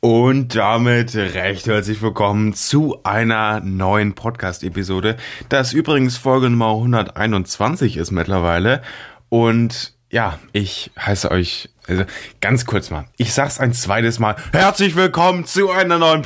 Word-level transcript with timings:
Und 0.00 0.54
damit 0.54 1.16
recht 1.16 1.66
herzlich 1.66 2.00
willkommen 2.00 2.54
zu 2.54 3.00
einer 3.02 3.58
neuen 3.58 4.14
Podcast-Episode, 4.14 5.16
das 5.48 5.72
übrigens 5.72 6.16
Folge 6.16 6.48
Nummer 6.50 6.70
121 6.70 7.96
ist 7.96 8.12
mittlerweile. 8.12 8.82
Und 9.28 9.94
ja, 10.08 10.38
ich 10.52 10.92
heiße 10.96 11.32
euch, 11.32 11.70
also 11.88 12.04
ganz 12.40 12.64
kurz 12.64 12.90
mal, 12.90 13.06
ich 13.16 13.32
sag's 13.32 13.58
ein 13.58 13.72
zweites 13.72 14.20
Mal, 14.20 14.36
herzlich 14.52 14.94
willkommen 14.94 15.46
zu 15.46 15.68
einer 15.72 15.98
neuen... 15.98 16.24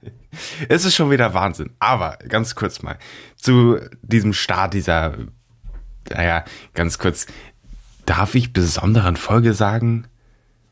es 0.68 0.84
ist 0.84 0.96
schon 0.96 1.12
wieder 1.12 1.32
Wahnsinn, 1.32 1.70
aber 1.78 2.18
ganz 2.28 2.56
kurz 2.56 2.82
mal, 2.82 2.98
zu 3.36 3.78
diesem 4.02 4.32
Start 4.32 4.74
dieser, 4.74 5.14
naja, 6.10 6.44
ganz 6.74 6.98
kurz, 6.98 7.26
darf 8.04 8.34
ich 8.34 8.52
besonderen 8.52 9.14
Folge 9.14 9.54
sagen? 9.54 10.08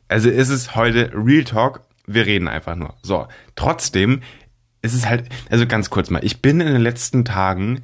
Also 0.08 0.28
ist 0.30 0.48
es 0.48 0.74
heute 0.74 1.12
Real 1.14 1.44
Talk 1.44 1.83
wir 2.06 2.26
reden 2.26 2.48
einfach 2.48 2.76
nur. 2.76 2.94
So, 3.02 3.26
trotzdem 3.56 4.22
ist 4.82 4.94
es 4.94 5.06
halt, 5.06 5.28
also 5.50 5.66
ganz 5.66 5.90
kurz 5.90 6.10
mal, 6.10 6.24
ich 6.24 6.42
bin 6.42 6.60
in 6.60 6.72
den 6.72 6.82
letzten 6.82 7.24
Tagen 7.24 7.82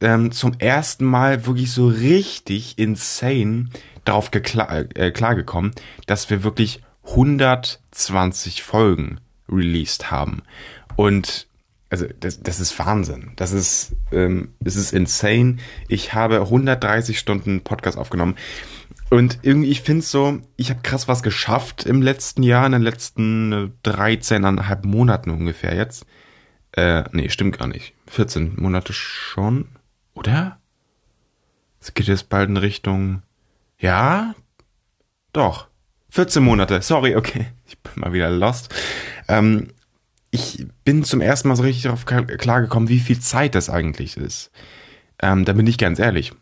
ähm, 0.00 0.32
zum 0.32 0.54
ersten 0.58 1.04
Mal 1.04 1.46
wirklich 1.46 1.72
so 1.72 1.86
richtig 1.86 2.78
insane 2.78 3.68
darauf 4.04 4.30
äh, 4.32 5.10
klargekommen, 5.10 5.72
dass 6.06 6.30
wir 6.30 6.42
wirklich 6.42 6.82
120 7.04 8.62
Folgen 8.62 9.20
released 9.48 10.10
haben. 10.10 10.42
Und 10.96 11.46
also 11.90 12.06
das, 12.20 12.40
das 12.40 12.60
ist 12.60 12.78
Wahnsinn. 12.78 13.32
Das 13.36 13.52
ist, 13.52 13.96
ähm, 14.12 14.54
das 14.60 14.76
ist 14.76 14.92
insane. 14.92 15.56
Ich 15.88 16.14
habe 16.14 16.40
130 16.42 17.18
Stunden 17.18 17.62
Podcast 17.62 17.98
aufgenommen. 17.98 18.36
Und 19.10 19.40
irgendwie, 19.42 19.70
ich 19.70 19.82
finde 19.82 20.02
so, 20.02 20.40
ich 20.56 20.70
habe 20.70 20.82
krass 20.82 21.08
was 21.08 21.24
geschafft 21.24 21.84
im 21.84 22.00
letzten 22.00 22.44
Jahr, 22.44 22.64
in 22.64 22.72
den 22.72 22.82
letzten 22.82 23.74
13,5 23.84 24.86
Monaten 24.86 25.30
ungefähr 25.30 25.74
jetzt. 25.74 26.06
Äh, 26.72 27.02
nee, 27.10 27.28
stimmt 27.28 27.58
gar 27.58 27.66
nicht. 27.66 27.92
14 28.06 28.54
Monate 28.56 28.92
schon, 28.92 29.66
oder? 30.14 30.60
Es 31.80 31.92
geht 31.92 32.06
jetzt 32.06 32.28
bald 32.28 32.48
in 32.48 32.56
Richtung, 32.56 33.22
ja, 33.78 34.34
doch. 35.32 35.66
14 36.10 36.42
Monate, 36.42 36.80
sorry, 36.82 37.16
okay. 37.16 37.46
Ich 37.66 37.78
bin 37.78 37.92
mal 37.96 38.12
wieder 38.12 38.30
lost. 38.30 38.74
Ähm, 39.28 39.68
ich 40.30 40.66
bin 40.84 41.02
zum 41.02 41.20
ersten 41.20 41.48
Mal 41.48 41.56
so 41.56 41.62
richtig 41.62 41.84
darauf 41.84 42.04
klargekommen, 42.04 42.88
wie 42.88 42.98
viel 42.98 43.20
Zeit 43.20 43.54
das 43.54 43.70
eigentlich 43.70 44.16
ist. 44.16 44.50
Ähm, 45.22 45.44
da 45.44 45.52
bin 45.52 45.66
ich 45.66 45.78
ganz 45.78 45.98
ehrlich. 45.98 46.32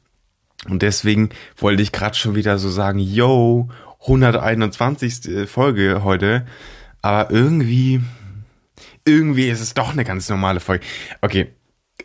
Und 0.68 0.82
deswegen 0.82 1.30
wollte 1.56 1.82
ich 1.82 1.92
gerade 1.92 2.16
schon 2.16 2.34
wieder 2.34 2.58
so 2.58 2.68
sagen, 2.68 2.98
yo, 2.98 3.68
121. 4.00 5.48
Folge 5.48 6.02
heute. 6.04 6.46
Aber 7.02 7.30
irgendwie, 7.30 8.00
irgendwie 9.04 9.48
ist 9.48 9.60
es 9.60 9.74
doch 9.74 9.92
eine 9.92 10.04
ganz 10.04 10.28
normale 10.28 10.60
Folge. 10.60 10.84
Okay, 11.20 11.48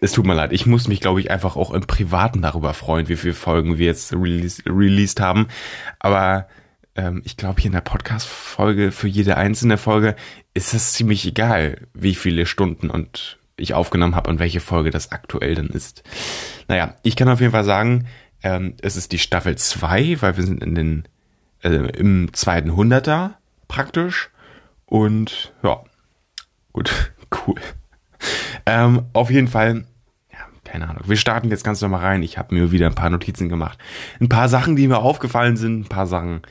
es 0.01 0.11
tut 0.11 0.25
mir 0.25 0.33
leid. 0.33 0.53
Ich 0.53 0.65
muss 0.65 0.87
mich, 0.87 0.99
glaube 0.99 1.19
ich, 1.19 1.31
einfach 1.31 1.55
auch 1.55 1.71
im 1.71 1.81
Privaten 1.81 2.41
darüber 2.41 2.73
freuen, 2.73 3.09
wie 3.09 3.15
viele 3.15 3.33
Folgen 3.33 3.77
wir 3.77 3.85
jetzt 3.85 4.13
release, 4.13 4.61
released 4.65 5.19
haben. 5.19 5.47
Aber 5.99 6.47
ähm, 6.95 7.21
ich 7.25 7.37
glaube, 7.37 7.61
hier 7.61 7.69
in 7.69 7.73
der 7.73 7.81
Podcast-Folge, 7.81 8.91
für 8.91 9.07
jede 9.07 9.37
einzelne 9.37 9.77
Folge, 9.77 10.15
ist 10.53 10.73
es 10.73 10.93
ziemlich 10.93 11.25
egal, 11.25 11.87
wie 11.93 12.15
viele 12.15 12.45
Stunden 12.45 12.89
und 12.89 13.39
ich 13.55 13.73
aufgenommen 13.73 14.15
habe 14.15 14.29
und 14.29 14.39
welche 14.39 14.59
Folge 14.59 14.89
das 14.89 15.11
aktuell 15.11 15.55
dann 15.55 15.67
ist. 15.67 16.03
Naja, 16.67 16.95
ich 17.03 17.15
kann 17.15 17.29
auf 17.29 17.39
jeden 17.39 17.51
Fall 17.51 17.63
sagen, 17.63 18.07
ähm, 18.43 18.75
es 18.81 18.95
ist 18.95 19.11
die 19.11 19.19
Staffel 19.19 19.57
2, 19.57 20.21
weil 20.21 20.37
wir 20.37 20.43
sind 20.43 20.61
in 20.61 20.75
den, 20.75 21.03
äh, 21.63 21.69
im 21.69 22.33
zweiten 22.33 22.75
Hunderter 22.75 23.37
praktisch. 23.67 24.29
Und 24.85 25.53
ja, 25.63 25.81
gut, 26.73 27.13
cool. 27.47 27.55
Ähm, 28.65 29.03
auf 29.13 29.31
jeden 29.31 29.47
Fall, 29.47 29.85
ja, 30.31 30.39
keine 30.63 30.89
Ahnung. 30.89 31.03
Wir 31.07 31.17
starten 31.17 31.49
jetzt 31.49 31.63
ganz 31.63 31.81
normal 31.81 32.01
rein. 32.01 32.23
Ich 32.23 32.37
habe 32.37 32.53
mir 32.53 32.71
wieder 32.71 32.87
ein 32.87 32.95
paar 32.95 33.09
Notizen 33.09 33.49
gemacht. 33.49 33.79
Ein 34.19 34.29
paar 34.29 34.49
Sachen, 34.49 34.75
die 34.75 34.87
mir 34.87 34.99
aufgefallen 34.99 35.57
sind, 35.57 35.81
ein 35.81 35.89
paar 35.89 36.07
Sachen, 36.07 36.41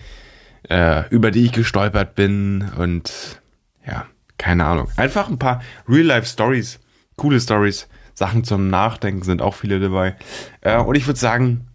äh, 0.69 1.08
über 1.10 1.31
die 1.31 1.44
ich 1.44 1.52
gestolpert 1.52 2.14
bin 2.14 2.70
und 2.76 3.41
ja, 3.86 4.06
keine 4.38 4.64
Ahnung. 4.64 4.88
Einfach 4.97 5.28
ein 5.28 5.38
paar 5.38 5.62
Real-Life-Stories, 5.88 6.81
coole 7.16 7.41
Stories, 7.41 7.88
Sachen 8.14 8.44
zum 8.44 8.69
Nachdenken 8.69 9.22
sind 9.22 9.42
auch 9.42 9.54
viele 9.54 9.81
dabei. 9.81 10.16
Äh, 10.60 10.78
und 10.78 10.94
ich 10.97 11.06
würde 11.06 11.19
sagen, 11.19 11.69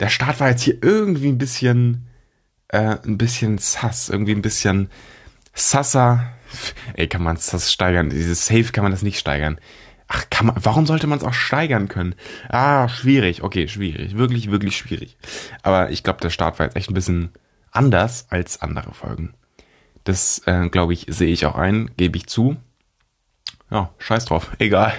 der 0.00 0.08
Start 0.08 0.40
war 0.40 0.50
jetzt 0.50 0.62
hier 0.62 0.78
irgendwie 0.82 1.28
ein 1.28 1.38
bisschen, 1.38 2.06
äh, 2.68 2.96
ein 3.04 3.18
bisschen 3.18 3.58
sass, 3.58 4.08
irgendwie 4.08 4.32
ein 4.32 4.42
bisschen 4.42 4.90
sasser. 5.54 6.32
Ey, 6.94 7.08
kann 7.08 7.22
man 7.22 7.36
das 7.36 7.72
steigern? 7.72 8.10
Dieses 8.10 8.46
Safe 8.46 8.70
kann 8.72 8.84
man 8.84 8.92
das 8.92 9.02
nicht 9.02 9.18
steigern. 9.18 9.58
Ach, 10.06 10.24
kann 10.30 10.46
man, 10.46 10.56
warum 10.60 10.86
sollte 10.86 11.06
man 11.06 11.18
es 11.18 11.24
auch 11.24 11.32
steigern 11.32 11.88
können? 11.88 12.14
Ah, 12.48 12.88
schwierig. 12.88 13.42
Okay, 13.42 13.68
schwierig. 13.68 14.16
Wirklich, 14.16 14.50
wirklich 14.50 14.76
schwierig. 14.76 15.16
Aber 15.62 15.90
ich 15.90 16.02
glaube, 16.02 16.20
der 16.20 16.30
Start 16.30 16.58
war 16.58 16.66
jetzt 16.66 16.76
echt 16.76 16.90
ein 16.90 16.94
bisschen 16.94 17.30
anders 17.70 18.26
als 18.30 18.60
andere 18.60 18.92
Folgen. 18.92 19.34
Das, 20.04 20.42
äh, 20.46 20.68
glaube 20.68 20.92
ich, 20.92 21.06
sehe 21.08 21.32
ich 21.32 21.46
auch 21.46 21.56
ein, 21.56 21.90
gebe 21.96 22.18
ich 22.18 22.26
zu. 22.26 22.56
Ja, 23.70 23.90
scheiß 23.98 24.26
drauf. 24.26 24.50
Egal. 24.58 24.92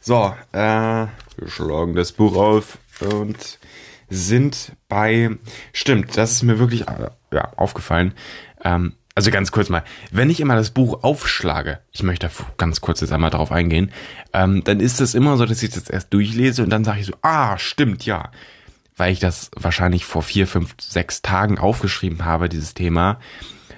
So, 0.00 0.34
äh, 0.52 1.06
wir 1.36 1.48
schlagen 1.48 1.94
das 1.94 2.12
Buch 2.12 2.36
auf 2.36 2.78
und 3.00 3.58
sind 4.08 4.72
bei, 4.88 5.30
stimmt, 5.72 6.16
das 6.16 6.32
ist 6.32 6.42
mir 6.42 6.58
wirklich 6.58 6.88
äh, 6.88 7.10
ja, 7.32 7.52
aufgefallen. 7.56 8.14
Ähm, 8.62 8.94
also 9.14 9.30
ganz 9.30 9.52
kurz 9.52 9.68
mal, 9.68 9.84
wenn 10.10 10.28
ich 10.28 10.40
immer 10.40 10.56
das 10.56 10.70
Buch 10.70 11.04
aufschlage, 11.04 11.78
ich 11.92 12.02
möchte 12.02 12.28
ganz 12.56 12.80
kurz 12.80 13.00
jetzt 13.00 13.12
einmal 13.12 13.30
drauf 13.30 13.52
eingehen, 13.52 13.92
ähm, 14.32 14.64
dann 14.64 14.80
ist 14.80 15.00
es 15.00 15.14
immer 15.14 15.36
so, 15.36 15.46
dass 15.46 15.62
ich 15.62 15.70
das 15.70 15.88
erst 15.88 16.12
durchlese 16.12 16.64
und 16.64 16.70
dann 16.70 16.84
sage 16.84 17.00
ich 17.00 17.06
so, 17.06 17.14
ah, 17.22 17.56
stimmt, 17.58 18.04
ja. 18.06 18.30
Weil 18.96 19.12
ich 19.12 19.20
das 19.20 19.50
wahrscheinlich 19.56 20.04
vor 20.04 20.22
vier, 20.22 20.46
fünf, 20.46 20.74
sechs 20.80 21.22
Tagen 21.22 21.58
aufgeschrieben 21.58 22.24
habe, 22.24 22.48
dieses 22.48 22.74
Thema. 22.74 23.20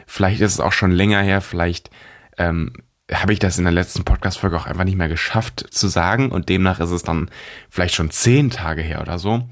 Vielleicht 0.07 0.41
ist 0.41 0.55
es 0.55 0.61
auch 0.61 0.73
schon 0.73 0.91
länger 0.91 1.21
her, 1.21 1.41
vielleicht 1.41 1.91
ähm, 2.39 2.73
habe 3.13 3.33
ich 3.33 3.39
das 3.39 3.59
in 3.59 3.65
der 3.65 3.73
letzten 3.73 4.05
Podcast-Folge 4.05 4.57
auch 4.57 4.67
einfach 4.67 4.85
nicht 4.85 4.97
mehr 4.97 5.09
geschafft 5.09 5.67
zu 5.71 5.89
sagen 5.89 6.31
und 6.31 6.49
demnach 6.49 6.81
ist 6.81 6.91
es 6.91 7.03
dann 7.03 7.31
vielleicht 7.69 7.95
schon 7.95 8.11
zehn 8.11 8.51
Tage 8.51 8.83
her 8.83 9.01
oder 9.01 9.19
so 9.19 9.49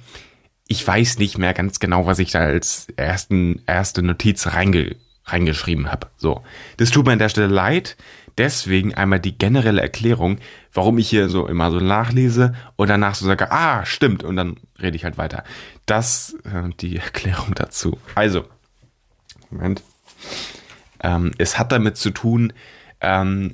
ich 0.67 0.87
weiß 0.87 1.19
nicht 1.19 1.39
mehr 1.39 1.55
ganz 1.55 1.79
genau, 1.79 2.07
was 2.07 2.19
ich 2.19 2.31
da 2.33 2.41
als 2.41 2.89
ersten, 2.97 3.63
erste 3.67 4.03
Notiz 4.03 4.47
reinge, 4.47 4.97
reingeschrieben 5.27 5.91
habe. 5.91 6.09
So. 6.17 6.43
Das 6.77 6.91
tut 6.91 7.07
mir 7.07 7.13
an 7.13 7.19
der 7.19 7.29
Stelle 7.29 7.49
leid. 7.49 7.97
Deswegen 8.37 8.95
einmal 8.95 9.21
die 9.21 9.39
generelle 9.39 9.81
Erklärung, 9.81 10.39
warum 10.73 10.99
ich 10.99 11.09
hier 11.09 11.29
so 11.29 11.47
immer 11.47 11.71
so 11.71 11.79
nachlese 11.79 12.55
und 12.75 12.89
danach 12.89 13.15
so 13.15 13.27
sage, 13.27 13.53
ah, 13.53 13.87
stimmt, 13.87 14.25
und 14.25 14.37
dann 14.37 14.57
rede 14.81 14.97
ich 14.97 15.05
halt 15.05 15.19
weiter. 15.19 15.45
Das, 15.87 16.37
äh, 16.45 16.71
die 16.81 16.97
Erklärung 16.99 17.55
dazu. 17.55 17.99
Also, 18.17 18.45
Moment. 19.51 19.83
Ähm, 21.01 21.33
es 21.39 21.59
hat 21.59 21.71
damit 21.71 21.97
zu 21.97 22.11
tun, 22.11 22.53
ähm, 23.01 23.53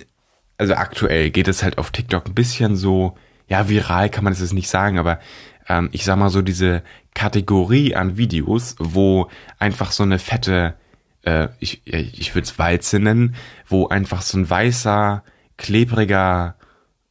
also 0.57 0.75
aktuell 0.75 1.31
geht 1.31 1.49
es 1.49 1.63
halt 1.63 1.77
auf 1.79 1.91
TikTok 1.91 2.27
ein 2.27 2.35
bisschen 2.35 2.77
so, 2.77 3.19
ja, 3.49 3.69
viral 3.69 4.09
kann 4.09 4.25
man 4.25 4.33
es 4.33 4.41
jetzt 4.41 4.53
nicht 4.53 4.69
sagen, 4.71 4.99
aber 4.99 5.21
ähm, 5.69 5.89
ich 5.93 6.05
sag 6.05 6.17
mal 6.17 6.31
so 6.31 6.43
diese 6.43 6.83
Kategorie 7.15 7.95
an 7.95 8.17
Videos, 8.17 8.77
wo 8.79 9.29
einfach 9.59 9.93
so 9.93 10.03
eine 10.03 10.19
fette, 10.19 10.75
äh, 11.23 11.49
ich, 11.59 11.83
ich 11.87 12.35
würde 12.35 12.45
es 12.45 12.59
Walze 12.59 12.99
nennen, 12.99 13.35
wo 13.67 13.89
einfach 13.89 14.23
so 14.23 14.39
ein 14.39 14.49
weißer, 14.49 15.23
klebriger 15.57 16.57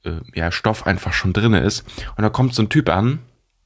äh, 0.03 0.19
ja, 0.33 0.51
Stoff 0.51 0.87
einfach 0.87 1.13
schon 1.13 1.33
drinne 1.33 1.59
ist. 1.59 1.85
Und 2.15 2.23
da 2.23 2.29
kommt 2.29 2.55
so 2.55 2.63
ein 2.63 2.69
Typ 2.69 2.89
an, 2.89 3.19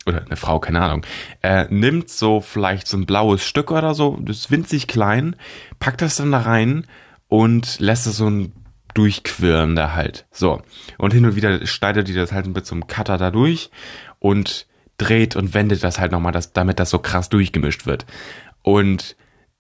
oder 0.06 0.26
eine 0.26 0.36
Frau, 0.36 0.60
keine 0.60 0.82
Ahnung, 0.82 1.06
äh, 1.42 1.66
nimmt 1.70 2.10
so 2.10 2.42
vielleicht 2.42 2.88
so 2.88 2.98
ein 2.98 3.06
blaues 3.06 3.44
Stück 3.44 3.72
oder 3.72 3.94
so, 3.94 4.18
das 4.22 4.38
ist 4.38 4.52
winzig 4.52 4.88
klein, 4.88 5.36
packt 5.80 6.02
das 6.02 6.18
dann 6.18 6.32
da 6.32 6.40
rein 6.40 6.86
und 7.28 7.80
lässt 7.80 8.08
es 8.08 8.18
so 8.18 8.30
ein 8.30 8.52
durchquirlen 8.94 9.76
da 9.76 9.94
halt. 9.94 10.28
So. 10.32 10.62
Und 10.98 11.14
hin 11.14 11.26
und 11.26 11.36
wieder 11.36 11.66
schneidet 11.66 12.08
die 12.08 12.14
das 12.14 12.32
halt 12.32 12.48
mit 12.48 12.66
so 12.66 12.76
einem 12.76 12.88
Cutter 12.88 13.18
da 13.18 13.32
durch 13.32 13.72
und 14.20 14.68
dreht 15.04 15.36
und 15.36 15.54
wendet 15.54 15.84
das 15.84 16.00
halt 16.00 16.12
nochmal, 16.12 16.32
das, 16.32 16.54
damit 16.54 16.80
das 16.80 16.90
so 16.90 17.00
krass 17.00 17.30
durchgemischt 17.30 17.86
wird. 17.86 18.06
Und 18.62 19.16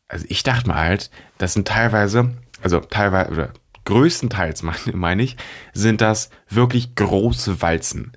also 0.08 0.26
ich 0.30 0.44
dachte 0.44 0.68
mal 0.68 0.78
halt, 0.78 1.10
das 1.38 1.54
sind 1.54 1.68
teilweise, 1.68 2.32
also 2.62 2.80
teilweise, 2.80 3.32
oder 3.32 3.50
größtenteils 3.86 4.64
meine 4.94 5.24
ich, 5.24 5.38
sind 5.74 6.02
das 6.02 6.30
wirklich 6.50 6.96
große 6.96 7.62
Walzen. 7.62 8.14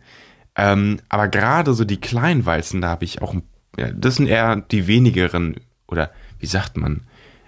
Ähm, 0.56 1.00
aber 1.08 1.28
gerade 1.28 1.74
so 1.74 1.84
die 1.84 2.00
kleinen 2.00 2.46
Walzen, 2.46 2.80
da 2.80 2.88
habe 2.88 3.04
ich 3.04 3.22
auch, 3.22 3.34
ja, 3.76 3.90
das 3.90 4.16
sind 4.16 4.26
eher 4.26 4.56
die 4.56 4.86
wenigeren, 4.86 5.56
oder 5.86 6.10
wie 6.38 6.46
sagt 6.46 6.76
man? 6.76 7.02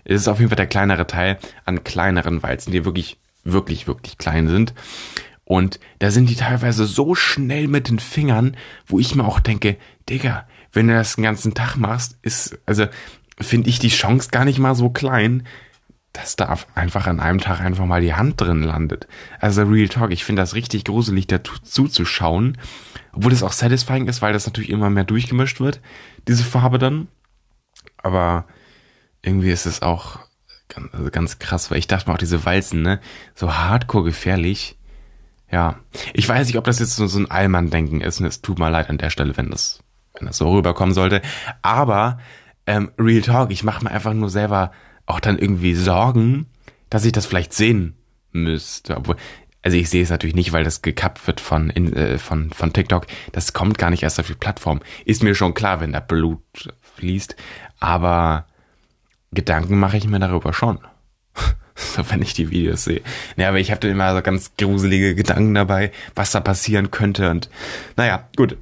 Es 0.04 0.22
ist 0.22 0.28
auf 0.28 0.38
jeden 0.38 0.50
Fall 0.50 0.56
der 0.56 0.66
kleinere 0.66 1.06
Teil 1.06 1.38
an 1.64 1.84
kleineren 1.84 2.42
Walzen, 2.42 2.72
die 2.72 2.84
wirklich, 2.84 3.18
wirklich, 3.44 3.86
wirklich 3.86 4.18
klein 4.18 4.48
sind. 4.48 4.74
Und 5.48 5.80
da 5.98 6.10
sind 6.10 6.28
die 6.28 6.36
teilweise 6.36 6.84
so 6.84 7.14
schnell 7.14 7.68
mit 7.68 7.88
den 7.88 8.00
Fingern, 8.00 8.54
wo 8.86 8.98
ich 8.98 9.14
mir 9.14 9.24
auch 9.24 9.40
denke, 9.40 9.78
Digga, 10.06 10.46
wenn 10.74 10.88
du 10.88 10.92
das 10.92 11.14
den 11.14 11.24
ganzen 11.24 11.54
Tag 11.54 11.76
machst, 11.76 12.18
ist, 12.20 12.58
also 12.66 12.84
finde 13.40 13.70
ich 13.70 13.78
die 13.78 13.88
Chance 13.88 14.28
gar 14.30 14.44
nicht 14.44 14.58
mal 14.58 14.74
so 14.74 14.90
klein, 14.90 15.46
dass 16.12 16.36
da 16.36 16.54
einfach 16.74 17.06
an 17.06 17.18
einem 17.18 17.40
Tag 17.40 17.62
einfach 17.62 17.86
mal 17.86 18.02
die 18.02 18.12
Hand 18.12 18.38
drin 18.38 18.62
landet. 18.62 19.08
Also 19.40 19.62
Real 19.62 19.88
Talk, 19.88 20.10
ich 20.10 20.22
finde 20.22 20.42
das 20.42 20.54
richtig 20.54 20.84
gruselig, 20.84 21.28
dazu 21.28 21.54
zuzuschauen. 21.62 22.58
Obwohl 23.14 23.32
es 23.32 23.42
auch 23.42 23.52
satisfying 23.52 24.06
ist, 24.06 24.20
weil 24.20 24.34
das 24.34 24.44
natürlich 24.44 24.68
immer 24.68 24.90
mehr 24.90 25.04
durchgemischt 25.04 25.60
wird, 25.60 25.80
diese 26.28 26.44
Farbe 26.44 26.78
dann. 26.78 27.08
Aber 27.96 28.44
irgendwie 29.22 29.50
ist 29.50 29.64
es 29.64 29.80
auch 29.80 30.18
ganz, 30.68 30.92
also 30.92 31.10
ganz 31.10 31.38
krass, 31.38 31.70
weil 31.70 31.78
ich 31.78 31.88
dachte 31.88 32.08
mal 32.08 32.16
auch 32.16 32.18
diese 32.18 32.44
Walzen, 32.44 32.82
ne, 32.82 33.00
so 33.34 33.54
hardcore 33.54 34.04
gefährlich. 34.04 34.77
Ja, 35.50 35.76
ich 36.12 36.28
weiß 36.28 36.46
nicht, 36.46 36.58
ob 36.58 36.64
das 36.64 36.78
jetzt 36.78 36.96
so, 36.96 37.06
so 37.06 37.18
ein 37.18 37.30
Allmann-Denken 37.30 38.00
ist. 38.00 38.20
Und 38.20 38.26
es 38.26 38.42
tut 38.42 38.58
mir 38.58 38.70
leid 38.70 38.90
an 38.90 38.98
der 38.98 39.10
Stelle, 39.10 39.36
wenn 39.36 39.50
das, 39.50 39.82
wenn 40.14 40.26
das 40.26 40.36
so 40.36 40.50
rüberkommen 40.52 40.94
sollte. 40.94 41.22
Aber 41.62 42.18
ähm, 42.66 42.90
Real 42.98 43.22
Talk, 43.22 43.50
ich 43.50 43.64
mache 43.64 43.84
mir 43.84 43.90
einfach 43.90 44.12
nur 44.12 44.28
selber 44.28 44.72
auch 45.06 45.20
dann 45.20 45.38
irgendwie 45.38 45.74
Sorgen, 45.74 46.46
dass 46.90 47.04
ich 47.04 47.12
das 47.12 47.26
vielleicht 47.26 47.54
sehen 47.54 47.96
müsste. 48.32 48.96
Obwohl, 48.96 49.16
also 49.62 49.76
ich 49.76 49.88
sehe 49.88 50.02
es 50.02 50.10
natürlich 50.10 50.36
nicht, 50.36 50.52
weil 50.52 50.64
das 50.64 50.82
gekappt 50.82 51.26
wird 51.26 51.40
von, 51.40 51.70
in, 51.70 51.94
äh, 51.94 52.18
von, 52.18 52.50
von 52.50 52.72
TikTok. 52.72 53.06
Das 53.32 53.54
kommt 53.54 53.78
gar 53.78 53.90
nicht 53.90 54.02
erst 54.02 54.20
auf 54.20 54.26
die 54.26 54.34
Plattform. 54.34 54.80
Ist 55.06 55.22
mir 55.22 55.34
schon 55.34 55.54
klar, 55.54 55.80
wenn 55.80 55.92
da 55.92 56.00
Blut 56.00 56.42
fließt. 56.96 57.36
Aber 57.80 58.46
Gedanken 59.32 59.78
mache 59.78 59.96
ich 59.96 60.06
mir 60.06 60.18
darüber 60.18 60.52
schon. 60.52 60.78
So, 61.78 62.02
wenn 62.10 62.22
ich 62.22 62.34
die 62.34 62.50
Videos 62.50 62.84
sehe. 62.84 63.02
Ja, 63.36 63.48
aber 63.48 63.58
ich 63.58 63.70
habe 63.70 63.86
immer 63.88 64.14
so 64.14 64.22
ganz 64.22 64.52
gruselige 64.56 65.14
Gedanken 65.14 65.54
dabei, 65.54 65.92
was 66.14 66.32
da 66.32 66.40
passieren 66.40 66.90
könnte. 66.90 67.30
Und 67.30 67.48
naja, 67.96 68.28
gut. 68.36 68.56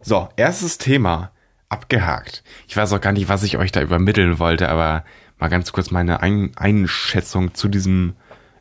So, 0.00 0.28
erstes 0.36 0.78
Thema 0.78 1.32
abgehakt. 1.68 2.42
Ich 2.66 2.76
weiß 2.76 2.92
auch 2.92 3.00
gar 3.00 3.12
nicht, 3.12 3.28
was 3.28 3.42
ich 3.42 3.58
euch 3.58 3.72
da 3.72 3.82
übermitteln 3.82 4.38
wollte, 4.38 4.68
aber 4.68 5.04
mal 5.38 5.48
ganz 5.48 5.72
kurz 5.72 5.90
meine 5.90 6.20
Ein 6.20 6.52
Einschätzung 6.56 7.54
zu 7.54 7.68
diesem, 7.68 8.14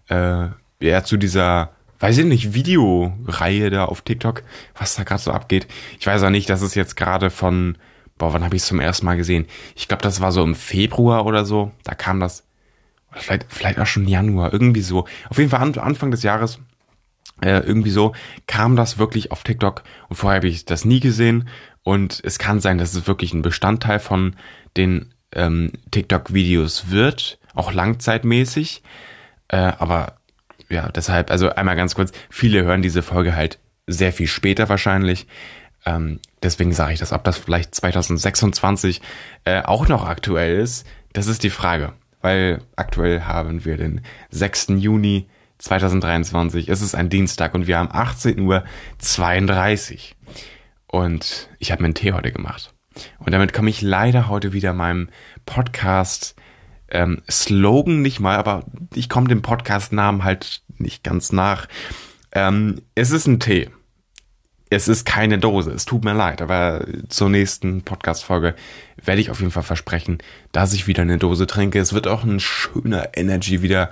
äh, 0.09 0.47
ja, 0.79 1.03
zu 1.03 1.17
dieser, 1.17 1.71
weiß 1.99 2.17
ich 2.19 2.25
nicht, 2.25 2.53
Videoreihe 2.53 3.69
da 3.69 3.85
auf 3.85 4.01
TikTok, 4.01 4.43
was 4.77 4.95
da 4.95 5.03
gerade 5.03 5.21
so 5.21 5.31
abgeht. 5.31 5.67
Ich 5.99 6.07
weiß 6.07 6.23
auch 6.23 6.29
nicht, 6.29 6.49
dass 6.49 6.61
es 6.61 6.75
jetzt 6.75 6.97
gerade 6.97 7.29
von, 7.29 7.77
boah, 8.17 8.33
wann 8.33 8.43
habe 8.43 8.55
ich 8.55 8.63
es 8.63 8.67
zum 8.67 8.79
ersten 8.79 9.05
Mal 9.05 9.17
gesehen? 9.17 9.45
Ich 9.75 9.87
glaube, 9.87 10.03
das 10.03 10.21
war 10.21 10.31
so 10.31 10.43
im 10.43 10.55
Februar 10.55 11.25
oder 11.25 11.45
so. 11.45 11.71
Da 11.83 11.93
kam 11.93 12.19
das, 12.19 12.46
vielleicht, 13.11 13.45
vielleicht 13.49 13.79
auch 13.79 13.85
schon 13.85 14.07
Januar, 14.07 14.53
irgendwie 14.53 14.81
so. 14.81 15.05
Auf 15.29 15.37
jeden 15.37 15.49
Fall 15.49 15.61
an, 15.61 15.77
Anfang 15.77 16.11
des 16.11 16.23
Jahres, 16.23 16.59
äh, 17.41 17.59
irgendwie 17.59 17.91
so, 17.91 18.13
kam 18.47 18.75
das 18.75 18.97
wirklich 18.97 19.31
auf 19.31 19.43
TikTok 19.43 19.83
und 20.09 20.15
vorher 20.15 20.37
habe 20.37 20.47
ich 20.47 20.65
das 20.65 20.85
nie 20.85 20.99
gesehen. 20.99 21.47
Und 21.83 22.19
es 22.23 22.39
kann 22.39 22.59
sein, 22.59 22.77
dass 22.77 22.93
es 22.93 23.07
wirklich 23.07 23.33
ein 23.33 23.41
Bestandteil 23.41 23.99
von 23.99 24.35
den 24.75 25.13
ähm, 25.33 25.71
TikTok-Videos 25.91 26.89
wird, 26.89 27.39
auch 27.53 27.71
langzeitmäßig. 27.71 28.83
Äh, 29.47 29.57
aber 29.57 30.17
ja, 30.69 30.89
deshalb, 30.89 31.31
also 31.31 31.49
einmal 31.49 31.75
ganz 31.75 31.95
kurz, 31.95 32.11
viele 32.29 32.63
hören 32.63 32.81
diese 32.81 33.01
Folge 33.01 33.35
halt 33.35 33.59
sehr 33.87 34.11
viel 34.11 34.27
später 34.27 34.67
wahrscheinlich. 34.67 35.27
Ähm, 35.85 36.19
deswegen 36.43 36.73
sage 36.73 36.93
ich 36.93 36.99
das, 36.99 37.13
ob 37.13 37.23
das 37.23 37.37
vielleicht 37.37 37.73
2026 37.73 39.01
äh, 39.45 39.61
auch 39.61 39.87
noch 39.87 40.05
aktuell 40.05 40.59
ist, 40.59 40.85
das 41.13 41.27
ist 41.27 41.43
die 41.43 41.49
Frage. 41.49 41.93
Weil 42.21 42.61
aktuell 42.75 43.21
haben 43.21 43.65
wir 43.65 43.77
den 43.77 44.01
6. 44.31 44.67
Juni 44.77 45.27
2023. 45.59 46.69
Es 46.69 46.81
ist 46.81 46.95
ein 46.95 47.09
Dienstag 47.09 47.53
und 47.53 47.67
wir 47.67 47.77
haben 47.77 47.89
18.32 47.89 48.39
Uhr. 48.41 48.63
Und 50.87 51.49
ich 51.59 51.71
habe 51.71 51.81
mir 51.81 51.87
einen 51.87 51.95
Tee 51.95 52.13
heute 52.13 52.31
gemacht. 52.31 52.73
Und 53.19 53.31
damit 53.31 53.53
komme 53.53 53.69
ich 53.69 53.81
leider 53.81 54.27
heute 54.27 54.53
wieder 54.53 54.73
meinem 54.73 55.09
Podcast 55.45 56.35
ähm, 56.89 57.21
Slogan 57.29 58.01
nicht 58.01 58.19
mal, 58.19 58.37
aber 58.37 58.63
ich 58.93 59.09
komme 59.09 59.27
dem 59.27 59.41
Podcast-Namen 59.41 60.23
halt 60.23 60.61
nicht 60.77 61.03
ganz 61.03 61.31
nach. 61.31 61.67
Ähm, 62.31 62.81
es 62.95 63.11
ist 63.11 63.27
ein 63.27 63.39
Tee. 63.39 63.69
Es 64.69 64.87
ist 64.87 65.05
keine 65.05 65.37
Dose. 65.39 65.71
Es 65.71 65.85
tut 65.85 66.03
mir 66.03 66.13
leid, 66.13 66.41
aber 66.41 66.85
zur 67.07 67.29
nächsten 67.29 67.83
Podcast-Folge 67.83 68.55
werde 69.01 69.21
ich 69.21 69.31
auf 69.31 69.39
jeden 69.39 69.51
Fall 69.51 69.63
versprechen, 69.63 70.17
dass 70.51 70.73
ich 70.73 70.87
wieder 70.87 71.03
eine 71.03 71.17
Dose 71.17 71.47
trinke. 71.47 71.79
Es 71.79 71.93
wird 71.93 72.07
auch 72.07 72.23
ein 72.23 72.39
schöner 72.39 73.09
Energy 73.15 73.61
wieder. 73.61 73.91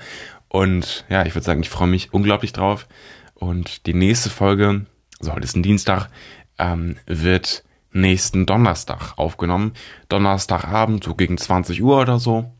Und 0.50 1.06
ja, 1.10 1.26
ich 1.26 1.34
würde 1.34 1.46
sagen, 1.46 1.62
ich 1.62 1.70
freue 1.70 1.88
mich 1.88 2.14
unglaublich 2.14 2.52
drauf. 2.52 2.88
Und 3.34 3.86
die 3.86 3.94
nächste 3.94 4.30
Folge, 4.30 4.86
also 5.20 5.34
heute 5.34 5.46
ist 5.46 5.56
ein 5.56 5.64
Dienstag, 5.64 6.10
ähm, 6.58 6.98
wird 7.06 7.64
nächsten 7.92 8.46
Donnerstag 8.46 9.14
aufgenommen. 9.18 9.74
Donnerstagabend, 10.10 11.04
so 11.04 11.16
gegen 11.16 11.38
20 11.38 11.82
Uhr 11.82 12.00
oder 12.00 12.20
so. 12.20 12.54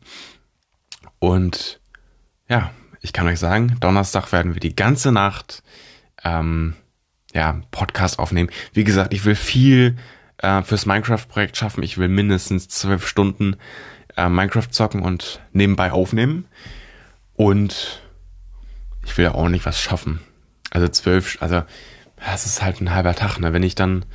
Und 1.18 1.80
ja, 2.48 2.70
ich 3.00 3.12
kann 3.12 3.26
euch 3.26 3.38
sagen, 3.38 3.76
Donnerstag 3.80 4.32
werden 4.32 4.54
wir 4.54 4.60
die 4.60 4.76
ganze 4.76 5.12
Nacht 5.12 5.62
ähm, 6.24 6.74
ja, 7.36 7.60
Podcast 7.70 8.18
aufnehmen. 8.18 8.50
Wie 8.72 8.82
gesagt, 8.82 9.12
ich 9.12 9.26
will 9.26 9.34
viel 9.34 9.96
äh, 10.38 10.62
fürs 10.62 10.86
Minecraft-Projekt 10.86 11.56
schaffen. 11.56 11.82
Ich 11.82 11.98
will 11.98 12.08
mindestens 12.08 12.68
zwölf 12.68 13.06
Stunden 13.06 13.56
äh, 14.16 14.30
Minecraft 14.30 14.70
zocken 14.70 15.02
und 15.02 15.40
nebenbei 15.52 15.92
aufnehmen. 15.92 16.46
Und 17.34 18.00
ich 19.04 19.16
will 19.18 19.28
auch 19.28 19.48
nicht 19.48 19.66
was 19.66 19.78
schaffen. 19.78 20.20
Also 20.70 20.88
zwölf, 20.88 21.36
also 21.42 21.62
das 22.16 22.46
ist 22.46 22.62
halt 22.62 22.80
ein 22.80 22.94
halber 22.94 23.14
Tag, 23.14 23.38
ne? 23.38 23.52
Wenn 23.52 23.62
ich 23.62 23.74
dann 23.74 24.06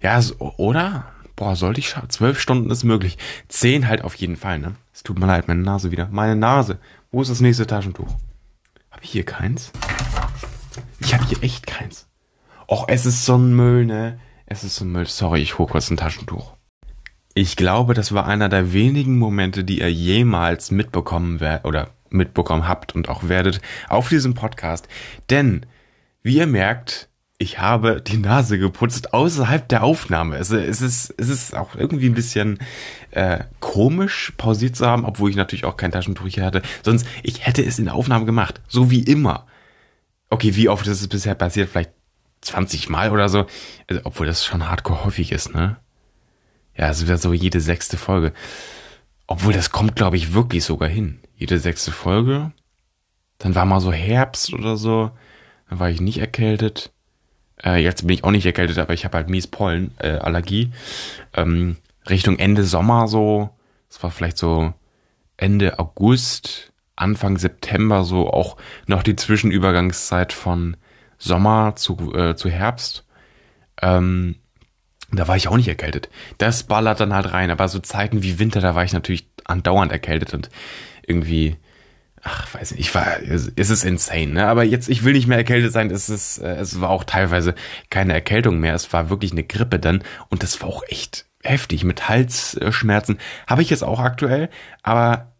ja, 0.00 0.20
so, 0.22 0.34
oder? 0.56 1.12
Boah, 1.36 1.56
sollte 1.56 1.80
ich 1.80 1.90
schaffen? 1.90 2.08
Zwölf 2.08 2.40
Stunden 2.40 2.70
ist 2.70 2.84
möglich. 2.84 3.18
Zehn 3.48 3.88
halt 3.88 4.02
auf 4.02 4.14
jeden 4.14 4.36
Fall, 4.36 4.58
ne? 4.58 4.74
Es 4.94 5.02
tut 5.02 5.18
mir 5.18 5.26
leid, 5.26 5.48
meine 5.48 5.62
Nase 5.62 5.90
wieder. 5.90 6.08
Meine 6.10 6.34
Nase. 6.36 6.78
Wo 7.10 7.20
ist 7.20 7.30
das 7.30 7.40
nächste 7.40 7.66
Taschentuch? 7.66 8.08
Habe 8.90 9.02
ich 9.02 9.10
hier 9.10 9.24
keins? 9.24 9.70
Ich 11.00 11.12
habe 11.12 11.26
hier 11.26 11.42
echt 11.42 11.66
keins. 11.66 12.06
Och, 12.66 12.86
es 12.88 13.06
ist 13.06 13.24
so 13.24 13.36
ein 13.36 13.54
Müll, 13.54 13.86
ne? 13.86 14.18
Es 14.46 14.64
ist 14.64 14.76
so 14.76 14.84
ein 14.84 14.92
Müll. 14.92 15.06
Sorry, 15.06 15.40
ich 15.42 15.58
hole 15.58 15.68
kurz 15.68 15.90
ein 15.90 15.96
Taschentuch. 15.96 16.54
Ich 17.34 17.56
glaube, 17.56 17.94
das 17.94 18.12
war 18.12 18.26
einer 18.26 18.48
der 18.48 18.72
wenigen 18.72 19.18
Momente, 19.18 19.64
die 19.64 19.80
ihr 19.80 19.92
jemals 19.92 20.70
mitbekommen 20.70 21.40
werdet 21.40 21.64
oder 21.64 21.90
mitbekommen 22.10 22.68
habt 22.68 22.94
und 22.94 23.08
auch 23.08 23.28
werdet 23.28 23.60
auf 23.88 24.08
diesem 24.08 24.34
Podcast. 24.34 24.88
Denn, 25.30 25.66
wie 26.22 26.36
ihr 26.36 26.46
merkt, 26.46 27.08
ich 27.38 27.58
habe 27.58 28.00
die 28.00 28.18
Nase 28.18 28.58
geputzt 28.58 29.12
außerhalb 29.12 29.68
der 29.68 29.82
Aufnahme. 29.82 30.36
Es, 30.36 30.50
es, 30.50 30.80
ist, 30.80 31.12
es 31.18 31.28
ist 31.28 31.56
auch 31.56 31.74
irgendwie 31.74 32.08
ein 32.08 32.14
bisschen 32.14 32.58
äh, 33.10 33.40
komisch, 33.58 34.32
pausiert 34.36 34.76
zu 34.76 34.86
haben, 34.86 35.04
obwohl 35.04 35.30
ich 35.30 35.36
natürlich 35.36 35.64
auch 35.64 35.76
kein 35.76 35.90
Taschentuch 35.90 36.28
hier 36.28 36.44
hatte. 36.44 36.62
Sonst, 36.82 37.06
ich 37.24 37.44
hätte 37.44 37.64
es 37.64 37.78
in 37.80 37.86
der 37.86 37.94
Aufnahme 37.94 38.24
gemacht. 38.24 38.60
So 38.68 38.90
wie 38.90 39.02
immer. 39.02 39.46
Okay, 40.30 40.54
wie 40.54 40.68
oft 40.68 40.86
ist 40.86 41.00
es 41.00 41.08
bisher 41.08 41.34
passiert? 41.34 41.68
Vielleicht 41.68 41.92
20 42.44 42.88
Mal 42.88 43.10
oder 43.10 43.28
so. 43.28 43.46
Also, 43.88 44.02
obwohl 44.04 44.26
das 44.26 44.44
schon 44.44 44.68
hardcore 44.68 45.04
häufig 45.04 45.32
ist, 45.32 45.54
ne? 45.54 45.76
Ja, 46.76 46.90
es 46.90 47.06
wäre 47.06 47.18
so 47.18 47.32
jede 47.32 47.60
sechste 47.60 47.96
Folge. 47.96 48.32
Obwohl, 49.26 49.52
das 49.52 49.70
kommt, 49.70 49.96
glaube 49.96 50.16
ich, 50.16 50.34
wirklich 50.34 50.64
sogar 50.64 50.88
hin. 50.88 51.20
Jede 51.36 51.58
sechste 51.58 51.92
Folge. 51.92 52.52
Dann 53.38 53.54
war 53.54 53.64
mal 53.64 53.80
so 53.80 53.92
Herbst 53.92 54.52
oder 54.52 54.76
so. 54.76 55.10
Dann 55.68 55.78
war 55.78 55.90
ich 55.90 56.00
nicht 56.00 56.18
erkältet. 56.18 56.92
Äh, 57.64 57.82
jetzt 57.82 58.06
bin 58.06 58.14
ich 58.14 58.24
auch 58.24 58.30
nicht 58.30 58.46
erkältet, 58.46 58.78
aber 58.78 58.92
ich 58.92 59.04
habe 59.04 59.16
halt 59.16 59.28
mies 59.28 59.46
Pollen, 59.46 59.96
äh. 59.98 60.18
Ähm, 61.34 61.76
Richtung 62.08 62.38
Ende 62.38 62.64
Sommer 62.64 63.08
so, 63.08 63.50
das 63.88 64.02
war 64.02 64.10
vielleicht 64.10 64.36
so 64.36 64.74
Ende 65.36 65.78
August, 65.78 66.72
Anfang 66.96 67.38
September 67.38 68.04
so 68.04 68.30
auch 68.30 68.56
noch 68.86 69.02
die 69.02 69.16
Zwischenübergangszeit 69.16 70.32
von 70.32 70.76
Sommer 71.24 71.74
zu, 71.76 72.14
äh, 72.14 72.36
zu 72.36 72.48
Herbst. 72.48 73.04
Ähm, 73.82 74.36
da 75.10 75.28
war 75.28 75.36
ich 75.36 75.48
auch 75.48 75.56
nicht 75.56 75.68
erkältet. 75.68 76.08
Das 76.38 76.64
ballert 76.64 77.00
dann 77.00 77.14
halt 77.14 77.32
rein, 77.32 77.50
aber 77.50 77.68
so 77.68 77.78
Zeiten 77.78 78.22
wie 78.22 78.38
Winter, 78.38 78.60
da 78.60 78.74
war 78.74 78.84
ich 78.84 78.92
natürlich 78.92 79.28
andauernd 79.44 79.92
erkältet 79.92 80.34
und 80.34 80.48
irgendwie 81.06 81.56
ach, 82.24 82.52
weiß 82.54 82.72
nicht, 82.72 82.80
ich 82.80 82.94
war, 82.94 83.20
es 83.22 83.48
ist 83.70 83.84
insane, 83.84 84.28
ne? 84.28 84.46
Aber 84.46 84.64
jetzt, 84.64 84.88
ich 84.88 85.04
will 85.04 85.12
nicht 85.12 85.26
mehr 85.26 85.36
erkältet 85.36 85.72
sein, 85.72 85.90
es 85.90 86.08
ist, 86.08 86.38
äh, 86.38 86.56
es 86.56 86.80
war 86.80 86.88
auch 86.88 87.04
teilweise 87.04 87.54
keine 87.90 88.14
Erkältung 88.14 88.58
mehr, 88.58 88.74
es 88.74 88.92
war 88.92 89.10
wirklich 89.10 89.32
eine 89.32 89.44
Grippe 89.44 89.78
dann 89.78 90.02
und 90.30 90.42
das 90.42 90.60
war 90.60 90.68
auch 90.68 90.82
echt 90.88 91.26
heftig 91.42 91.84
mit 91.84 92.08
Halsschmerzen. 92.08 93.18
Habe 93.46 93.62
ich 93.62 93.70
jetzt 93.70 93.84
auch 93.84 94.00
aktuell, 94.00 94.48
aber 94.82 95.33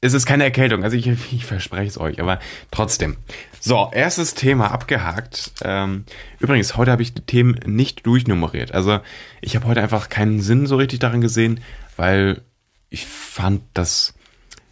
es 0.00 0.12
ist 0.12 0.26
keine 0.26 0.44
Erkältung, 0.44 0.84
also 0.84 0.96
ich, 0.96 1.06
ich 1.06 1.44
verspreche 1.44 1.88
es 1.88 1.98
euch, 1.98 2.20
aber 2.20 2.38
trotzdem. 2.70 3.16
So, 3.60 3.90
erstes 3.92 4.34
Thema 4.34 4.70
abgehakt. 4.70 5.52
Ähm, 5.62 6.04
übrigens, 6.38 6.76
heute 6.76 6.92
habe 6.92 7.02
ich 7.02 7.14
die 7.14 7.22
Themen 7.22 7.58
nicht 7.66 8.06
durchnummeriert. 8.06 8.72
Also 8.72 9.00
ich 9.40 9.56
habe 9.56 9.66
heute 9.66 9.82
einfach 9.82 10.08
keinen 10.08 10.40
Sinn 10.40 10.66
so 10.66 10.76
richtig 10.76 11.00
darin 11.00 11.20
gesehen, 11.20 11.60
weil 11.96 12.42
ich 12.90 13.06
fand, 13.06 13.62
dass 13.74 14.14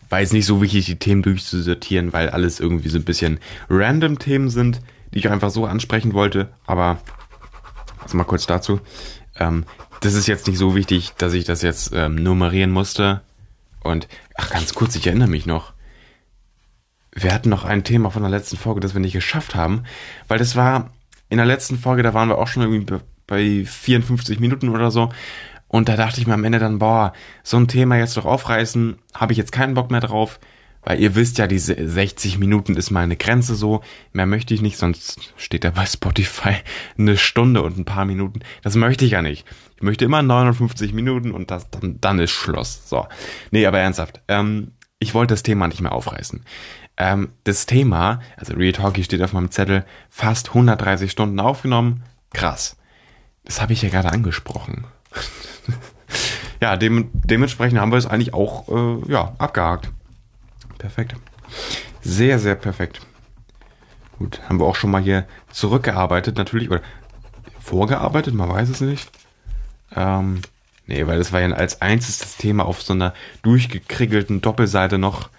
war 0.08 0.20
jetzt 0.20 0.32
nicht 0.32 0.46
so 0.46 0.62
wichtig, 0.62 0.86
die 0.86 0.98
Themen 1.00 1.22
durchzusortieren, 1.22 2.12
weil 2.12 2.30
alles 2.30 2.60
irgendwie 2.60 2.88
so 2.88 2.98
ein 2.98 3.04
bisschen 3.04 3.40
random 3.68 4.20
Themen 4.20 4.50
sind, 4.50 4.80
die 5.12 5.18
ich 5.18 5.30
einfach 5.30 5.50
so 5.50 5.66
ansprechen 5.66 6.12
wollte. 6.12 6.48
Aber 6.64 6.98
also 8.00 8.16
mal 8.16 8.24
kurz 8.24 8.46
dazu. 8.46 8.80
Ähm, 9.36 9.64
das 10.00 10.14
ist 10.14 10.28
jetzt 10.28 10.46
nicht 10.46 10.58
so 10.58 10.76
wichtig, 10.76 11.14
dass 11.18 11.32
ich 11.32 11.44
das 11.44 11.62
jetzt 11.62 11.92
ähm, 11.92 12.14
nummerieren 12.14 12.70
musste. 12.70 13.22
Und 13.86 14.08
ach, 14.34 14.50
ganz 14.50 14.74
kurz, 14.74 14.96
ich 14.96 15.06
erinnere 15.06 15.28
mich 15.28 15.46
noch. 15.46 15.72
wir 17.12 17.32
hatten 17.32 17.48
noch 17.48 17.64
ein 17.64 17.84
Thema 17.84 18.10
von 18.10 18.22
der 18.22 18.30
letzten 18.30 18.56
Folge, 18.56 18.80
das 18.80 18.94
wir 18.94 19.00
nicht 19.00 19.14
geschafft 19.14 19.54
haben, 19.54 19.84
weil 20.28 20.38
das 20.38 20.54
war 20.54 20.90
in 21.28 21.38
der 21.38 21.46
letzten 21.46 21.78
Folge, 21.78 22.02
da 22.02 22.14
waren 22.14 22.28
wir 22.28 22.38
auch 22.38 22.48
schon 22.48 22.62
irgendwie 22.62 22.98
bei 23.26 23.64
54 23.64 24.38
Minuten 24.38 24.68
oder 24.68 24.90
so. 24.90 25.10
Und 25.68 25.88
da 25.88 25.96
dachte 25.96 26.20
ich 26.20 26.26
mir 26.26 26.34
am 26.34 26.44
Ende 26.44 26.58
dann, 26.58 26.78
boah, 26.78 27.12
so 27.42 27.56
ein 27.56 27.68
Thema 27.68 27.96
jetzt 27.96 28.16
doch 28.16 28.24
aufreißen, 28.24 28.98
habe 29.14 29.32
ich 29.32 29.38
jetzt 29.38 29.52
keinen 29.52 29.74
Bock 29.74 29.90
mehr 29.90 30.00
drauf. 30.00 30.38
Weil 30.82 31.00
ihr 31.00 31.16
wisst 31.16 31.38
ja, 31.38 31.48
diese 31.48 31.74
60 31.88 32.38
Minuten 32.38 32.76
ist 32.76 32.92
meine 32.92 33.16
Grenze 33.16 33.56
so. 33.56 33.80
Mehr 34.12 34.26
möchte 34.26 34.54
ich 34.54 34.62
nicht, 34.62 34.78
sonst 34.78 35.32
steht 35.36 35.64
da 35.64 35.70
bei 35.70 35.84
Spotify 35.84 36.54
eine 36.98 37.16
Stunde 37.16 37.62
und 37.62 37.76
ein 37.76 37.84
paar 37.84 38.04
Minuten. 38.04 38.40
Das 38.62 38.76
möchte 38.76 39.04
ich 39.04 39.10
ja 39.12 39.22
nicht. 39.22 39.44
Ich 39.76 39.82
möchte 39.82 40.04
immer 40.04 40.22
59 40.22 40.94
Minuten 40.94 41.32
und 41.32 41.50
das, 41.50 41.70
dann, 41.70 42.00
dann 42.00 42.18
ist 42.18 42.30
Schluss. 42.30 42.88
So. 42.88 43.06
Nee, 43.50 43.66
aber 43.66 43.78
ernsthaft. 43.78 44.20
Ähm, 44.28 44.72
ich 44.98 45.14
wollte 45.14 45.34
das 45.34 45.42
Thema 45.42 45.68
nicht 45.68 45.80
mehr 45.80 45.92
aufreißen. 45.92 46.44
Ähm, 46.96 47.28
das 47.44 47.66
Thema, 47.66 48.20
also 48.36 48.54
Real 48.54 48.72
Talkie 48.72 49.04
steht 49.04 49.22
auf 49.22 49.34
meinem 49.34 49.50
Zettel, 49.50 49.84
fast 50.08 50.48
130 50.48 51.10
Stunden 51.10 51.38
aufgenommen. 51.40 52.02
Krass. 52.32 52.76
Das 53.44 53.60
habe 53.60 53.74
ich 53.74 53.82
ja 53.82 53.90
gerade 53.90 54.10
angesprochen. 54.10 54.86
ja, 56.60 56.76
dem, 56.76 57.10
dementsprechend 57.12 57.78
haben 57.78 57.92
wir 57.92 57.98
es 57.98 58.06
eigentlich 58.06 58.32
auch 58.32 58.68
äh, 58.68 59.12
ja, 59.12 59.34
abgehakt. 59.36 59.90
Perfekt. 60.78 61.14
Sehr, 62.00 62.38
sehr 62.38 62.54
perfekt. 62.54 63.00
Gut, 64.18 64.40
haben 64.48 64.58
wir 64.58 64.64
auch 64.64 64.76
schon 64.76 64.90
mal 64.90 65.02
hier 65.02 65.26
zurückgearbeitet, 65.50 66.38
natürlich, 66.38 66.70
oder 66.70 66.80
vorgearbeitet, 67.60 68.34
man 68.34 68.48
weiß 68.48 68.70
es 68.70 68.80
nicht. 68.80 69.10
Ähm, 69.94 70.42
nee, 70.86 71.06
weil 71.06 71.18
das 71.18 71.32
war 71.32 71.40
ja 71.40 71.50
als 71.52 71.80
einziges 71.80 72.36
Thema 72.36 72.66
auf 72.66 72.82
so 72.82 72.92
einer 72.92 73.14
durchgekriegelten 73.42 74.40
Doppelseite 74.40 74.98
noch, 74.98 75.30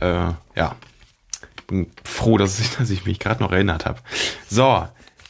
äh, 0.00 0.30
ja, 0.54 0.76
bin 1.66 1.90
froh, 2.04 2.38
dass 2.38 2.60
ich, 2.60 2.70
dass 2.78 2.90
ich 2.90 3.04
mich 3.04 3.18
gerade 3.18 3.42
noch 3.42 3.52
erinnert 3.52 3.86
habe. 3.86 4.00
So, 4.48 4.86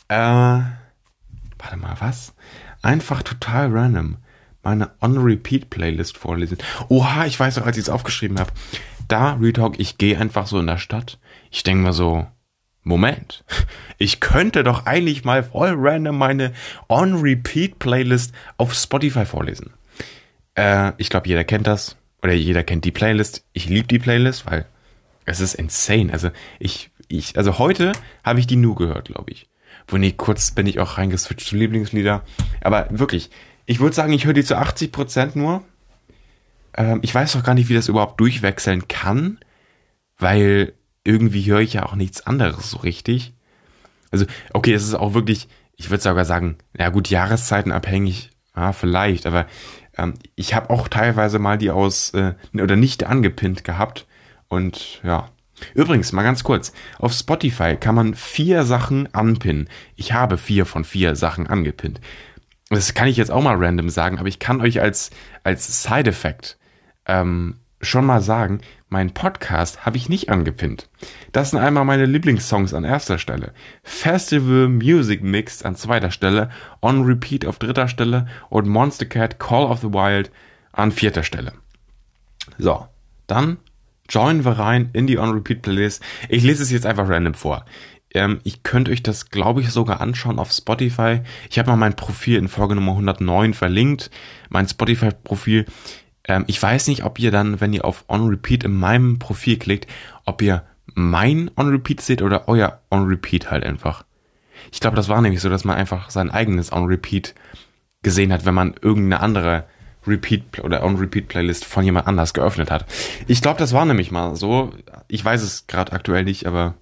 äh, 0.09 0.17
warte 0.17 1.77
mal, 1.77 1.97
was? 1.99 2.35
Einfach 2.83 3.23
total 3.23 3.73
random. 3.73 4.19
Meine 4.63 4.91
On-Repeat-Playlist 5.01 6.19
vorlesen. 6.19 6.59
Oha, 6.89 7.27
ich 7.27 7.39
weiß 7.39 7.57
noch, 7.57 7.67
als 7.67 7.77
ich 7.77 7.85
es 7.85 7.89
aufgeschrieben 7.89 8.41
habe. 8.41 8.51
Da, 9.07 9.35
Retalk, 9.35 9.79
ich 9.79 9.99
gehe 9.99 10.19
einfach 10.19 10.47
so 10.47 10.59
in 10.59 10.67
der 10.67 10.79
Stadt. 10.79 11.19
Ich 11.53 11.63
denke 11.63 11.85
mir 11.85 11.93
so, 11.93 12.27
Moment, 12.87 13.45
ich 13.99 14.21
könnte 14.21 14.63
doch 14.63 14.87
eigentlich 14.87 15.25
mal 15.25 15.43
voll 15.43 15.75
random 15.77 16.17
meine 16.17 16.53
On-Repeat-Playlist 16.89 18.33
auf 18.59 18.75
Spotify 18.75 19.27
vorlesen. 19.27 19.73
Äh, 20.55 20.93
ich 20.97 21.11
glaube, 21.11 21.27
jeder 21.27 21.43
kennt 21.43 21.67
das. 21.67 21.97
Oder 22.23 22.35
jeder 22.35 22.63
kennt 22.63 22.85
die 22.85 22.93
Playlist. 22.93 23.45
Ich 23.53 23.69
liebe 23.69 23.89
die 23.89 23.99
Playlist, 23.99 24.47
weil 24.47 24.67
es 25.25 25.41
ist 25.41 25.55
insane. 25.55 26.13
Also 26.13 26.31
ich, 26.61 26.91
ich, 27.09 27.37
also 27.37 27.59
heute 27.59 27.91
habe 28.23 28.39
ich 28.39 28.47
die 28.47 28.55
nur 28.55 28.77
gehört, 28.77 29.09
glaube 29.09 29.33
ich. 29.33 29.49
Wo 29.89 29.97
nee, 29.97 30.13
kurz 30.13 30.53
bin 30.53 30.69
ich 30.69 30.79
auch 30.79 30.97
reingeswitcht 30.97 31.49
zu 31.49 31.57
Lieblingslieder. 31.57 32.23
Aber 32.61 32.87
wirklich, 32.91 33.31
ich 33.65 33.81
würde 33.81 33.97
sagen, 33.97 34.13
ich 34.13 34.27
höre 34.27 34.33
die 34.33 34.45
zu 34.45 34.57
80 34.57 34.93
Prozent 34.93 35.35
nur. 35.35 35.65
Ähm, 36.77 37.01
ich 37.03 37.13
weiß 37.13 37.33
doch 37.33 37.43
gar 37.43 37.55
nicht, 37.55 37.69
wie 37.69 37.75
das 37.75 37.89
überhaupt 37.89 38.21
durchwechseln 38.21 38.87
kann, 38.87 39.41
weil 40.19 40.73
irgendwie 41.07 41.45
höre 41.45 41.61
ich 41.61 41.75
ja 41.75 41.85
auch 41.85 41.95
nichts 41.95 42.27
anderes 42.27 42.71
so 42.71 42.79
richtig. 42.79 43.35
Also, 44.11 44.27
okay, 44.53 44.73
es 44.73 44.85
ist 44.85 44.95
auch 44.95 45.15
wirklich, 45.15 45.49
ich 45.77 45.91
würde 45.91 46.03
sogar 46.03 46.25
sagen, 46.25 46.57
ja 46.77 46.89
gut, 46.91 47.11
Jahreszeiten 47.11 47.73
abhängig, 47.73 48.31
ja, 48.57 48.73
vielleicht, 48.73 49.27
aber 49.27 49.47
ähm, 49.97 50.15
ich 50.35 50.55
habe 50.55 50.71
auch 50.71 50.89
teilweise 50.89 51.39
mal 51.39 51.59
die 51.59 51.71
aus 51.71 52.11
äh, 52.15 52.35
oder 52.55 52.77
nicht 52.77 53.05
angepinnt 53.05 53.65
gehabt 53.65 54.07
und 54.49 55.01
ja. 55.03 55.31
Übrigens, 55.75 56.13
mal 56.13 56.23
ganz 56.23 56.45
kurz. 56.45 56.73
Auf 56.99 57.15
Spotify 57.15 57.77
kann 57.77 57.95
man 57.95 58.15
vier 58.15 58.65
Sachen 58.65 59.15
anpinnen. 59.15 59.71
Ich 59.95 60.13
habe 60.13 60.37
vier 60.37 60.67
von 60.67 60.85
vier 60.85 61.17
Sachen 61.17 61.47
angepinnt. 61.47 61.99
Das 62.69 62.93
kann 62.93 63.09
ich 63.09 63.17
jetzt 63.17 63.31
auch 63.31 63.43
mal 63.43 63.57
random 63.57 63.89
sagen, 63.89 64.19
aber 64.19 64.29
ich 64.29 64.39
kann 64.39 64.61
euch 64.61 64.83
als, 64.83 65.11
als 65.45 65.83
Side-Effekt 65.83 66.59
ähm, 67.07 67.55
schon 67.81 68.05
mal 68.05 68.21
sagen, 68.21 68.61
mein 68.89 69.13
Podcast 69.13 69.85
habe 69.85 69.97
ich 69.97 70.09
nicht 70.09 70.29
angepinnt. 70.31 70.89
Das 71.33 71.51
sind 71.51 71.59
einmal 71.59 71.85
meine 71.85 72.07
Lieblingssongs 72.07 72.73
an 72.73 72.85
erster 72.85 73.19
Stelle. 73.19 73.53
Festival 73.83 74.69
Music 74.69 75.23
Mix 75.23 75.63
an 75.63 75.75
zweiter 75.75 76.11
Stelle, 76.11 76.51
On 76.83 77.05
Repeat 77.05 77.47
auf 77.47 77.59
dritter 77.59 77.89
Stelle 77.89 78.27
und 78.49 78.69
Monster 78.69 79.07
Cat 79.07 79.39
Call 79.39 79.65
of 79.65 79.81
the 79.81 79.93
Wild 79.93 80.31
an 80.73 80.93
vierter 80.93 81.25
Stelle. 81.25 81.53
So, 82.59 82.87
dann 83.27 83.59
joinen 84.09 84.45
wir 84.45 84.53
rein 84.53 84.91
in 84.93 85.07
die 85.07 85.19
On-Repeat-Playlist. 85.19 86.03
Ich 86.29 86.45
lese 86.45 86.63
es 86.63 86.71
jetzt 86.71 86.87
einfach 86.87 87.09
random 87.09 87.35
vor. 87.35 87.65
Ähm, 88.15 88.41
ich 88.45 88.63
könnte 88.63 88.93
euch 88.93 89.03
das, 89.03 89.31
glaube 89.31 89.61
ich, 89.61 89.71
sogar 89.71 90.01
anschauen 90.01 90.39
auf 90.39 90.53
Spotify. 90.53 91.21
Ich 91.51 91.59
habe 91.59 91.71
mal 91.71 91.77
mein 91.77 91.97
Profil 91.97 92.39
in 92.39 92.49
Folge 92.49 92.75
Nummer 92.75 92.93
109 92.93 93.55
verlinkt. 93.55 94.11
Mein 94.49 94.69
Spotify-Profil. 94.69 95.67
Ähm, 96.27 96.45
ich 96.47 96.63
weiß 96.63 96.89
nicht, 96.89 97.05
ob 97.05 97.19
ihr 97.19 97.31
dann, 97.31 97.61
wenn 97.61 97.73
ihr 97.73 97.85
auf 97.85 98.05
On-Repeat 98.09 98.65
in 98.65 98.75
meinem 98.75 99.19
Profil 99.19 99.59
klickt, 99.59 99.87
ob 100.25 100.43
ihr 100.43 100.65
mein 100.95 101.51
On-Repeat 101.57 102.01
seht 102.01 102.23
oder 102.23 102.49
euer 102.49 102.81
On-Repeat 102.91 103.51
halt 103.51 103.65
einfach. 103.65 104.05
Ich 104.73 104.81
glaube, 104.81 104.97
das 104.97 105.09
war 105.09 105.21
nämlich 105.21 105.41
so, 105.41 105.49
dass 105.49 105.65
man 105.65 105.77
einfach 105.77 106.11
sein 106.11 106.31
eigenes 106.31 106.73
On-Repeat 106.73 107.35
gesehen 108.03 108.33
hat, 108.33 108.45
wenn 108.45 108.55
man 108.55 108.75
irgendeine 108.81 109.21
andere 109.21 109.65
Repeat 110.07 110.63
oder 110.63 110.85
On-Repeat-Playlist 110.85 111.65
von 111.65 111.85
jemand 111.85 112.07
anders 112.07 112.35
geöffnet 112.35 112.71
hat. 112.71 112.87
Ich 113.27 113.43
glaube, 113.43 113.59
das 113.59 113.73
war 113.73 113.85
nämlich 113.85 114.11
mal 114.11 114.37
so. 114.37 114.73
Ich 115.09 115.25
weiß 115.25 115.43
es 115.43 115.67
gerade 115.67 115.93
aktuell 115.93 116.25
nicht, 116.25 116.47
aber 116.47 116.75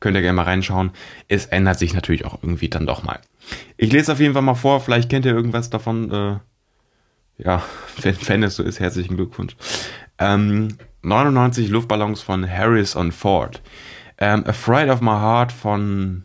könnt 0.00 0.16
ihr 0.16 0.22
gerne 0.22 0.36
mal 0.36 0.42
reinschauen. 0.42 0.90
Es 1.28 1.46
ändert 1.46 1.78
sich 1.78 1.94
natürlich 1.94 2.24
auch 2.24 2.42
irgendwie 2.42 2.68
dann 2.68 2.86
doch 2.86 3.04
mal. 3.04 3.20
Ich 3.76 3.92
lese 3.92 4.12
auf 4.12 4.20
jeden 4.20 4.34
Fall 4.34 4.42
mal 4.42 4.54
vor, 4.54 4.80
vielleicht 4.80 5.08
kennt 5.08 5.24
ihr 5.24 5.34
irgendwas 5.34 5.70
davon. 5.70 6.10
Äh, 6.10 6.36
ja, 7.38 7.62
wenn, 8.02 8.16
wenn 8.26 8.42
es 8.42 8.56
so 8.56 8.62
ist, 8.62 8.80
herzlichen 8.80 9.16
Glückwunsch. 9.16 9.56
Ähm, 10.18 10.76
99 11.02 11.68
Luftballons 11.68 12.22
von 12.22 12.48
Harrison 12.48 13.12
Ford. 13.12 13.60
Ähm, 14.18 14.46
Afraid 14.46 14.88
of 14.88 15.00
My 15.00 15.10
Heart 15.10 15.52
von 15.52 16.24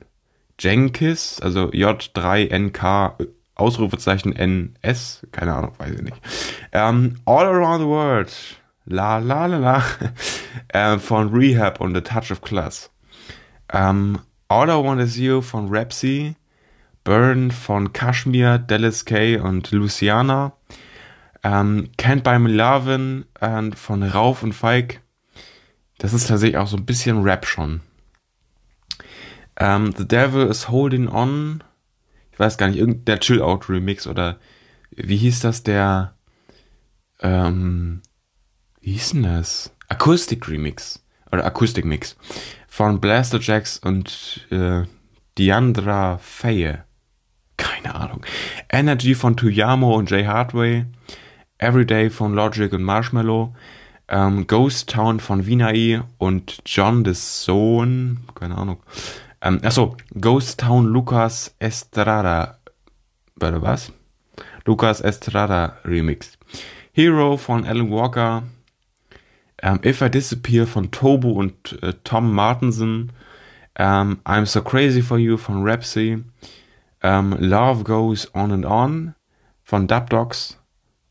Jenkins, 0.60 1.40
also 1.42 1.70
J3NK 1.70 3.28
Ausrufezeichen 3.58 4.34
NS, 4.34 5.26
keine 5.32 5.56
Ahnung, 5.56 5.72
weiß 5.80 5.96
ich 5.96 6.02
nicht. 6.02 6.22
Ähm, 6.72 7.16
All 7.26 7.46
Around 7.46 7.82
the 7.82 7.88
World, 7.88 8.32
la 8.86 9.18
la 9.18 9.48
la 9.48 9.58
la, 9.58 9.84
äh, 10.68 11.00
von 11.00 11.34
Rehab 11.34 11.82
und 11.82 11.98
A 11.98 12.02
Touch 12.02 12.32
of 12.32 12.42
Class. 12.42 12.92
Ähm, 13.74 14.20
All 14.48 14.70
I 14.70 14.74
Want 14.74 15.02
Is 15.02 15.18
You 15.18 15.42
von 15.42 15.70
Rapsy, 15.70 16.36
Burn 17.04 17.50
von 17.50 17.94
Kashmir, 17.94 18.60
Dallas 18.60 19.06
K 19.06 19.38
und 19.38 19.72
Luciana, 19.72 20.54
ähm, 21.44 21.90
Can't 21.98 22.22
Buy 22.22 22.40
Me 22.40 22.50
Lovin' 22.50 23.26
äh, 23.40 23.72
von 23.76 24.04
Rauf 24.04 24.44
und 24.44 24.54
Feig. 24.54 25.02
Das 25.98 26.14
ist 26.14 26.28
tatsächlich 26.28 26.58
auch 26.58 26.68
so 26.68 26.78
ein 26.78 26.86
bisschen 26.86 27.24
Rap 27.24 27.46
schon. 27.46 27.82
Ähm, 29.56 29.94
The 29.98 30.08
Devil 30.08 30.48
is 30.48 30.70
Holding 30.70 31.08
On 31.08 31.64
ich 32.38 32.40
weiß 32.40 32.60
gar 32.60 32.68
nicht, 32.68 32.78
irgendein 32.78 33.20
Chill-Out-Remix 33.20 34.06
oder 34.06 34.38
wie 34.92 35.18
hieß 35.18 35.40
das, 35.40 35.64
der, 35.64 36.14
ähm, 37.20 38.04
wie 38.80 38.92
hieß 38.92 39.14
denn 39.14 39.24
das? 39.24 39.74
Akustik-Remix 39.88 41.04
oder 41.32 41.46
Akustik-Mix 41.46 42.16
von 42.68 43.02
Blaster 43.02 43.40
Jacks 43.40 43.80
und 43.80 44.46
äh, 44.52 44.84
Diandra 45.40 46.20
Faye. 46.20 46.84
Keine 47.58 47.96
Ahnung. 47.96 48.24
Energy 48.70 49.16
von 49.16 49.36
Tuyamo 49.36 49.96
und 49.96 50.12
Jay 50.12 50.26
Hardway. 50.26 50.86
Everyday 51.60 52.10
von 52.10 52.34
Logic 52.34 52.72
und 52.72 52.84
Marshmallow. 52.84 53.56
Ähm, 54.10 54.48
Ghost 54.48 54.90
Town 54.90 55.20
von 55.20 55.46
Vinay 55.46 56.02
und 56.18 56.60
John 56.66 57.04
the 57.04 57.14
Sohn. 57.14 58.20
Keine 58.36 58.58
Ahnung. 58.58 58.78
Ähm, 59.42 59.60
achso, 59.64 59.98
Ghost 60.20 60.60
Town 60.60 60.86
Lucas 60.86 61.56
Estrada. 61.60 62.58
Warte, 63.36 63.62
was? 63.62 63.92
Lucas 64.66 65.02
Estrada 65.02 65.78
Remix. 65.84 66.38
Hero 66.94 67.38
von 67.38 67.66
Alan 67.66 67.92
Walker. 67.92 68.44
Ähm, 69.62 69.80
If 69.84 70.02
I 70.02 70.10
Disappear 70.10 70.68
von 70.68 70.92
Tobu 70.92 71.32
und 71.32 71.82
äh, 71.82 71.94
Tom 72.04 72.34
Martinson. 72.34 73.12
Ähm, 73.76 74.20
I'm 74.26 74.46
So 74.46 74.62
Crazy 74.62 75.02
for 75.02 75.18
You 75.18 75.38
von 75.38 75.68
Rapsy. 75.68 76.24
Ähm, 77.02 77.36
Love 77.40 77.84
Goes 77.84 78.34
On 78.34 78.52
and 78.52 78.66
On 78.66 79.16
von 79.64 79.88
Dub 79.88 80.10
Dogs 80.10 80.58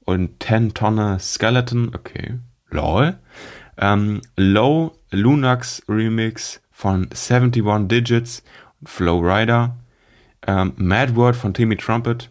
und 0.06 0.42
10 0.42 0.72
Tonne 0.72 1.18
Skeleton. 1.20 1.94
Okay. 1.94 2.38
Lol. 2.70 3.18
Ähm, 3.76 4.22
Low 4.36 4.92
Lunax 5.10 5.82
Remix 5.88 6.62
von 6.70 7.08
71 7.10 7.88
Digits 7.88 8.42
und 8.80 8.88
Flow 8.88 9.20
Rider, 9.20 9.76
ähm, 10.46 10.72
Mad 10.76 11.14
World 11.14 11.36
von 11.36 11.54
Timmy 11.54 11.76
Trumpet, 11.76 12.30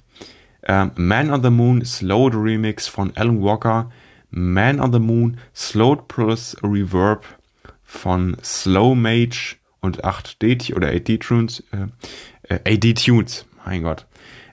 ähm, 0.63 0.91
Man 0.95 1.31
on 1.31 1.43
the 1.43 1.49
Moon 1.49 1.83
Slowed 1.85 2.33
Remix 2.35 2.87
von 2.87 3.11
Alan 3.15 3.41
Walker, 3.41 3.91
Man 4.31 4.79
on 4.79 4.91
the 4.91 4.99
Moon 4.99 5.37
Slowed 5.55 6.07
plus 6.07 6.57
Reverb 6.63 7.23
von 7.83 8.37
Slow 8.43 8.95
Mage 8.95 9.57
und 9.81 10.03
8D 10.03 10.75
oder 10.75 10.89
8D 10.89 11.19
Tunes, 11.19 11.63
äh, 11.71 12.55
äh, 12.55 12.73
AD 12.73 12.93
Tunes, 12.95 13.45
mein 13.65 13.83
Gott. 13.83 14.05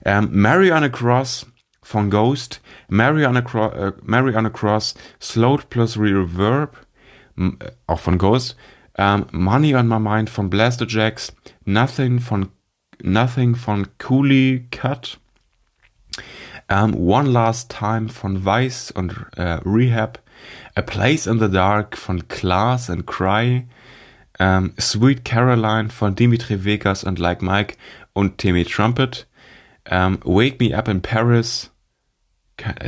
Ähm, 0.04 0.28
Mariana 0.32 0.88
Cross 0.88 1.46
von 1.92 2.08
Ghost, 2.08 2.62
Mariana, 2.88 3.42
Cro 3.42 3.68
äh, 3.68 3.92
Mariana 4.02 4.48
Cross, 4.48 4.94
Slowed 5.20 5.68
plus 5.68 5.98
Reverb, 5.98 6.74
äh, 7.36 7.50
auch 7.86 8.00
von 8.00 8.16
Ghost, 8.16 8.56
ähm, 8.96 9.26
Money 9.30 9.76
on 9.76 9.86
My 9.86 10.00
Mind 10.00 10.30
von 10.30 10.48
Blaster 10.48 10.86
Jacks, 10.88 11.34
Nothing 11.66 12.18
von 12.18 12.48
Nothing 13.02 13.54
von 13.54 13.86
Cooley 13.98 14.68
Cut, 14.70 15.20
ähm, 16.70 16.94
One 16.94 17.28
Last 17.28 17.76
Time 17.78 18.08
von 18.08 18.46
Vice 18.46 18.90
und 18.90 19.14
äh, 19.36 19.58
Rehab, 19.66 20.22
A 20.74 20.80
Place 20.80 21.26
in 21.26 21.38
the 21.40 21.50
Dark 21.50 21.98
von 21.98 22.26
Class 22.28 22.88
and 22.88 23.06
Cry, 23.06 23.66
ähm, 24.38 24.72
Sweet 24.80 25.26
Caroline 25.26 25.90
von 25.90 26.14
Dimitri 26.14 26.64
Vegas 26.64 27.04
und 27.04 27.18
Like 27.18 27.42
Mike 27.42 27.76
und 28.14 28.38
Timmy 28.38 28.64
Trumpet, 28.64 29.26
ähm, 29.84 30.20
Wake 30.24 30.58
Me 30.58 30.76
Up 30.76 30.88
in 30.88 31.02
Paris, 31.02 31.71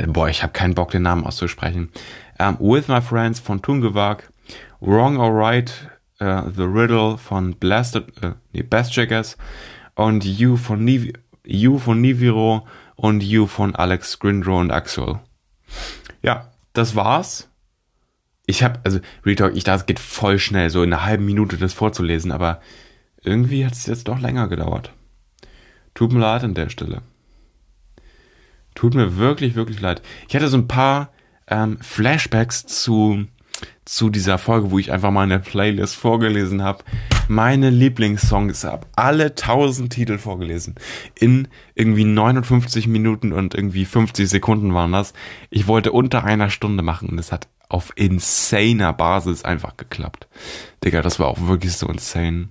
boah, 0.08 0.28
ich 0.28 0.42
habe 0.42 0.52
keinen 0.52 0.74
Bock, 0.74 0.90
den 0.90 1.02
Namen 1.02 1.24
auszusprechen, 1.24 1.90
ähm, 2.38 2.56
With 2.60 2.88
My 2.88 3.00
Friends 3.00 3.40
von 3.40 3.62
Tungewag, 3.62 4.30
Wrong 4.80 5.16
or 5.18 5.30
Right, 5.30 5.90
uh, 6.20 6.50
The 6.54 6.62
Riddle 6.62 7.18
von 7.18 7.54
Blasted, 7.56 8.22
äh, 8.22 8.32
nee, 8.52 8.62
Bassjackers 8.62 9.36
und 9.94 10.24
You 10.24 10.56
von, 10.56 10.84
Niv 10.84 11.12
you 11.44 11.78
von 11.78 12.00
Niviro 12.00 12.66
und 12.96 13.22
You 13.22 13.46
von 13.46 13.74
Alex 13.74 14.18
Grindro 14.18 14.60
und 14.60 14.70
Axel. 14.70 15.20
Ja, 16.22 16.50
das 16.72 16.94
war's 16.94 17.48
ich 18.46 18.62
habe, 18.62 18.80
also 18.84 19.00
Retalk, 19.24 19.56
ich 19.56 19.64
dachte, 19.64 19.80
es 19.80 19.86
geht 19.86 19.98
voll 19.98 20.38
schnell, 20.38 20.70
so 20.70 20.82
in 20.82 20.92
einer 20.92 21.04
halben 21.04 21.24
Minute 21.24 21.56
das 21.56 21.72
vorzulesen, 21.72 22.30
aber 22.30 22.60
irgendwie 23.22 23.64
hat 23.64 23.72
es 23.72 23.86
jetzt 23.86 24.08
doch 24.08 24.20
länger 24.20 24.48
gedauert. 24.48 24.92
Tut 25.94 26.12
mir 26.12 26.20
leid 26.20 26.44
an 26.44 26.54
der 26.54 26.68
Stelle. 26.68 27.02
Tut 28.74 28.94
mir 28.94 29.16
wirklich, 29.16 29.54
wirklich 29.54 29.80
leid. 29.80 30.02
Ich 30.28 30.34
hatte 30.34 30.48
so 30.48 30.56
ein 30.56 30.68
paar 30.68 31.10
ähm, 31.46 31.78
Flashbacks 31.80 32.66
zu, 32.66 33.26
zu 33.84 34.10
dieser 34.10 34.38
Folge, 34.38 34.70
wo 34.70 34.78
ich 34.78 34.90
einfach 34.90 35.10
mal 35.10 35.22
eine 35.22 35.38
Playlist 35.38 35.96
vorgelesen 35.96 36.62
habe. 36.62 36.84
Meine 37.28 37.70
Lieblingssongs 37.70 38.64
habe 38.64 38.86
alle 38.96 39.26
1000 39.26 39.92
Titel 39.92 40.18
vorgelesen. 40.18 40.74
In 41.14 41.48
irgendwie 41.74 42.04
59 42.04 42.86
Minuten 42.88 43.32
und 43.32 43.54
irgendwie 43.54 43.84
50 43.84 44.28
Sekunden 44.28 44.74
waren 44.74 44.92
das. 44.92 45.12
Ich 45.50 45.66
wollte 45.66 45.92
unter 45.92 46.24
einer 46.24 46.50
Stunde 46.50 46.82
machen 46.82 47.08
und 47.08 47.18
es 47.18 47.32
hat 47.32 47.48
auf 47.68 47.92
insaner 47.96 48.92
Basis 48.92 49.44
einfach 49.44 49.76
geklappt. 49.76 50.28
Digga, 50.84 51.02
das 51.02 51.18
war 51.18 51.28
auch 51.28 51.46
wirklich 51.46 51.72
so 51.72 51.88
insane. 51.88 52.48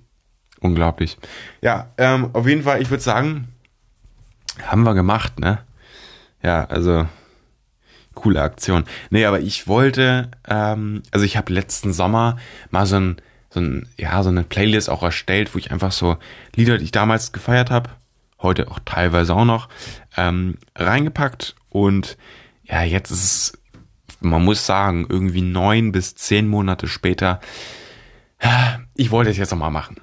Unglaublich. 0.60 1.18
Ja, 1.60 1.90
ähm, 1.98 2.30
auf 2.32 2.46
jeden 2.48 2.62
Fall, 2.62 2.80
ich 2.80 2.90
würde 2.90 3.02
sagen, 3.02 3.48
haben 4.62 4.82
wir 4.84 4.94
gemacht, 4.94 5.38
ne? 5.38 5.58
Ja, 6.44 6.64
also 6.66 7.08
coole 8.14 8.42
Aktion. 8.42 8.84
Nee, 9.10 9.24
aber 9.24 9.40
ich 9.40 9.66
wollte, 9.66 10.30
ähm, 10.46 11.02
also 11.10 11.24
ich 11.24 11.36
habe 11.36 11.52
letzten 11.52 11.92
Sommer 11.92 12.36
mal 12.70 12.86
so 12.86 12.96
ein, 12.96 13.16
so 13.50 13.60
ein, 13.60 13.88
ja, 13.98 14.22
so 14.22 14.28
eine 14.28 14.44
Playlist 14.44 14.90
auch 14.90 15.02
erstellt, 15.02 15.54
wo 15.54 15.58
ich 15.58 15.72
einfach 15.72 15.90
so 15.90 16.16
Lieder, 16.54 16.78
die 16.78 16.84
ich 16.84 16.92
damals 16.92 17.32
gefeiert 17.32 17.70
habe, 17.70 17.90
heute 18.40 18.70
auch 18.70 18.78
teilweise 18.84 19.34
auch 19.34 19.44
noch, 19.44 19.68
ähm, 20.16 20.58
reingepackt 20.76 21.56
und 21.70 22.16
ja, 22.64 22.82
jetzt 22.82 23.10
ist 23.10 23.24
es 23.24 23.58
man 24.20 24.44
muss 24.44 24.64
sagen, 24.64 25.06
irgendwie 25.08 25.42
neun 25.42 25.92
bis 25.92 26.14
zehn 26.14 26.48
Monate 26.48 26.88
später, 26.88 27.40
ich 28.94 29.10
wollte 29.10 29.30
es 29.30 29.36
jetzt 29.36 29.50
nochmal 29.50 29.70
machen. 29.70 29.96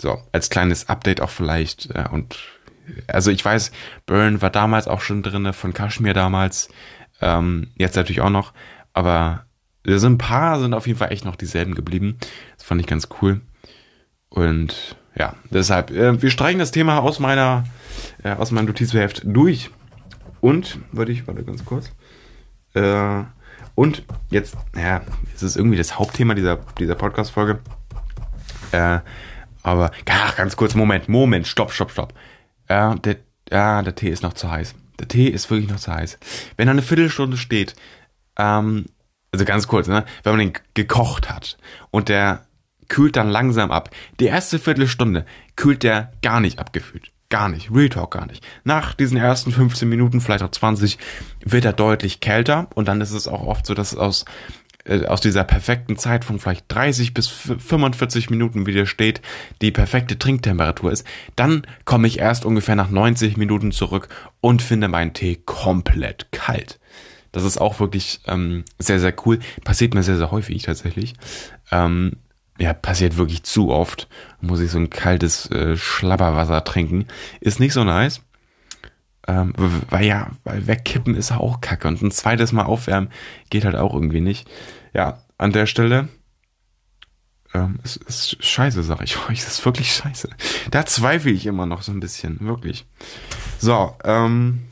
So, 0.00 0.18
als 0.32 0.50
kleines 0.50 0.88
Update 0.88 1.20
auch 1.20 1.30
vielleicht. 1.30 1.90
Äh, 1.94 2.08
und 2.10 2.36
also 3.06 3.30
ich 3.30 3.44
weiß, 3.44 3.72
Burn 4.06 4.42
war 4.42 4.50
damals 4.50 4.88
auch 4.88 5.00
schon 5.00 5.22
drinne 5.22 5.52
von 5.52 5.72
Kashmir 5.72 6.14
damals. 6.14 6.68
Ähm, 7.20 7.68
jetzt 7.76 7.96
natürlich 7.96 8.20
auch 8.20 8.30
noch. 8.30 8.52
Aber 8.92 9.46
so 9.84 10.06
ein 10.06 10.18
paar 10.18 10.58
sind 10.60 10.74
auf 10.74 10.86
jeden 10.86 10.98
Fall 10.98 11.12
echt 11.12 11.24
noch 11.24 11.36
dieselben 11.36 11.74
geblieben. 11.74 12.18
Das 12.56 12.66
fand 12.66 12.80
ich 12.80 12.86
ganz 12.86 13.08
cool. 13.20 13.40
Und 14.28 14.96
ja, 15.14 15.34
deshalb, 15.50 15.90
äh, 15.90 16.20
wir 16.20 16.30
streichen 16.30 16.58
das 16.58 16.72
Thema 16.72 16.98
aus 16.98 17.20
meiner, 17.20 17.64
äh, 18.22 18.32
aus 18.32 18.50
meinem 18.50 18.66
Notizheft 18.66 19.22
durch. 19.24 19.70
Und, 20.40 20.78
würde 20.92 21.12
ich, 21.12 21.26
warte 21.26 21.44
ganz 21.44 21.64
kurz. 21.64 21.90
Äh, 22.74 23.22
und 23.74 24.04
jetzt, 24.30 24.56
ja, 24.76 25.02
es 25.34 25.42
ist 25.42 25.56
irgendwie 25.56 25.78
das 25.78 25.98
Hauptthema 25.98 26.34
dieser, 26.34 26.58
dieser 26.78 26.94
Podcast-Folge. 26.94 27.60
Äh, 28.72 29.00
aber, 29.62 29.90
ach, 30.08 30.36
ganz 30.36 30.56
kurz, 30.56 30.74
Moment, 30.74 31.08
Moment, 31.08 31.46
stopp, 31.46 31.72
stopp, 31.72 31.90
stopp. 31.90 32.14
Äh, 32.68 32.96
der, 32.96 33.16
ja, 33.50 33.82
der 33.82 33.94
Tee 33.94 34.10
ist 34.10 34.22
noch 34.22 34.34
zu 34.34 34.50
heiß. 34.50 34.74
Der 34.98 35.08
Tee 35.08 35.28
ist 35.28 35.50
wirklich 35.50 35.70
noch 35.70 35.78
zu 35.78 35.92
heiß. 35.92 36.18
Wenn 36.56 36.68
er 36.68 36.72
eine 36.72 36.82
Viertelstunde 36.82 37.36
steht, 37.36 37.74
ähm, 38.38 38.86
also 39.32 39.44
ganz 39.44 39.68
kurz, 39.68 39.86
ne, 39.86 40.04
wenn 40.22 40.32
man 40.32 40.40
den 40.40 40.52
gekocht 40.74 41.30
hat 41.30 41.58
und 41.90 42.08
der 42.08 42.46
kühlt 42.88 43.16
dann 43.16 43.28
langsam 43.28 43.70
ab. 43.70 43.90
Die 44.20 44.26
erste 44.26 44.58
Viertelstunde 44.58 45.26
kühlt 45.56 45.82
der 45.82 46.12
gar 46.22 46.40
nicht 46.40 46.58
abgefüllt. 46.58 47.10
Gar 47.28 47.48
nicht. 47.48 47.72
Real 47.72 47.88
Talk 47.88 48.12
gar 48.12 48.26
nicht. 48.26 48.46
Nach 48.62 48.94
diesen 48.94 49.16
ersten 49.16 49.50
15 49.50 49.88
Minuten, 49.88 50.20
vielleicht 50.20 50.44
auch 50.44 50.50
20, 50.50 50.98
wird 51.44 51.64
er 51.64 51.72
deutlich 51.72 52.20
kälter 52.20 52.68
und 52.74 52.86
dann 52.86 53.00
ist 53.00 53.10
es 53.10 53.26
auch 53.26 53.42
oft 53.42 53.66
so, 53.66 53.74
dass 53.74 53.96
aus 53.96 54.24
aus 55.08 55.20
dieser 55.20 55.44
perfekten 55.44 55.96
Zeit 55.96 56.24
von 56.24 56.38
vielleicht 56.38 56.66
30 56.68 57.14
bis 57.14 57.28
45 57.28 58.30
Minuten 58.30 58.66
wieder 58.66 58.86
steht, 58.86 59.20
die 59.62 59.70
perfekte 59.70 60.18
Trinktemperatur 60.18 60.92
ist, 60.92 61.06
dann 61.34 61.62
komme 61.84 62.06
ich 62.06 62.18
erst 62.18 62.44
ungefähr 62.44 62.76
nach 62.76 62.90
90 62.90 63.36
Minuten 63.36 63.72
zurück 63.72 64.08
und 64.40 64.62
finde 64.62 64.88
meinen 64.88 65.12
Tee 65.12 65.40
komplett 65.44 66.30
kalt. 66.32 66.78
Das 67.32 67.44
ist 67.44 67.58
auch 67.58 67.80
wirklich 67.80 68.20
ähm, 68.26 68.64
sehr, 68.78 68.98
sehr 68.98 69.14
cool. 69.26 69.40
Passiert 69.64 69.94
mir 69.94 70.02
sehr, 70.02 70.16
sehr 70.16 70.30
häufig 70.30 70.62
tatsächlich. 70.62 71.14
Ähm, 71.70 72.12
ja, 72.58 72.72
passiert 72.72 73.18
wirklich 73.18 73.42
zu 73.42 73.70
oft. 73.70 74.08
Muss 74.40 74.60
ich 74.60 74.70
so 74.70 74.78
ein 74.78 74.88
kaltes 74.88 75.50
äh, 75.50 75.76
Schlabberwasser 75.76 76.64
trinken. 76.64 77.06
Ist 77.40 77.60
nicht 77.60 77.74
so 77.74 77.84
nice. 77.84 78.22
Ähm, 79.28 79.52
weil 79.90 80.04
ja, 80.04 80.30
weil 80.44 80.66
wegkippen 80.66 81.14
ist 81.14 81.32
auch 81.32 81.60
kacke. 81.60 81.88
Und 81.88 82.02
ein 82.02 82.10
zweites 82.10 82.52
Mal 82.52 82.64
aufwärmen 82.64 83.10
geht 83.50 83.64
halt 83.64 83.76
auch 83.76 83.92
irgendwie 83.92 84.20
nicht. 84.20 84.48
Ja, 84.94 85.18
an 85.38 85.52
der 85.52 85.66
Stelle. 85.66 86.08
Ähm, 87.54 87.78
es 87.82 87.96
ist 87.96 88.44
scheiße, 88.44 88.82
sag 88.82 89.02
ich 89.02 89.16
euch. 89.28 89.40
Es 89.40 89.48
ist 89.48 89.64
wirklich 89.64 89.92
scheiße. 89.92 90.30
Da 90.70 90.86
zweifle 90.86 91.32
ich 91.32 91.46
immer 91.46 91.66
noch 91.66 91.82
so 91.82 91.92
ein 91.92 92.00
bisschen. 92.00 92.38
Wirklich. 92.40 92.86
So, 93.58 93.94
ähm. 94.04 94.62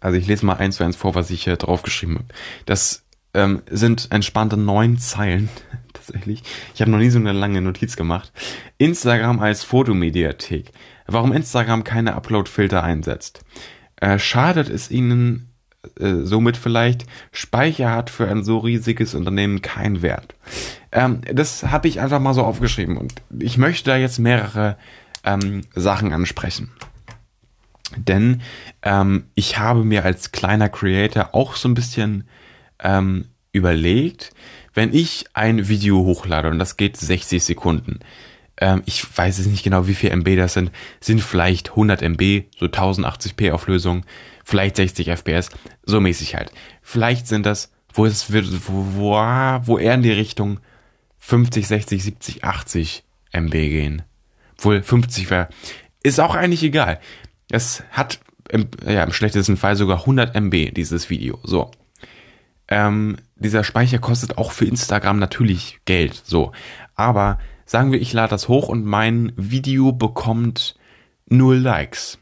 Also 0.00 0.18
ich 0.18 0.26
lese 0.26 0.44
mal 0.44 0.54
eins 0.54 0.76
zu 0.76 0.84
eins 0.84 0.96
vor, 0.96 1.14
was 1.14 1.30
ich 1.30 1.44
hier 1.44 1.56
draufgeschrieben 1.56 2.16
habe. 2.16 2.26
Das 2.66 3.04
ähm, 3.34 3.62
sind 3.70 4.08
entspannte 4.10 4.56
neun 4.56 4.98
Zeilen 4.98 5.48
tatsächlich. 5.92 6.42
Ich 6.74 6.80
habe 6.80 6.90
noch 6.90 6.98
nie 6.98 7.10
so 7.10 7.18
eine 7.18 7.32
lange 7.32 7.62
Notiz 7.62 7.96
gemacht. 7.96 8.32
Instagram 8.78 9.40
als 9.40 9.62
Fotomediathek. 9.62 10.72
Warum 11.12 11.32
Instagram 11.32 11.84
keine 11.84 12.14
Upload-Filter 12.14 12.82
einsetzt. 12.82 13.44
Äh, 13.96 14.18
schadet 14.18 14.68
es 14.68 14.90
ihnen 14.90 15.52
äh, 15.98 16.22
somit 16.22 16.56
vielleicht? 16.56 17.06
Speicher 17.32 17.90
hat 17.90 18.10
für 18.10 18.28
ein 18.28 18.44
so 18.44 18.58
riesiges 18.58 19.14
Unternehmen 19.14 19.62
keinen 19.62 20.02
Wert. 20.02 20.34
Ähm, 20.92 21.22
das 21.32 21.64
habe 21.64 21.88
ich 21.88 22.00
einfach 22.00 22.20
mal 22.20 22.34
so 22.34 22.42
aufgeschrieben 22.42 22.96
und 22.96 23.14
ich 23.38 23.58
möchte 23.58 23.90
da 23.90 23.96
jetzt 23.96 24.18
mehrere 24.18 24.76
ähm, 25.24 25.62
Sachen 25.74 26.12
ansprechen. 26.12 26.70
Denn 27.96 28.40
ähm, 28.82 29.24
ich 29.34 29.58
habe 29.58 29.84
mir 29.84 30.04
als 30.04 30.32
kleiner 30.32 30.68
Creator 30.68 31.34
auch 31.34 31.56
so 31.56 31.68
ein 31.68 31.74
bisschen 31.74 32.24
ähm, 32.80 33.26
überlegt, 33.52 34.32
wenn 34.74 34.94
ich 34.94 35.26
ein 35.34 35.68
Video 35.68 35.98
hochlade 36.04 36.48
und 36.48 36.58
das 36.58 36.76
geht 36.76 36.96
60 36.96 37.44
Sekunden, 37.44 38.00
ähm, 38.58 38.82
ich 38.86 39.04
weiß 39.16 39.38
es 39.38 39.46
nicht 39.46 39.62
genau, 39.62 39.86
wie 39.86 39.94
viel 39.94 40.10
MB 40.10 40.36
das 40.36 40.54
sind, 40.54 40.70
sind 41.00 41.20
vielleicht 41.20 41.70
100 41.70 42.02
MB, 42.02 42.44
so 42.58 42.66
1080p 42.66 43.52
Auflösung, 43.52 44.04
vielleicht 44.44 44.76
60 44.76 45.08
FPS, 45.08 45.48
so 45.84 46.00
mäßig 46.00 46.34
halt. 46.34 46.52
Vielleicht 46.82 47.26
sind 47.26 47.46
das, 47.46 47.72
wo 47.92 48.06
es 48.06 48.32
wird, 48.32 48.46
wo, 48.68 49.14
wo, 49.64 49.78
eher 49.78 49.94
in 49.94 50.02
die 50.02 50.12
Richtung 50.12 50.60
50, 51.18 51.66
60, 51.66 52.02
70, 52.02 52.44
80 52.44 53.04
MB 53.32 53.52
gehen. 53.52 54.02
Wohl 54.58 54.82
50 54.82 55.30
wäre, 55.30 55.48
ist 56.02 56.20
auch 56.20 56.34
eigentlich 56.34 56.62
egal. 56.62 57.00
Es 57.50 57.82
hat 57.90 58.20
im, 58.48 58.68
ja, 58.86 59.04
im 59.04 59.12
schlechtesten 59.12 59.56
Fall 59.56 59.76
sogar 59.76 60.00
100 60.00 60.34
MB, 60.34 60.74
dieses 60.74 61.10
Video. 61.10 61.38
So. 61.42 61.70
Ähm, 62.68 63.16
dieser 63.36 63.64
Speicher 63.64 63.98
kostet 63.98 64.38
auch 64.38 64.52
für 64.52 64.64
Instagram 64.64 65.18
natürlich 65.18 65.78
Geld, 65.84 66.20
so. 66.24 66.52
Aber 66.94 67.38
sagen 67.72 67.90
wir, 67.90 68.02
ich 68.02 68.12
lade 68.12 68.28
das 68.28 68.48
hoch 68.48 68.68
und 68.68 68.84
mein 68.84 69.32
Video 69.34 69.92
bekommt 69.92 70.76
null 71.26 71.56
Likes. 71.56 72.18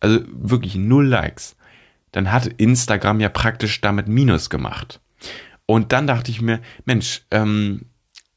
Also 0.00 0.18
wirklich 0.26 0.74
null 0.74 1.06
Likes. 1.06 1.56
Dann 2.10 2.32
hat 2.32 2.48
Instagram 2.48 3.20
ja 3.20 3.28
praktisch 3.28 3.80
damit 3.80 4.08
Minus 4.08 4.50
gemacht. 4.50 5.00
Und 5.66 5.92
dann 5.92 6.08
dachte 6.08 6.32
ich 6.32 6.42
mir, 6.42 6.60
Mensch, 6.84 7.22
ähm, 7.30 7.86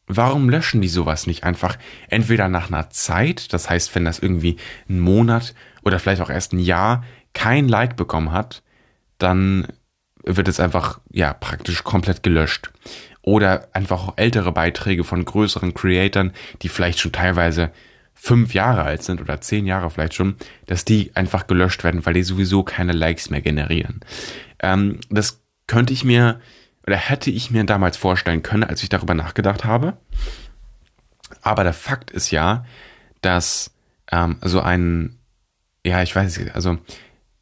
warum 0.05 0.51
löschen 0.51 0.81
die 0.81 0.87
sowas 0.87 1.25
nicht 1.25 1.43
einfach 1.43 1.79
entweder 2.09 2.47
nach 2.47 2.67
einer 2.67 2.91
Zeit, 2.91 3.51
das 3.51 3.71
heißt, 3.71 3.95
wenn 3.95 4.05
das 4.05 4.19
irgendwie 4.19 4.57
einen 4.87 4.99
Monat 4.99 5.55
oder 5.83 5.97
vielleicht 5.97 6.21
auch 6.21 6.29
erst 6.29 6.53
ein 6.53 6.59
Jahr 6.59 7.03
kein 7.33 7.67
Like 7.67 7.95
bekommen 7.95 8.31
hat, 8.31 8.61
dann 9.17 9.67
wird 10.23 10.47
es 10.47 10.59
einfach 10.59 11.01
ja 11.11 11.33
praktisch 11.33 11.83
komplett 11.83 12.21
gelöscht. 12.21 12.71
Oder 13.23 13.69
einfach 13.73 14.07
auch 14.07 14.13
ältere 14.17 14.51
Beiträge 14.51 15.03
von 15.03 15.25
größeren 15.25 15.73
Creatoren, 15.73 16.33
die 16.61 16.69
vielleicht 16.69 16.99
schon 16.99 17.13
teilweise 17.13 17.71
fünf 18.13 18.53
Jahre 18.53 18.83
alt 18.83 19.01
sind 19.01 19.21
oder 19.21 19.41
zehn 19.41 19.65
Jahre 19.65 19.89
vielleicht 19.89 20.13
schon, 20.13 20.35
dass 20.65 20.85
die 20.85 21.15
einfach 21.15 21.47
gelöscht 21.47 21.83
werden, 21.83 22.05
weil 22.05 22.13
die 22.13 22.23
sowieso 22.23 22.63
keine 22.63 22.91
Likes 22.91 23.29
mehr 23.29 23.41
generieren. 23.41 24.01
Ähm, 24.59 24.99
das 25.09 25.41
könnte 25.67 25.93
ich 25.93 26.03
mir 26.03 26.39
oder 26.85 26.97
hätte 26.97 27.31
ich 27.31 27.49
mir 27.49 27.63
damals 27.63 27.97
vorstellen 27.97 28.43
können, 28.43 28.63
als 28.63 28.83
ich 28.83 28.89
darüber 28.89 29.13
nachgedacht 29.13 29.63
habe. 29.63 29.97
Aber 31.41 31.63
der 31.63 31.73
Fakt 31.73 32.11
ist 32.11 32.31
ja, 32.31 32.65
dass 33.21 33.71
ähm, 34.11 34.37
so 34.41 34.59
ein, 34.61 35.17
ja, 35.85 36.03
ich 36.03 36.15
weiß 36.15 36.37
nicht, 36.37 36.55
also 36.55 36.77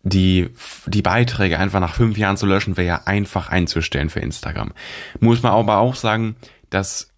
die, 0.04 0.50
die 0.88 1.02
Beiträge 1.02 1.60
einfach 1.60 1.80
nach 1.80 1.94
fünf 1.94 2.18
Jahren 2.18 2.38
zu 2.38 2.46
löschen, 2.46 2.78
wäre 2.78 2.88
ja 2.88 3.02
einfach 3.06 3.50
einzustellen 3.50 4.10
für 4.10 4.20
Instagram. 4.20 4.74
Muss 5.20 5.44
man 5.44 5.52
aber 5.52 5.78
auch 5.78 5.96
sagen, 5.96 6.36
dass 6.70 7.10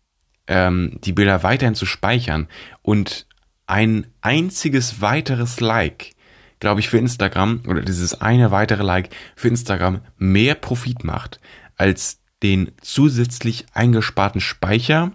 ähm, 0.48 1.00
die 1.04 1.14
Bilder 1.14 1.44
weiterhin 1.44 1.76
zu 1.76 1.86
speichern 1.86 2.48
und 2.82 3.26
ein 3.68 4.08
einziges 4.22 5.02
weiteres 5.02 5.60
Like, 5.62 6.12
glaube 6.60 6.82
ich, 6.82 6.90
für 6.90 6.98
Instagram 6.98 7.62
oder 7.68 7.82
dieses 7.82 8.20
eine 8.20 8.52
weitere 8.52 8.84
Like 8.84 9.10
für 9.36 9.48
Instagram 9.48 10.02
mehr 10.18 10.56
Profit 10.56 11.04
macht 11.04 11.40
als 11.78 12.20
den 12.44 12.72
zusätzlich 12.82 13.66
eingesparten 13.74 14.42
Speicher 14.42 15.14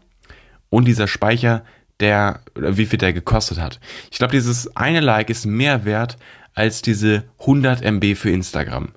und 0.70 0.86
dieser 0.86 1.06
Speicher, 1.06 1.64
der, 2.00 2.40
wie 2.54 2.86
viel 2.86 2.98
der 2.98 3.12
gekostet 3.12 3.58
hat. 3.58 3.80
Ich 4.10 4.18
glaube, 4.18 4.32
dieses 4.32 4.76
eine 4.76 5.00
Like 5.00 5.30
ist 5.30 5.44
mehr 5.44 5.84
wert 5.84 6.16
als 6.58 6.82
diese 6.82 7.24
100 7.40 7.82
MB 7.82 8.16
für 8.16 8.30
Instagram. 8.30 8.88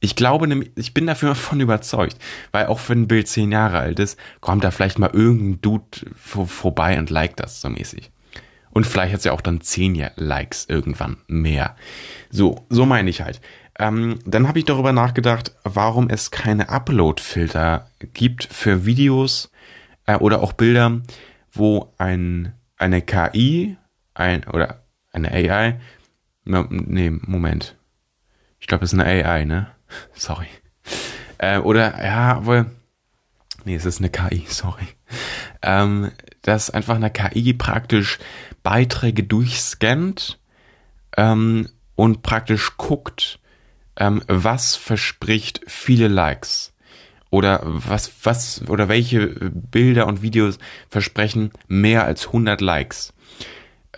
Ich 0.00 0.16
glaube 0.16 0.48
ich 0.74 0.94
bin 0.94 1.06
dafür 1.06 1.34
von 1.34 1.60
überzeugt, 1.60 2.16
weil 2.50 2.66
auch 2.66 2.80
wenn 2.88 3.02
ein 3.02 3.08
Bild 3.08 3.28
10 3.28 3.52
Jahre 3.52 3.78
alt 3.78 3.98
ist, 3.98 4.18
kommt 4.40 4.64
da 4.64 4.70
vielleicht 4.70 4.98
mal 4.98 5.10
irgendein 5.12 5.60
Dude 5.60 5.84
vor, 6.16 6.46
vorbei 6.46 6.98
und 6.98 7.10
liked 7.10 7.40
das 7.40 7.60
so 7.60 7.68
mäßig. 7.68 8.10
Und 8.70 8.86
vielleicht 8.86 9.14
hat 9.14 9.22
sie 9.22 9.28
ja 9.28 9.34
auch 9.34 9.40
dann 9.40 9.60
10 9.60 10.10
Likes 10.16 10.66
irgendwann 10.68 11.18
mehr. 11.28 11.76
So, 12.30 12.66
so 12.70 12.86
meine 12.86 13.08
ich 13.08 13.20
halt. 13.20 13.40
Ähm, 13.78 14.18
dann 14.24 14.48
habe 14.48 14.58
ich 14.58 14.64
darüber 14.64 14.92
nachgedacht, 14.92 15.54
warum 15.62 16.08
es 16.08 16.30
keine 16.30 16.68
Upload-Filter 16.68 17.88
gibt 18.14 18.44
für 18.44 18.84
Videos 18.84 19.50
äh, 20.06 20.16
oder 20.16 20.42
auch 20.42 20.52
Bilder, 20.52 21.02
wo 21.52 21.92
ein, 21.98 22.52
eine 22.76 23.00
KI 23.00 23.76
ein, 24.14 24.44
oder 24.44 24.84
eine 25.12 25.32
AI, 25.32 25.78
nee, 26.44 27.10
Moment. 27.10 27.76
Ich 28.60 28.66
glaube, 28.66 28.84
es 28.84 28.92
ist 28.92 28.98
eine 28.98 29.24
AI, 29.26 29.44
ne? 29.44 29.68
Sorry. 30.14 30.48
Äh, 31.38 31.58
oder, 31.58 32.02
ja, 32.04 32.44
wohl, 32.44 32.66
nee, 33.64 33.74
es 33.74 33.84
ist 33.84 33.98
eine 33.98 34.10
KI, 34.10 34.44
sorry. 34.48 34.86
Ähm, 35.62 36.10
dass 36.42 36.70
einfach 36.70 36.96
eine 36.96 37.10
KI 37.10 37.54
praktisch 37.54 38.18
Beiträge 38.62 39.24
durchscannt 39.24 40.38
ähm, 41.16 41.68
und 41.94 42.22
praktisch 42.22 42.76
guckt, 42.76 43.38
ähm, 43.96 44.22
was 44.26 44.76
verspricht 44.76 45.60
viele 45.66 46.08
Likes? 46.08 46.72
Oder 47.30 47.60
was, 47.64 48.12
was, 48.22 48.62
oder 48.68 48.88
welche 48.88 49.26
Bilder 49.26 50.06
und 50.06 50.22
Videos 50.22 50.58
versprechen 50.88 51.50
mehr 51.66 52.04
als 52.04 52.26
100 52.26 52.60
Likes? 52.60 53.13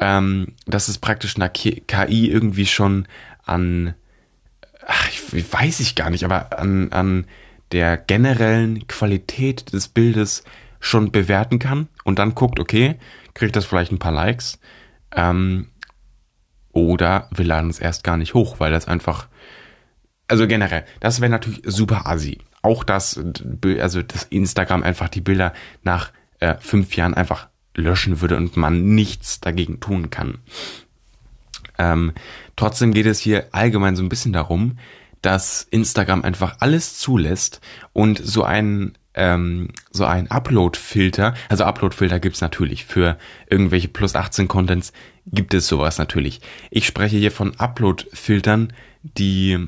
Ähm, 0.00 0.54
das 0.66 0.88
ist 0.88 0.98
praktisch 0.98 1.36
eine 1.36 1.50
KI 1.50 2.30
irgendwie 2.30 2.66
schon 2.66 3.06
an, 3.44 3.94
ach, 4.86 5.08
ich 5.32 5.52
weiß 5.52 5.80
ich 5.80 5.94
gar 5.94 6.10
nicht, 6.10 6.24
aber 6.24 6.58
an, 6.58 6.92
an 6.92 7.26
der 7.72 7.96
generellen 7.96 8.86
Qualität 8.86 9.72
des 9.72 9.88
Bildes 9.88 10.44
schon 10.80 11.10
bewerten 11.10 11.58
kann 11.58 11.88
und 12.04 12.18
dann 12.18 12.34
guckt, 12.34 12.60
okay, 12.60 12.96
kriegt 13.34 13.56
das 13.56 13.64
vielleicht 13.64 13.92
ein 13.92 13.98
paar 13.98 14.12
Likes, 14.12 14.58
ähm, 15.14 15.68
oder 16.72 17.28
wir 17.34 17.44
laden 17.44 17.70
es 17.70 17.80
erst 17.80 18.04
gar 18.04 18.18
nicht 18.18 18.34
hoch, 18.34 18.60
weil 18.60 18.70
das 18.70 18.86
einfach 18.86 19.28
also 20.28 20.46
generell, 20.46 20.84
das 21.00 21.20
wäre 21.20 21.30
natürlich 21.30 21.62
super 21.64 22.06
assi. 22.06 22.38
Auch 22.62 22.82
das, 22.82 23.20
also 23.78 24.02
das 24.02 24.24
Instagram 24.24 24.82
einfach 24.82 25.08
die 25.08 25.20
Bilder 25.20 25.52
nach 25.82 26.10
äh, 26.40 26.56
fünf 26.58 26.96
Jahren 26.96 27.14
einfach 27.14 27.48
löschen 27.76 28.20
würde 28.20 28.36
und 28.36 28.56
man 28.56 28.94
nichts 28.94 29.40
dagegen 29.40 29.80
tun 29.80 30.10
kann. 30.10 30.38
Ähm, 31.78 32.12
trotzdem 32.56 32.92
geht 32.92 33.06
es 33.06 33.20
hier 33.20 33.48
allgemein 33.52 33.96
so 33.96 34.02
ein 34.02 34.08
bisschen 34.08 34.32
darum, 34.32 34.78
dass 35.22 35.66
Instagram 35.70 36.22
einfach 36.22 36.56
alles 36.60 36.98
zulässt 36.98 37.60
und 37.92 38.18
so 38.18 38.44
ein 38.44 38.96
ähm, 39.16 39.70
so 39.90 40.04
ein 40.04 40.30
Upload-Filter, 40.30 41.34
also 41.48 41.64
Upload-Filter 41.64 42.20
gibt's 42.20 42.42
natürlich 42.42 42.84
für 42.84 43.16
irgendwelche 43.48 43.88
plus 43.88 44.14
18 44.14 44.46
Contents 44.46 44.92
gibt 45.26 45.54
es 45.54 45.66
sowas 45.66 45.98
natürlich. 45.98 46.40
Ich 46.70 46.86
spreche 46.86 47.16
hier 47.16 47.32
von 47.32 47.58
Upload-Filtern, 47.58 48.74
die 49.02 49.66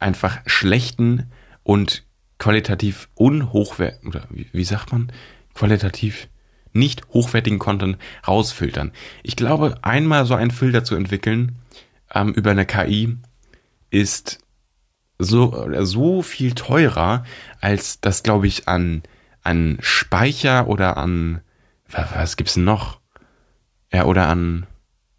einfach 0.00 0.38
schlechten 0.46 1.30
und 1.62 2.04
qualitativ 2.38 3.08
unhochwertigen, 3.14 4.08
oder 4.08 4.24
wie, 4.30 4.46
wie 4.52 4.64
sagt 4.64 4.92
man, 4.92 5.12
qualitativ 5.54 6.28
nicht 6.76 7.08
hochwertigen 7.08 7.58
Content 7.58 7.98
rausfiltern. 8.26 8.92
Ich 9.22 9.36
glaube, 9.36 9.78
einmal 9.82 10.26
so 10.26 10.34
einen 10.34 10.50
Filter 10.50 10.84
zu 10.84 10.94
entwickeln 10.94 11.58
ähm, 12.14 12.32
über 12.32 12.50
eine 12.50 12.66
KI 12.66 13.16
ist 13.90 14.38
so, 15.18 15.68
so 15.84 16.22
viel 16.22 16.52
teurer, 16.52 17.24
als 17.60 18.00
das, 18.00 18.22
glaube 18.22 18.46
ich, 18.46 18.68
an, 18.68 19.02
an 19.42 19.78
Speicher 19.80 20.68
oder 20.68 20.96
an, 20.96 21.40
was, 21.88 22.14
was 22.14 22.36
gibt's 22.36 22.56
noch? 22.56 23.00
Ja, 23.92 24.04
oder 24.04 24.28
an, 24.28 24.66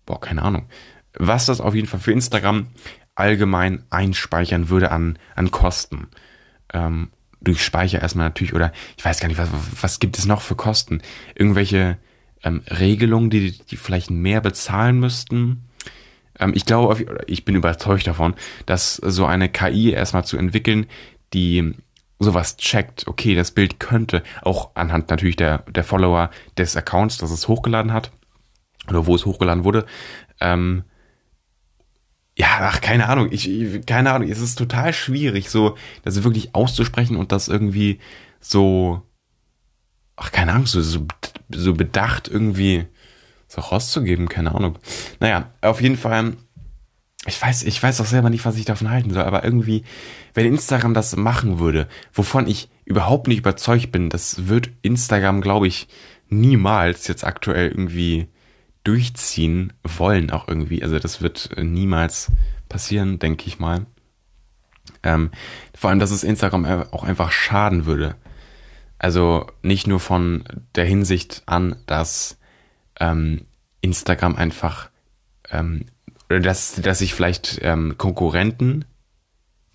boah, 0.05 0.19
keine 0.19 0.43
Ahnung. 0.43 0.67
Was 1.13 1.47
das 1.47 1.61
auf 1.61 1.73
jeden 1.73 1.87
Fall 1.87 1.99
für 1.99 2.11
Instagram 2.11 2.67
allgemein 3.15 3.83
einspeichern 3.89 4.69
würde 4.69 4.91
an, 4.91 5.17
an 5.35 5.49
Kosten. 5.49 6.07
Ähm, 6.73 7.09
durch 7.41 7.63
Speicher 7.63 8.01
erstmal 8.01 8.27
natürlich, 8.27 8.53
oder 8.53 8.71
ich 8.97 9.05
weiß 9.05 9.19
gar 9.19 9.27
nicht, 9.27 9.37
was, 9.37 9.49
was 9.81 9.99
gibt 9.99 10.17
es 10.17 10.25
noch 10.25 10.41
für 10.41 10.55
Kosten? 10.55 11.01
Irgendwelche 11.35 11.97
ähm, 12.43 12.61
Regelungen, 12.67 13.29
die, 13.29 13.51
die 13.51 13.77
vielleicht 13.77 14.09
mehr 14.09 14.41
bezahlen 14.41 14.99
müssten? 14.99 15.63
Ähm, 16.39 16.53
ich 16.55 16.65
glaube, 16.65 17.23
ich 17.27 17.45
bin 17.45 17.55
überzeugt 17.55 18.07
davon, 18.07 18.35
dass 18.65 18.95
so 18.95 19.25
eine 19.25 19.49
KI 19.49 19.91
erstmal 19.91 20.25
zu 20.25 20.37
entwickeln, 20.37 20.87
die 21.33 21.73
sowas 22.19 22.57
checkt, 22.57 23.07
okay, 23.07 23.35
das 23.35 23.51
Bild 23.51 23.79
könnte 23.79 24.23
auch 24.41 24.71
anhand 24.73 25.09
natürlich 25.09 25.35
der, 25.35 25.59
der 25.69 25.83
Follower 25.83 26.31
des 26.57 26.75
Accounts, 26.75 27.17
das 27.17 27.31
es 27.31 27.47
hochgeladen 27.47 27.93
hat, 27.93 28.11
oder 28.89 29.05
wo 29.05 29.15
es 29.15 29.25
hochgeladen 29.25 29.63
wurde, 29.63 29.85
ähm, 30.41 30.83
ja, 32.37 32.59
ach, 32.61 32.81
keine 32.81 33.09
Ahnung, 33.09 33.29
ich, 33.31 33.49
keine 33.87 34.11
Ahnung, 34.11 34.29
es 34.29 34.39
ist 34.39 34.59
total 34.59 34.93
schwierig, 34.93 35.49
so, 35.49 35.75
das 36.03 36.23
wirklich 36.23 36.53
auszusprechen 36.53 37.17
und 37.17 37.31
das 37.31 37.47
irgendwie 37.47 37.99
so, 38.39 39.01
ach, 40.15 40.31
keine 40.31 40.51
Ahnung, 40.51 40.67
so, 40.67 40.79
so, 40.83 41.07
so 41.49 41.73
bedacht 41.73 42.27
irgendwie 42.27 42.85
so 43.47 43.61
rauszugeben, 43.61 44.29
keine 44.29 44.53
Ahnung. 44.53 44.77
Naja, 45.19 45.51
auf 45.61 45.81
jeden 45.81 45.97
Fall, 45.97 46.37
ich 47.25 47.41
weiß, 47.41 47.63
ich 47.63 47.81
weiß 47.81 47.99
auch 48.01 48.05
selber 48.05 48.29
nicht, 48.29 48.45
was 48.45 48.57
ich 48.57 48.65
davon 48.65 48.91
halten 48.91 49.11
soll, 49.11 49.23
aber 49.23 49.43
irgendwie, 49.43 49.83
wenn 50.35 50.45
Instagram 50.45 50.93
das 50.93 51.15
machen 51.15 51.57
würde, 51.57 51.87
wovon 52.13 52.45
ich 52.45 52.69
überhaupt 52.85 53.27
nicht 53.27 53.39
überzeugt 53.39 53.91
bin, 53.91 54.11
das 54.11 54.47
wird 54.47 54.69
Instagram, 54.83 55.41
glaube 55.41 55.65
ich, 55.65 55.87
niemals 56.29 57.07
jetzt 57.07 57.23
aktuell 57.23 57.69
irgendwie 57.69 58.27
durchziehen 58.87 59.73
wollen 59.83 60.31
auch 60.31 60.47
irgendwie. 60.47 60.81
Also 60.81 60.97
das 60.97 61.21
wird 61.21 61.49
niemals 61.57 62.31
passieren, 62.69 63.19
denke 63.19 63.47
ich 63.47 63.59
mal. 63.59 63.85
Ähm, 65.03 65.31
vor 65.75 65.89
allem, 65.89 65.99
dass 65.99 66.11
es 66.11 66.23
Instagram 66.23 66.65
auch 66.91 67.03
einfach 67.03 67.31
schaden 67.31 67.85
würde. 67.85 68.15
Also 68.97 69.45
nicht 69.61 69.87
nur 69.87 69.99
von 69.99 70.45
der 70.75 70.85
Hinsicht 70.85 71.43
an, 71.45 71.75
dass 71.85 72.39
ähm, 72.99 73.45
Instagram 73.81 74.37
einfach, 74.37 74.89
ähm, 75.51 75.85
dass, 76.29 76.75
dass 76.75 76.99
sich 76.99 77.13
vielleicht 77.13 77.59
ähm, 77.61 77.95
Konkurrenten, 77.97 78.85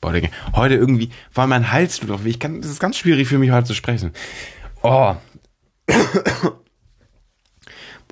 boah, 0.00 0.14
heute 0.54 0.74
irgendwie, 0.74 1.10
war 1.34 1.46
mein 1.46 1.70
Hals 1.70 1.98
tut 1.98 2.10
auf, 2.10 2.24
ich 2.24 2.40
kann, 2.40 2.62
das 2.62 2.70
ist 2.70 2.80
ganz 2.80 2.96
schwierig 2.96 3.28
für 3.28 3.38
mich 3.38 3.50
heute 3.50 3.68
zu 3.68 3.74
sprechen. 3.74 4.12
Oh. 4.82 5.14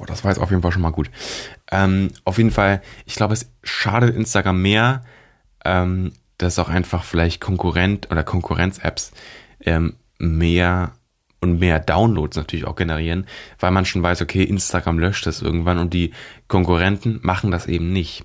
Boah, 0.01 0.07
das 0.07 0.25
war 0.25 0.31
jetzt 0.31 0.41
auf 0.41 0.49
jeden 0.49 0.63
Fall 0.63 0.73
schon 0.73 0.81
mal 0.81 0.93
gut. 0.93 1.11
Ähm, 1.71 2.09
auf 2.25 2.39
jeden 2.39 2.51
Fall, 2.51 2.81
ich 3.05 3.17
glaube, 3.17 3.35
es 3.35 3.53
schadet 3.63 4.17
Instagram 4.17 4.63
mehr, 4.63 5.05
ähm, 5.63 6.13
dass 6.39 6.59
auch 6.59 6.71
einfach 6.71 7.05
vielleicht 7.05 7.39
Konkurrent 7.43 8.11
oder 8.11 8.25
Konkurrenz-Apps 8.25 9.13
ähm, 9.61 9.97
mehr 10.17 10.93
und 11.43 11.59
mehr 11.59 11.81
Downloads 11.81 12.39
natürlich 12.39 12.67
auch 12.67 12.77
generieren, 12.77 13.27
weil 13.59 13.73
man 13.73 13.85
schon 13.85 14.03
weiß, 14.03 14.23
okay, 14.23 14.43
Instagram 14.43 14.99
löscht 14.99 15.27
das 15.27 15.43
irgendwann 15.43 15.77
und 15.77 15.93
die 15.93 16.13
Konkurrenten 16.49 17.21
machen 17.21 17.51
das 17.51 17.67
eben 17.67 17.93
nicht. 17.93 18.25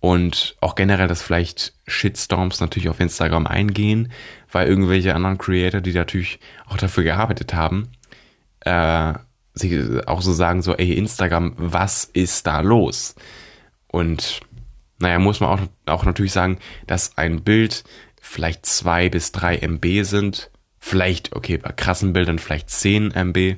Und 0.00 0.56
auch 0.60 0.74
generell, 0.74 1.06
dass 1.06 1.22
vielleicht 1.22 1.74
Shitstorms 1.86 2.58
natürlich 2.58 2.88
auf 2.88 2.98
Instagram 2.98 3.46
eingehen, 3.46 4.10
weil 4.50 4.66
irgendwelche 4.66 5.14
anderen 5.14 5.38
Creator, 5.38 5.80
die 5.80 5.92
natürlich 5.92 6.40
auch 6.66 6.76
dafür 6.76 7.04
gearbeitet 7.04 7.54
haben, 7.54 7.92
äh, 8.62 9.14
sie 9.54 10.00
auch 10.06 10.22
so 10.22 10.32
sagen, 10.32 10.62
so, 10.62 10.74
ey, 10.74 10.92
Instagram, 10.94 11.54
was 11.56 12.04
ist 12.04 12.46
da 12.46 12.60
los? 12.60 13.14
Und 13.88 14.40
naja, 14.98 15.18
muss 15.18 15.40
man 15.40 15.50
auch, 15.50 15.60
auch 15.86 16.04
natürlich 16.04 16.32
sagen, 16.32 16.58
dass 16.86 17.16
ein 17.16 17.42
Bild 17.42 17.84
vielleicht 18.20 18.66
zwei 18.66 19.08
bis 19.08 19.32
drei 19.32 19.56
MB 19.56 20.04
sind. 20.04 20.50
Vielleicht, 20.78 21.34
okay, 21.34 21.56
bei 21.56 21.72
krassen 21.72 22.12
Bildern 22.12 22.38
vielleicht 22.38 22.70
10 22.70 23.12
MB. 23.12 23.56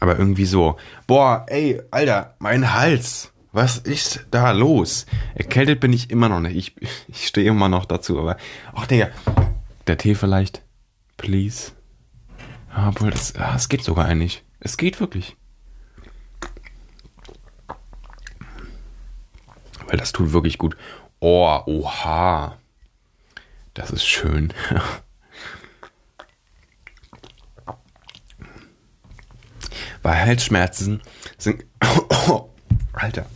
Aber 0.00 0.18
irgendwie 0.18 0.44
so, 0.44 0.76
boah, 1.06 1.44
ey, 1.48 1.82
Alter, 1.90 2.34
mein 2.38 2.74
Hals. 2.74 3.30
Was 3.52 3.78
ist 3.78 4.26
da 4.32 4.50
los? 4.50 5.06
Erkältet 5.34 5.78
bin 5.78 5.92
ich 5.92 6.10
immer 6.10 6.28
noch 6.28 6.40
nicht. 6.40 6.56
Ich, 6.56 6.88
ich 7.08 7.26
stehe 7.26 7.50
immer 7.50 7.68
noch 7.68 7.84
dazu, 7.84 8.18
aber. 8.18 8.36
Ach, 8.72 8.86
Digga. 8.86 9.10
Der 9.86 9.96
Tee 9.96 10.14
vielleicht? 10.14 10.62
Please. 11.16 11.72
Obwohl, 12.76 13.10
das, 13.10 13.34
ja, 13.34 13.54
es 13.54 13.68
geht 13.68 13.84
sogar 13.84 14.06
eigentlich. 14.06 14.44
Es 14.60 14.76
geht 14.76 14.98
wirklich. 15.00 15.36
Weil 19.86 19.98
das 19.98 20.12
tut 20.12 20.32
wirklich 20.32 20.58
gut. 20.58 20.76
Oh, 21.20 21.60
oha. 21.66 22.58
Das 23.74 23.90
ist 23.90 24.06
schön. 24.06 24.52
Weil 30.02 30.20
Halsschmerzen 30.20 31.00
sind. 31.38 31.64
Alter. 32.92 33.26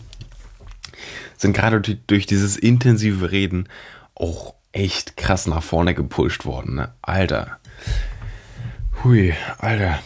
Sind 1.37 1.53
gerade 1.55 1.81
durch 1.81 2.27
dieses 2.27 2.57
intensive 2.57 3.31
Reden 3.31 3.69
auch 4.15 4.55
echt 4.73 5.17
krass 5.17 5.47
nach 5.47 5.63
vorne 5.63 5.95
gepusht 5.95 6.45
worden, 6.45 6.75
ne? 6.75 6.95
Alter. 7.01 7.59
Hui, 9.05 9.33
Alter. 9.59 10.01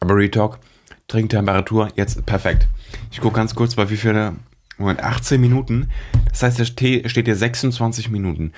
Aber 0.00 0.16
Retalk, 0.16 0.58
Trinktemperatur, 1.06 1.90
jetzt 1.96 2.24
perfekt. 2.24 2.66
Ich 3.10 3.20
gucke 3.20 3.36
ganz 3.36 3.54
kurz, 3.54 3.74
bei 3.74 3.90
wie 3.90 3.96
viele. 3.96 4.34
Moment, 4.78 5.02
18 5.02 5.40
Minuten. 5.40 5.90
Das 6.30 6.42
heißt, 6.42 6.58
der 6.58 6.66
Tee 6.66 7.08
steht 7.08 7.26
hier 7.26 7.36
26 7.36 8.08
Minuten. 8.08 8.52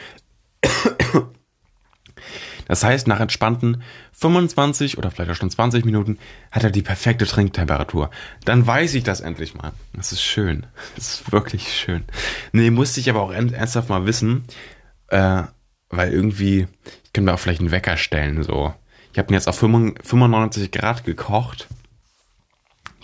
Das 2.66 2.82
heißt, 2.82 3.06
nach 3.08 3.20
entspannten 3.20 3.82
25 4.12 4.96
oder 4.96 5.10
vielleicht 5.10 5.32
auch 5.32 5.36
schon 5.36 5.50
20 5.50 5.84
Minuten 5.84 6.18
hat 6.50 6.64
er 6.64 6.70
die 6.70 6.80
perfekte 6.80 7.26
Trinktemperatur. 7.26 8.10
Dann 8.46 8.66
weiß 8.66 8.94
ich 8.94 9.04
das 9.04 9.20
endlich 9.20 9.54
mal. 9.54 9.72
Das 9.92 10.12
ist 10.12 10.22
schön. 10.22 10.64
Das 10.96 11.14
ist 11.14 11.32
wirklich 11.32 11.68
schön. 11.74 12.04
Nee, 12.52 12.70
musste 12.70 13.00
ich 13.00 13.10
aber 13.10 13.20
auch 13.20 13.32
ernsthaft 13.32 13.90
mal 13.90 14.06
wissen, 14.06 14.44
äh, 15.08 15.42
weil 15.96 16.12
irgendwie, 16.12 16.66
ich 17.04 17.12
könnte 17.12 17.30
mir 17.30 17.34
auch 17.34 17.38
vielleicht 17.38 17.60
einen 17.60 17.70
Wecker 17.70 17.96
stellen, 17.96 18.42
so. 18.42 18.74
Ich 19.12 19.18
habe 19.18 19.32
ihn 19.32 19.34
jetzt 19.34 19.48
auf 19.48 19.58
95 19.58 20.72
Grad 20.72 21.04
gekocht. 21.04 21.68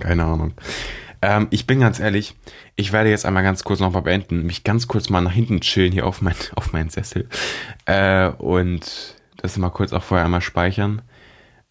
Keine 0.00 0.24
Ahnung. 0.24 0.54
Ähm, 1.22 1.48
ich 1.50 1.66
bin 1.66 1.80
ganz 1.80 2.00
ehrlich, 2.00 2.34
ich 2.76 2.92
werde 2.92 3.10
jetzt 3.10 3.26
einmal 3.26 3.42
ganz 3.42 3.62
kurz 3.62 3.80
noch 3.80 3.92
mal 3.92 4.00
beenden, 4.00 4.44
mich 4.44 4.64
ganz 4.64 4.88
kurz 4.88 5.10
mal 5.10 5.20
nach 5.20 5.32
hinten 5.32 5.60
chillen 5.60 5.92
hier 5.92 6.06
auf, 6.06 6.22
mein, 6.22 6.34
auf 6.56 6.72
meinen 6.72 6.90
Sessel. 6.90 7.28
Äh, 7.84 8.28
und 8.30 9.14
das 9.36 9.56
mal 9.56 9.70
kurz 9.70 9.92
auch 9.92 10.02
vorher 10.02 10.24
einmal 10.24 10.40
speichern. 10.40 11.02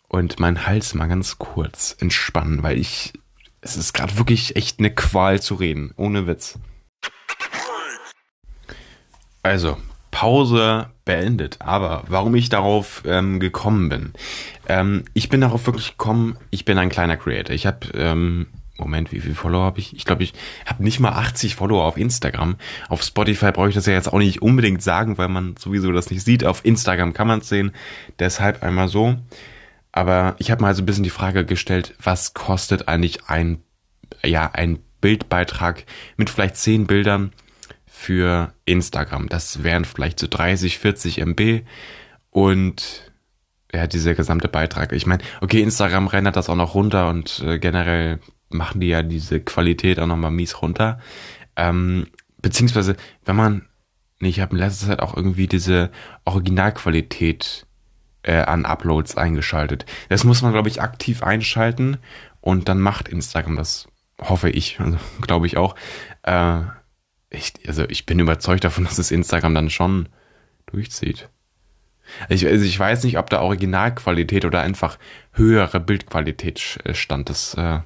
Und 0.08 0.40
meinen 0.40 0.66
Hals 0.66 0.96
mal 0.96 1.08
ganz 1.08 1.38
kurz 1.38 1.96
entspannen, 2.00 2.64
weil 2.64 2.80
ich, 2.80 3.14
es 3.62 3.76
ist 3.76 3.94
gerade 3.94 4.18
wirklich 4.18 4.56
echt 4.56 4.80
eine 4.80 4.90
Qual 4.90 5.40
zu 5.40 5.54
reden. 5.54 5.94
Ohne 5.98 6.26
Witz. 6.26 6.58
Also, 9.44 9.78
Pause 10.20 10.88
beendet. 11.06 11.60
Aber 11.60 12.04
warum 12.10 12.36
ich 12.36 12.50
darauf 12.50 13.04
ähm, 13.06 13.40
gekommen 13.40 13.88
bin. 13.88 14.12
Ähm, 14.68 15.06
ich 15.14 15.30
bin 15.30 15.40
darauf 15.40 15.66
wirklich 15.66 15.92
gekommen, 15.92 16.38
ich 16.50 16.66
bin 16.66 16.78
ein 16.78 16.90
kleiner 16.90 17.16
Creator. 17.16 17.56
Ich 17.56 17.66
habe, 17.66 17.88
ähm, 17.94 18.48
Moment, 18.78 19.14
wie 19.14 19.22
viele 19.22 19.34
Follower 19.34 19.64
habe 19.64 19.80
ich? 19.80 19.96
Ich 19.96 20.04
glaube, 20.04 20.24
ich 20.24 20.34
habe 20.66 20.84
nicht 20.84 21.00
mal 21.00 21.14
80 21.14 21.56
Follower 21.56 21.86
auf 21.86 21.96
Instagram. 21.96 22.58
Auf 22.90 23.02
Spotify 23.02 23.54
brauche 23.54 23.70
ich 23.70 23.76
das 23.76 23.86
ja 23.86 23.94
jetzt 23.94 24.12
auch 24.12 24.18
nicht 24.18 24.42
unbedingt 24.42 24.82
sagen, 24.82 25.18
weil 25.18 25.30
man 25.30 25.56
sowieso 25.58 25.90
das 25.94 26.10
nicht 26.10 26.26
sieht. 26.26 26.44
Auf 26.44 26.66
Instagram 26.66 27.14
kann 27.14 27.28
man 27.28 27.40
es 27.40 27.48
sehen. 27.48 27.72
Deshalb 28.20 28.62
einmal 28.62 28.90
so. 28.90 29.16
Aber 29.94 30.36
ich 30.38 30.52
habe 30.52 30.62
mal 30.62 30.76
so 30.76 30.82
ein 30.82 30.86
bisschen 30.86 31.06
die 31.06 31.12
Frage 31.12 31.46
gestellt, 31.46 31.96
was 32.04 32.34
kostet 32.34 32.90
eigentlich 32.90 33.30
ein, 33.30 33.64
ja, 34.22 34.52
ein 34.52 34.80
Bildbeitrag 35.00 35.86
mit 36.18 36.30
vielleicht 36.30 36.58
zehn 36.58 36.88
Bildern 36.88 37.32
für 38.00 38.54
Instagram. 38.64 39.28
Das 39.28 39.62
wären 39.62 39.84
vielleicht 39.84 40.20
so 40.20 40.28
30, 40.30 40.80
40 40.80 41.20
MB 41.20 41.64
und 42.30 43.12
ja, 43.74 43.88
dieser 43.88 44.16
gesamte 44.16 44.48
Beitrag. 44.48 44.94
Ich 44.94 45.06
meine, 45.06 45.22
okay, 45.42 45.62
Instagram 45.62 46.08
rendert 46.08 46.38
das 46.38 46.48
auch 46.48 46.56
noch 46.56 46.76
runter 46.76 47.10
und 47.10 47.44
äh, 47.46 47.60
generell 47.60 48.20
machen 48.48 48.80
die 48.80 48.88
ja 48.88 49.04
diese 49.04 49.42
Qualität 49.42 50.00
auch 50.00 50.08
nochmal 50.08 50.32
mies 50.32 50.62
runter. 50.62 51.02
Ähm, 51.58 52.08
beziehungsweise, 52.42 52.96
wenn 53.26 53.36
man, 53.36 53.68
nee, 54.22 54.30
ich 54.30 54.40
habe 54.40 54.54
in 54.54 54.60
letzter 54.60 54.88
Zeit 54.88 55.02
auch 55.02 55.16
irgendwie 55.16 55.48
diese 55.48 55.92
Originalqualität 56.24 57.68
äh, 58.24 58.38
an 58.38 58.66
Uploads 58.66 59.18
eingeschaltet. 59.18 59.86
Das 60.08 60.24
muss 60.24 60.42
man, 60.42 60.54
glaube 60.54 60.70
ich, 60.70 60.82
aktiv 60.82 61.22
einschalten 61.22 61.98
und 62.40 62.70
dann 62.70 62.80
macht 62.80 63.10
Instagram 63.10 63.58
das, 63.58 63.90
hoffe 64.22 64.50
ich, 64.50 64.80
also, 64.80 64.98
glaube 65.22 65.48
ich 65.48 65.58
auch. 65.58 65.76
Äh, 66.24 66.62
ich, 67.30 67.54
also 67.68 67.84
ich 67.88 68.06
bin 68.06 68.20
überzeugt 68.20 68.64
davon, 68.64 68.84
dass 68.86 68.98
es 68.98 69.12
Instagram 69.12 69.54
dann 69.54 69.70
schon 69.70 70.10
durchzieht. 70.66 71.30
Ich, 72.28 72.46
also 72.48 72.66
ich 72.66 72.80
weiß 72.80 73.04
nicht, 73.04 73.18
ob 73.18 73.30
da 73.30 73.42
Originalqualität 73.42 74.46
oder 74.46 74.62
einfach 74.62 74.98
höhere 75.34 75.80
Bildqualität 75.80 76.80
äh, 76.84 76.96
stand. 76.96 77.30
Das 77.30 77.54
äh, 77.54 77.82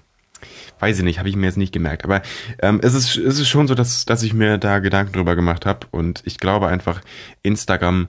weiß 0.79 0.99
ich 0.99 1.03
nicht, 1.03 1.19
habe 1.19 1.29
ich 1.29 1.35
mir 1.35 1.47
jetzt 1.47 1.57
nicht 1.57 1.73
gemerkt. 1.73 2.05
Aber 2.05 2.21
ähm, 2.61 2.79
es, 2.81 2.93
ist, 2.93 3.17
es 3.17 3.39
ist 3.39 3.49
schon 3.49 3.67
so, 3.67 3.75
dass, 3.75 4.05
dass 4.05 4.23
ich 4.23 4.33
mir 4.33 4.57
da 4.57 4.79
Gedanken 4.79 5.13
drüber 5.13 5.35
gemacht 5.35 5.65
habe. 5.65 5.87
Und 5.91 6.21
ich 6.25 6.37
glaube 6.37 6.67
einfach, 6.67 7.01
Instagram 7.41 8.07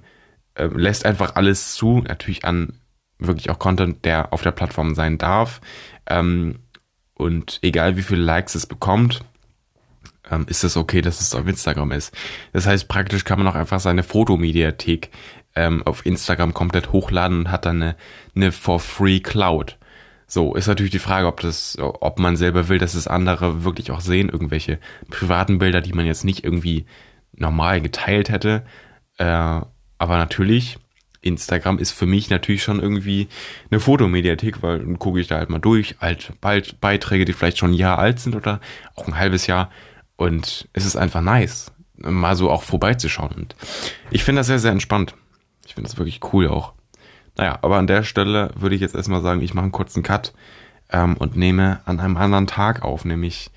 äh, 0.55 0.67
lässt 0.67 1.05
einfach 1.05 1.35
alles 1.35 1.75
zu. 1.75 2.01
Natürlich 2.07 2.45
an 2.45 2.81
wirklich 3.19 3.51
auch 3.51 3.59
Content, 3.59 4.05
der 4.05 4.33
auf 4.33 4.43
der 4.43 4.53
Plattform 4.53 4.95
sein 4.95 5.19
darf. 5.19 5.61
Ähm, 6.07 6.61
und 7.15 7.59
egal 7.63 7.97
wie 7.97 8.03
viele 8.03 8.23
Likes 8.23 8.55
es 8.55 8.67
bekommt, 8.67 9.25
ähm, 10.31 10.47
ist 10.49 10.65
es 10.65 10.77
okay, 10.77 11.01
dass 11.01 11.21
es 11.21 11.35
auf 11.35 11.47
Instagram 11.47 11.93
ist. 11.93 12.15
Das 12.53 12.67
heißt, 12.67 12.89
praktisch 12.89 13.25
kann 13.25 13.39
man 13.39 13.49
auch 13.49 13.55
einfach 13.55 13.81
seine 13.81 14.03
Fotomediathek 14.03 15.11
ähm, 15.55 15.83
auf 15.85 16.05
Instagram 16.07 16.55
komplett 16.55 16.93
hochladen 16.93 17.41
und 17.41 17.51
hat 17.51 17.67
dann 17.67 17.83
eine, 17.83 17.97
eine 18.35 18.53
for 18.53 18.81
free 18.81 19.21
Cloud. 19.21 19.79
So, 20.27 20.55
ist 20.55 20.67
natürlich 20.67 20.93
die 20.93 20.99
Frage, 20.99 21.27
ob 21.27 21.41
das, 21.41 21.79
ob 21.79 22.19
man 22.19 22.37
selber 22.37 22.69
will, 22.69 22.79
dass 22.79 22.95
es 22.95 23.07
andere 23.07 23.63
wirklich 23.63 23.91
auch 23.91 24.01
sehen, 24.01 24.31
irgendwelche 24.31 24.79
privaten 25.11 25.59
Bilder, 25.59 25.81
die 25.81 25.93
man 25.93 26.07
jetzt 26.07 26.25
nicht 26.25 26.45
irgendwie 26.45 26.87
normal 27.33 27.81
geteilt 27.81 28.31
hätte. 28.31 28.65
Äh, 29.19 29.25
aber 29.25 30.17
natürlich, 30.17 30.79
Instagram 31.21 31.79
ist 31.79 31.93
für 31.93 32.07
mich 32.07 32.31
natürlich 32.31 32.63
schon 32.63 32.81
irgendwie 32.81 33.29
eine 33.71 33.81
Fotomediathek, 33.81 34.63
weil 34.63 34.81
dann 34.81 34.99
gucke 34.99 35.21
ich 35.21 35.27
da 35.27 35.37
halt 35.37 35.51
mal 35.51 35.59
durch, 35.59 35.97
alt, 36.01 36.33
bald 36.41 36.81
Beiträge, 36.81 37.25
die 37.25 37.33
vielleicht 37.33 37.59
schon 37.59 37.71
ein 37.71 37.75
Jahr 37.75 37.99
alt 37.99 38.21
sind 38.21 38.35
oder 38.35 38.61
auch 38.95 39.07
ein 39.07 39.19
halbes 39.19 39.47
Jahr 39.47 39.71
und 40.17 40.69
es 40.73 40.85
ist 40.85 40.97
einfach 40.97 41.21
nice, 41.21 41.73
mal 41.97 42.37
so 42.37 42.51
auch 42.51 42.63
vorbeizuschauen. 42.63 43.33
Und 43.33 43.57
ich 44.11 44.25
finde 44.25 44.41
das 44.41 44.47
sehr, 44.47 44.59
sehr 44.59 44.73
entspannt. 44.73 45.15
Ich 45.67 45.75
finde 45.75 45.89
das 45.89 45.99
wirklich 45.99 46.21
cool 46.33 46.49
auch. 46.49 46.73
Naja, 47.37 47.59
aber 47.63 47.79
an 47.79 47.87
der 47.87 48.05
Stelle 48.05 48.51
würde 48.57 48.77
ich 48.77 48.81
jetzt 48.81 48.95
erstmal 48.95 49.23
sagen, 49.23 49.43
ich 49.43 49.55
mache 49.55 49.65
einen 49.65 49.73
kurzen 49.73 50.03
Cut 50.03 50.33
ähm, 50.91 51.17
und 51.17 51.37
nehme 51.37 51.81
an 51.85 51.99
einem 51.99 52.17
anderen 52.17 52.47
Tag 52.47 52.83
auf, 52.83 53.05
nämlich, 53.05 53.51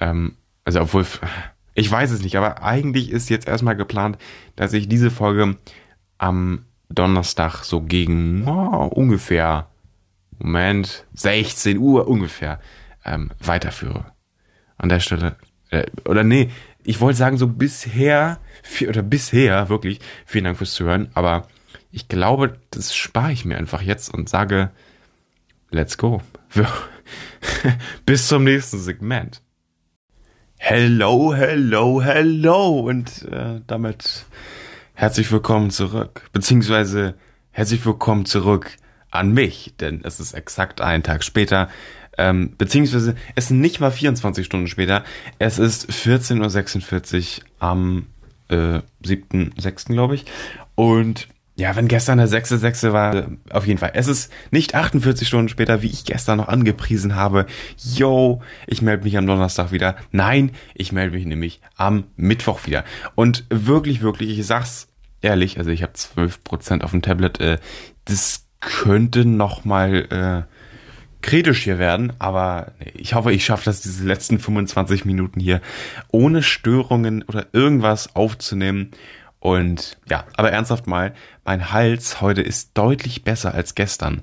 ähm, 0.00 0.36
also 0.64 0.80
obwohl, 0.80 1.06
ich 1.74 1.90
weiß 1.90 2.10
es 2.10 2.22
nicht, 2.22 2.36
aber 2.36 2.62
eigentlich 2.62 3.10
ist 3.10 3.28
jetzt 3.28 3.46
erstmal 3.46 3.76
geplant, 3.76 4.18
dass 4.56 4.72
ich 4.72 4.88
diese 4.88 5.10
Folge 5.10 5.56
am 6.18 6.64
Donnerstag 6.88 7.64
so 7.64 7.80
gegen 7.82 8.46
oh, 8.46 8.86
ungefähr, 8.86 9.68
Moment, 10.38 11.04
16 11.14 11.78
Uhr 11.78 12.08
ungefähr 12.08 12.60
ähm, 13.04 13.30
weiterführe. 13.40 14.06
An 14.78 14.88
der 14.88 15.00
Stelle 15.00 15.36
äh, 15.70 15.86
oder 16.04 16.24
nee, 16.24 16.50
ich 16.84 17.00
wollte 17.00 17.18
sagen, 17.18 17.36
so 17.36 17.48
bisher, 17.48 18.38
oder 18.86 19.02
bisher 19.02 19.68
wirklich, 19.68 20.00
vielen 20.24 20.44
Dank 20.44 20.58
fürs 20.58 20.74
Zuhören, 20.74 21.08
aber 21.14 21.48
ich 21.90 22.08
glaube, 22.08 22.58
das 22.70 22.94
spare 22.94 23.32
ich 23.32 23.44
mir 23.44 23.56
einfach 23.56 23.82
jetzt 23.82 24.12
und 24.12 24.28
sage, 24.28 24.70
let's 25.70 25.98
go. 25.98 26.22
Bis 28.06 28.28
zum 28.28 28.44
nächsten 28.44 28.78
Segment. 28.78 29.42
Hello, 30.58 31.34
hello, 31.34 32.02
hello. 32.02 32.80
Und 32.80 33.22
äh, 33.30 33.60
damit 33.66 34.26
herzlich 34.94 35.30
willkommen 35.30 35.70
zurück. 35.70 36.28
Beziehungsweise 36.32 37.14
herzlich 37.50 37.84
willkommen 37.84 38.26
zurück 38.26 38.76
an 39.10 39.32
mich, 39.32 39.74
denn 39.78 40.00
es 40.04 40.18
ist 40.20 40.34
exakt 40.34 40.80
einen 40.80 41.02
Tag 41.02 41.24
später. 41.24 41.68
Ähm, 42.18 42.54
beziehungsweise 42.56 43.14
es 43.34 43.48
sind 43.48 43.60
nicht 43.60 43.80
mal 43.80 43.90
24 43.90 44.46
Stunden 44.46 44.68
später. 44.68 45.04
Es 45.38 45.58
ist 45.58 45.90
14.46 45.90 47.40
Uhr 47.40 47.44
am 47.58 48.06
äh, 48.48 48.80
7.6. 49.04 49.92
glaube 49.92 50.14
ich. 50.14 50.24
Und 50.74 51.28
ja, 51.58 51.74
wenn 51.74 51.88
gestern 51.88 52.18
der 52.18 52.28
6.6. 52.28 52.92
war, 52.92 53.28
auf 53.50 53.66
jeden 53.66 53.78
Fall. 53.78 53.92
Es 53.94 54.08
ist 54.08 54.30
nicht 54.50 54.74
48 54.74 55.26
Stunden 55.26 55.48
später, 55.48 55.80
wie 55.80 55.86
ich 55.86 56.04
gestern 56.04 56.36
noch 56.36 56.48
angepriesen 56.48 57.14
habe. 57.14 57.46
Yo, 57.78 58.42
ich 58.66 58.82
melde 58.82 59.04
mich 59.04 59.16
am 59.16 59.26
Donnerstag 59.26 59.72
wieder. 59.72 59.96
Nein, 60.12 60.50
ich 60.74 60.92
melde 60.92 61.16
mich 61.16 61.24
nämlich 61.24 61.60
am 61.76 62.04
Mittwoch 62.16 62.66
wieder. 62.66 62.84
Und 63.14 63.44
wirklich, 63.48 64.02
wirklich, 64.02 64.38
ich 64.38 64.46
sag's 64.46 64.88
ehrlich, 65.22 65.58
also 65.58 65.70
ich 65.70 65.82
habe 65.82 65.94
12% 65.94 66.82
auf 66.82 66.90
dem 66.90 67.00
Tablet. 67.00 67.40
Äh, 67.40 67.58
das 68.04 68.46
könnte 68.60 69.24
noch 69.24 69.64
mal 69.64 70.46
äh, 70.48 70.55
kritisch 71.26 71.64
hier 71.64 71.78
werden, 71.78 72.12
aber 72.20 72.72
ich 72.94 73.14
hoffe, 73.14 73.32
ich 73.32 73.44
schaffe 73.44 73.64
das, 73.64 73.80
diese 73.80 74.06
letzten 74.06 74.38
25 74.38 75.04
Minuten 75.04 75.40
hier 75.40 75.60
ohne 76.12 76.40
Störungen 76.40 77.24
oder 77.24 77.46
irgendwas 77.52 78.14
aufzunehmen 78.14 78.92
und 79.40 79.98
ja, 80.08 80.24
aber 80.36 80.52
ernsthaft 80.52 80.86
mal, 80.86 81.14
mein 81.44 81.72
Hals 81.72 82.20
heute 82.20 82.42
ist 82.42 82.78
deutlich 82.78 83.24
besser 83.24 83.54
als 83.54 83.74
gestern. 83.74 84.22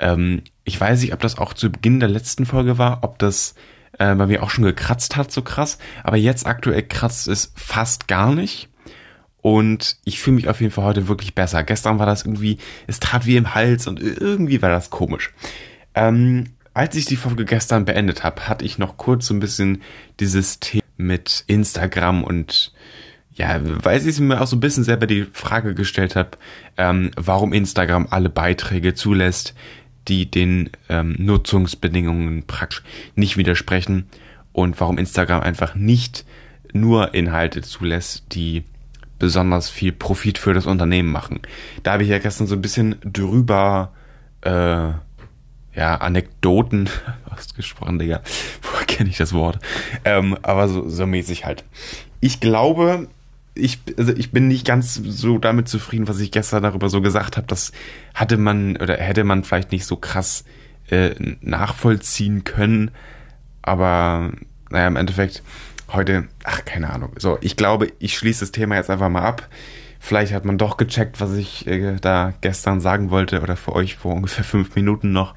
Ähm, 0.00 0.42
ich 0.64 0.80
weiß 0.80 1.00
nicht, 1.02 1.14
ob 1.14 1.20
das 1.20 1.38
auch 1.38 1.54
zu 1.54 1.70
Beginn 1.70 2.00
der 2.00 2.08
letzten 2.08 2.46
Folge 2.46 2.78
war, 2.78 3.04
ob 3.04 3.20
das 3.20 3.54
äh, 4.00 4.12
bei 4.16 4.26
mir 4.26 4.42
auch 4.42 4.50
schon 4.50 4.64
gekratzt 4.64 5.14
hat, 5.16 5.30
so 5.30 5.42
krass. 5.42 5.78
Aber 6.02 6.16
jetzt 6.16 6.46
aktuell 6.46 6.82
kratzt 6.82 7.28
es 7.28 7.52
fast 7.54 8.08
gar 8.08 8.34
nicht. 8.34 8.68
Und 9.40 9.98
ich 10.04 10.20
fühle 10.20 10.34
mich 10.34 10.48
auf 10.48 10.60
jeden 10.60 10.72
Fall 10.72 10.84
heute 10.84 11.06
wirklich 11.06 11.36
besser. 11.36 11.62
Gestern 11.62 12.00
war 12.00 12.06
das 12.06 12.24
irgendwie, 12.24 12.58
es 12.88 12.98
tat 12.98 13.24
wie 13.24 13.36
im 13.36 13.54
Hals 13.54 13.86
und 13.86 14.02
irgendwie 14.02 14.60
war 14.60 14.70
das 14.70 14.90
komisch. 14.90 15.32
Ähm, 15.94 16.50
als 16.74 16.94
ich 16.94 17.04
die 17.04 17.16
Folge 17.16 17.44
gestern 17.44 17.84
beendet 17.84 18.22
habe, 18.22 18.48
hatte 18.48 18.64
ich 18.64 18.78
noch 18.78 18.96
kurz 18.96 19.26
so 19.26 19.34
ein 19.34 19.40
bisschen 19.40 19.82
dieses 20.20 20.60
Thema 20.60 20.84
mit 20.96 21.44
Instagram 21.46 22.22
und 22.22 22.72
ja, 23.32 23.58
weil 23.62 24.06
ich 24.06 24.20
mir 24.20 24.40
auch 24.40 24.46
so 24.46 24.56
ein 24.56 24.60
bisschen 24.60 24.84
selber 24.84 25.06
die 25.06 25.24
Frage 25.32 25.74
gestellt 25.74 26.14
habe, 26.14 26.30
ähm, 26.76 27.10
warum 27.16 27.52
Instagram 27.52 28.06
alle 28.10 28.28
Beiträge 28.28 28.94
zulässt, 28.94 29.54
die 30.08 30.30
den 30.30 30.70
ähm, 30.88 31.14
Nutzungsbedingungen 31.18 32.46
praktisch 32.46 32.82
nicht 33.14 33.36
widersprechen 33.36 34.06
und 34.52 34.80
warum 34.80 34.98
Instagram 34.98 35.40
einfach 35.40 35.74
nicht 35.74 36.24
nur 36.72 37.14
Inhalte 37.14 37.62
zulässt, 37.62 38.34
die 38.34 38.64
besonders 39.18 39.70
viel 39.70 39.92
Profit 39.92 40.38
für 40.38 40.54
das 40.54 40.66
Unternehmen 40.66 41.10
machen. 41.10 41.40
Da 41.82 41.92
habe 41.92 42.02
ich 42.02 42.08
ja 42.08 42.18
gestern 42.18 42.46
so 42.46 42.56
ein 42.56 42.62
bisschen 42.62 42.96
drüber 43.04 43.92
äh, 44.42 44.92
ja, 45.80 45.94
Anekdoten 45.96 46.90
ausgesprochen, 47.30 47.98
Digga. 47.98 48.20
Woher 48.60 48.84
kenne 48.84 49.08
ich 49.08 49.16
das 49.16 49.32
Wort? 49.32 49.58
Ähm, 50.04 50.36
aber 50.42 50.68
so, 50.68 50.86
so 50.86 51.06
mäßig 51.06 51.46
halt. 51.46 51.64
Ich 52.20 52.38
glaube, 52.38 53.08
ich, 53.54 53.78
also 53.96 54.12
ich 54.12 54.30
bin 54.30 54.46
nicht 54.46 54.66
ganz 54.66 54.94
so 55.02 55.38
damit 55.38 55.70
zufrieden, 55.70 56.06
was 56.06 56.20
ich 56.20 56.32
gestern 56.32 56.64
darüber 56.64 56.90
so 56.90 57.00
gesagt 57.00 57.38
habe. 57.38 57.46
Das 57.46 57.72
hatte 58.12 58.36
man 58.36 58.76
oder 58.76 58.98
hätte 58.98 59.24
man 59.24 59.42
vielleicht 59.42 59.72
nicht 59.72 59.86
so 59.86 59.96
krass 59.96 60.44
äh, 60.90 61.14
nachvollziehen 61.40 62.44
können. 62.44 62.90
Aber 63.62 64.32
naja, 64.68 64.86
im 64.86 64.96
Endeffekt 64.96 65.42
heute, 65.94 66.28
ach, 66.44 66.62
keine 66.66 66.90
Ahnung. 66.90 67.12
So, 67.16 67.38
ich 67.40 67.56
glaube, 67.56 67.90
ich 68.00 68.18
schließe 68.18 68.40
das 68.40 68.52
Thema 68.52 68.76
jetzt 68.76 68.90
einfach 68.90 69.08
mal 69.08 69.22
ab. 69.22 69.48
Vielleicht 70.02 70.32
hat 70.32 70.46
man 70.46 70.56
doch 70.56 70.78
gecheckt, 70.78 71.20
was 71.20 71.34
ich 71.34 71.66
äh, 71.66 71.96
da 72.00 72.32
gestern 72.40 72.80
sagen 72.80 73.10
wollte 73.10 73.42
oder 73.42 73.54
für 73.54 73.74
euch 73.74 73.96
vor 73.96 74.14
ungefähr 74.14 74.44
fünf 74.44 74.74
Minuten 74.74 75.12
noch. 75.12 75.34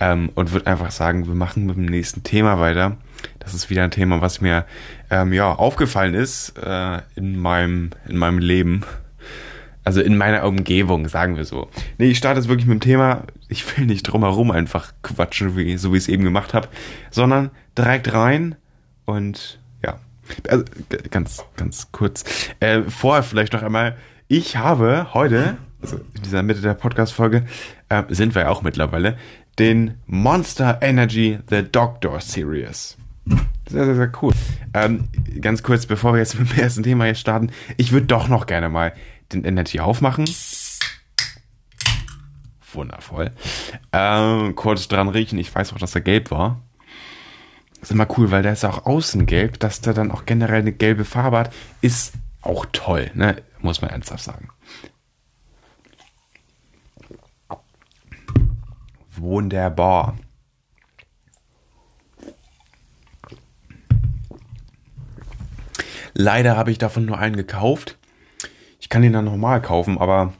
Ähm, 0.00 0.30
und 0.34 0.52
würde 0.52 0.66
einfach 0.66 0.90
sagen, 0.90 1.26
wir 1.26 1.34
machen 1.34 1.66
mit 1.66 1.76
dem 1.76 1.84
nächsten 1.84 2.22
Thema 2.22 2.58
weiter. 2.58 2.96
Das 3.38 3.52
ist 3.52 3.68
wieder 3.68 3.84
ein 3.84 3.90
Thema, 3.90 4.22
was 4.22 4.40
mir 4.40 4.64
ähm, 5.10 5.34
ja 5.34 5.52
aufgefallen 5.52 6.14
ist 6.14 6.54
äh, 6.58 7.02
in 7.14 7.38
meinem 7.38 7.90
in 8.08 8.16
meinem 8.16 8.38
Leben. 8.38 8.84
Also 9.84 10.00
in 10.00 10.16
meiner 10.16 10.44
Umgebung, 10.44 11.06
sagen 11.08 11.36
wir 11.36 11.44
so. 11.44 11.68
Nee, 11.98 12.06
ich 12.10 12.18
starte 12.18 12.40
jetzt 12.40 12.48
wirklich 12.48 12.66
mit 12.66 12.80
dem 12.80 12.86
Thema. 12.86 13.24
Ich 13.48 13.76
will 13.76 13.84
nicht 13.84 14.04
drumherum 14.04 14.50
einfach 14.50 14.92
quatschen, 15.02 15.56
wie, 15.56 15.76
so 15.76 15.92
wie 15.92 15.98
ich 15.98 16.04
es 16.04 16.08
eben 16.08 16.24
gemacht 16.24 16.54
habe, 16.54 16.68
sondern 17.10 17.50
direkt 17.76 18.12
rein 18.14 18.56
und. 19.04 19.59
Also, 20.48 20.64
ganz, 21.10 21.42
ganz 21.56 21.88
kurz. 21.92 22.24
Äh, 22.60 22.82
vorher 22.82 23.22
vielleicht 23.22 23.52
noch 23.52 23.62
einmal. 23.62 23.96
Ich 24.28 24.56
habe 24.56 25.12
heute, 25.12 25.56
also 25.82 25.96
in 25.96 26.22
dieser 26.22 26.42
Mitte 26.42 26.60
der 26.60 26.74
Podcast-Folge, 26.74 27.44
äh, 27.88 28.02
sind 28.08 28.34
wir 28.34 28.42
ja 28.42 28.48
auch 28.48 28.62
mittlerweile, 28.62 29.16
den 29.58 29.98
Monster 30.06 30.78
Energy 30.80 31.38
The 31.48 31.62
Doctor 31.62 32.20
Series. 32.20 32.96
Sehr, 33.68 33.84
sehr, 33.84 33.94
sehr 33.94 34.12
cool. 34.22 34.32
Ähm, 34.74 35.08
ganz 35.40 35.62
kurz, 35.62 35.86
bevor 35.86 36.12
wir 36.12 36.18
jetzt 36.18 36.38
mit 36.38 36.50
dem 36.50 36.58
ersten 36.58 36.82
Thema 36.82 37.04
hier 37.04 37.14
starten, 37.14 37.50
ich 37.76 37.92
würde 37.92 38.06
doch 38.06 38.28
noch 38.28 38.46
gerne 38.46 38.68
mal 38.68 38.92
den 39.32 39.44
Energy 39.44 39.80
aufmachen. 39.80 40.28
Wundervoll. 42.72 43.32
Ähm, 43.92 44.54
kurz 44.54 44.88
dran 44.88 45.08
riechen. 45.08 45.38
Ich 45.38 45.54
weiß 45.54 45.72
auch, 45.72 45.78
dass 45.78 45.94
er 45.94 46.00
gelb 46.00 46.30
war. 46.30 46.60
Ist 47.80 47.90
immer 47.90 48.06
cool, 48.16 48.30
weil 48.30 48.42
der 48.42 48.52
ist 48.52 48.64
auch 48.64 48.86
außen 48.86 49.26
gelb, 49.26 49.58
dass 49.60 49.80
der 49.80 49.94
dann 49.94 50.10
auch 50.10 50.26
generell 50.26 50.60
eine 50.60 50.72
gelbe 50.72 51.04
Farbe 51.04 51.38
hat, 51.38 51.54
ist 51.80 52.12
auch 52.42 52.66
toll, 52.72 53.10
ne? 53.14 53.36
Muss 53.60 53.82
man 53.82 53.90
ernsthaft 53.90 54.24
sagen. 54.24 54.48
Wunderbar. 59.16 60.16
Leider 66.14 66.56
habe 66.56 66.70
ich 66.70 66.78
davon 66.78 67.04
nur 67.04 67.18
einen 67.18 67.36
gekauft. 67.36 67.98
Ich 68.78 68.88
kann 68.88 69.02
den 69.02 69.12
dann 69.12 69.24
nochmal 69.24 69.62
kaufen, 69.62 69.98
aber 69.98 70.32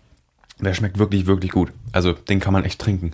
der 0.59 0.75
schmeckt 0.75 0.99
wirklich, 0.99 1.27
wirklich 1.27 1.53
gut. 1.53 1.73
Also 1.93 2.13
den 2.13 2.41
kann 2.41 2.53
man 2.53 2.65
echt 2.65 2.81
trinken. 2.81 3.13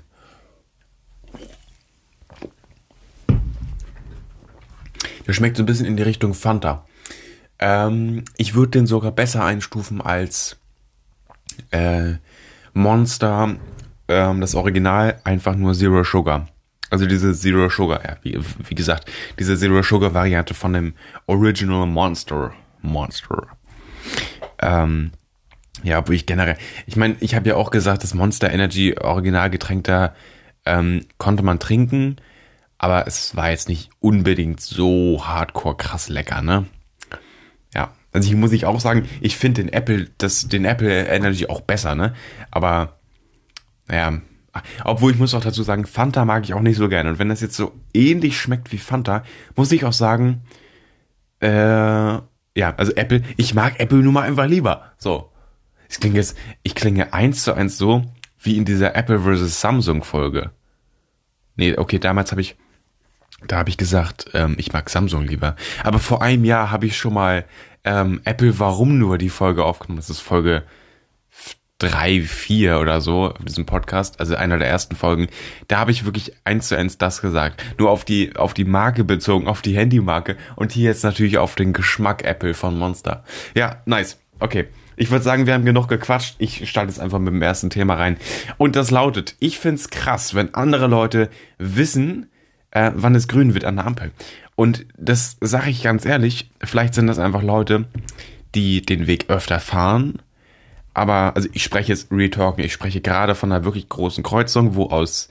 Der 5.26 5.32
schmeckt 5.32 5.56
so 5.56 5.62
ein 5.62 5.66
bisschen 5.66 5.86
in 5.86 5.96
die 5.96 6.02
Richtung 6.02 6.34
Fanta. 6.34 6.86
Ähm, 7.58 8.24
ich 8.36 8.54
würde 8.54 8.72
den 8.72 8.86
sogar 8.86 9.12
besser 9.12 9.44
einstufen 9.44 10.00
als 10.00 10.56
äh, 11.70 12.14
Monster, 12.74 13.56
ähm, 14.08 14.40
das 14.40 14.54
Original, 14.54 15.20
einfach 15.24 15.56
nur 15.56 15.74
Zero 15.74 16.04
Sugar. 16.04 16.48
Also 16.90 17.06
diese 17.06 17.34
Zero 17.34 17.68
Sugar, 17.68 18.04
ja, 18.04 18.16
wie, 18.22 18.38
wie 18.68 18.74
gesagt, 18.74 19.10
diese 19.38 19.56
Zero 19.56 19.82
Sugar 19.82 20.14
Variante 20.14 20.54
von 20.54 20.72
dem 20.72 20.94
Original 21.26 21.86
Monster. 21.86 22.52
Monster. 22.82 23.46
Ähm, 24.60 25.12
ja, 25.82 26.06
wo 26.06 26.12
ich 26.12 26.26
generell, 26.26 26.56
ich 26.86 26.96
meine, 26.96 27.16
ich 27.20 27.34
habe 27.34 27.48
ja 27.48 27.56
auch 27.56 27.70
gesagt, 27.70 28.02
das 28.02 28.14
Monster 28.14 28.52
Energy 28.52 28.96
Originalgetränk 28.98 29.84
da 29.84 30.14
ähm, 30.64 31.06
konnte 31.18 31.42
man 31.42 31.58
trinken, 31.58 32.16
aber 32.78 33.06
es 33.06 33.36
war 33.36 33.50
jetzt 33.50 33.68
nicht 33.68 33.90
unbedingt 34.00 34.60
so 34.60 35.22
hardcore 35.26 35.76
krass 35.76 36.08
lecker, 36.08 36.42
ne? 36.42 36.66
Ja, 37.74 37.92
also 38.12 38.28
ich 38.28 38.36
muss 38.36 38.52
ich 38.52 38.66
auch 38.66 38.80
sagen, 38.80 39.08
ich 39.20 39.36
finde 39.36 39.62
den 39.62 39.72
Apple, 39.72 40.08
das, 40.18 40.48
den 40.48 40.64
Apple 40.64 41.06
Energy 41.06 41.46
auch 41.46 41.60
besser, 41.60 41.94
ne? 41.94 42.14
Aber, 42.50 42.98
naja, 43.88 44.20
obwohl 44.84 45.12
ich 45.12 45.18
muss 45.18 45.34
auch 45.34 45.42
dazu 45.42 45.62
sagen, 45.62 45.86
Fanta 45.86 46.24
mag 46.24 46.44
ich 46.44 46.54
auch 46.54 46.60
nicht 46.60 46.76
so 46.76 46.88
gerne. 46.88 47.10
Und 47.10 47.18
wenn 47.18 47.28
das 47.28 47.40
jetzt 47.40 47.56
so 47.56 47.72
ähnlich 47.92 48.38
schmeckt 48.38 48.72
wie 48.72 48.78
Fanta, 48.78 49.22
muss 49.54 49.72
ich 49.72 49.84
auch 49.84 49.92
sagen, 49.92 50.42
äh, 51.40 51.48
ja, 51.48 52.74
also 52.76 52.92
Apple, 52.92 53.22
ich 53.36 53.54
mag 53.54 53.80
Apple 53.80 53.98
nun 53.98 54.14
mal 54.14 54.22
einfach 54.22 54.46
lieber. 54.46 54.92
So. 54.98 55.30
Es 55.88 56.00
klingt 56.00 56.16
jetzt, 56.16 56.36
ich 56.62 56.74
klinge 56.74 57.12
eins 57.12 57.44
zu 57.44 57.54
eins 57.54 57.78
so, 57.78 58.04
wie 58.38 58.56
in 58.56 58.64
dieser 58.64 58.96
Apple 58.96 59.20
vs. 59.20 59.60
Samsung 59.60 60.02
Folge. 60.02 60.50
Nee, 61.56 61.76
okay, 61.76 61.98
damals 61.98 62.30
habe 62.32 62.40
ich, 62.40 62.56
da 63.48 63.58
habe 63.58 63.70
ich 63.70 63.76
gesagt, 63.76 64.26
ähm, 64.34 64.56
ich 64.58 64.72
mag 64.72 64.88
Samsung 64.90 65.24
lieber. 65.24 65.56
Aber 65.82 65.98
vor 65.98 66.22
einem 66.22 66.44
Jahr 66.44 66.70
habe 66.70 66.86
ich 66.86 66.96
schon 66.96 67.14
mal 67.14 67.44
ähm, 67.84 68.20
Apple 68.24 68.58
Warum 68.58 68.98
nur 68.98 69.18
die 69.18 69.30
Folge 69.30 69.64
aufgenommen. 69.64 69.98
Das 69.98 70.10
ist 70.10 70.20
Folge 70.20 70.64
drei, 71.78 72.22
vier 72.22 72.80
oder 72.80 73.00
so 73.00 73.34
in 73.38 73.44
diesem 73.44 73.66
Podcast, 73.66 74.18
also 74.18 74.34
einer 74.34 74.58
der 74.58 74.68
ersten 74.68 74.96
Folgen, 74.96 75.28
da 75.68 75.78
habe 75.78 75.90
ich 75.90 76.06
wirklich 76.06 76.32
eins 76.44 76.68
zu 76.68 76.76
eins 76.76 76.96
das 76.96 77.20
gesagt. 77.20 77.62
Nur 77.78 77.90
auf 77.90 78.04
die, 78.04 78.34
auf 78.36 78.54
die 78.54 78.64
Marke 78.64 79.04
bezogen, 79.04 79.46
auf 79.46 79.60
die 79.60 79.76
Handymarke 79.76 80.36
und 80.56 80.72
hier 80.72 80.84
jetzt 80.84 81.04
natürlich 81.04 81.38
auf 81.38 81.54
den 81.54 81.72
Geschmack 81.72 82.24
Apple 82.24 82.54
von 82.54 82.78
Monster. 82.78 83.24
Ja, 83.54 83.82
nice. 83.84 84.18
Okay. 84.38 84.68
Ich 84.98 85.10
würde 85.10 85.22
sagen, 85.22 85.44
wir 85.44 85.52
haben 85.52 85.66
genug 85.66 85.88
gequatscht. 85.88 86.36
Ich 86.38 86.66
starte 86.70 86.88
jetzt 86.88 87.00
einfach 87.00 87.18
mit 87.18 87.34
dem 87.34 87.42
ersten 87.42 87.68
Thema 87.68 87.94
rein. 87.94 88.16
Und 88.56 88.76
das 88.76 88.90
lautet, 88.90 89.36
ich 89.40 89.58
find's 89.58 89.90
krass, 89.90 90.34
wenn 90.34 90.54
andere 90.54 90.86
Leute 90.86 91.28
wissen, 91.58 92.30
äh, 92.76 92.92
wann 92.94 93.14
es 93.14 93.26
grün 93.26 93.54
wird 93.54 93.64
an 93.64 93.76
der 93.76 93.86
Ampel. 93.86 94.12
Und 94.54 94.84
das 94.98 95.38
sage 95.40 95.70
ich 95.70 95.82
ganz 95.82 96.04
ehrlich, 96.04 96.50
vielleicht 96.62 96.92
sind 96.94 97.06
das 97.06 97.18
einfach 97.18 97.42
Leute, 97.42 97.86
die 98.54 98.82
den 98.82 99.06
Weg 99.06 99.30
öfter 99.30 99.60
fahren, 99.60 100.20
aber, 100.92 101.32
also 101.34 101.48
ich 101.52 101.62
spreche 101.62 101.92
jetzt 101.92 102.10
Retalking, 102.10 102.64
ich 102.64 102.72
spreche 102.72 103.00
gerade 103.00 103.34
von 103.34 103.50
einer 103.50 103.64
wirklich 103.64 103.88
großen 103.88 104.22
Kreuzung, 104.22 104.74
wo 104.74 104.84
aus 104.84 105.28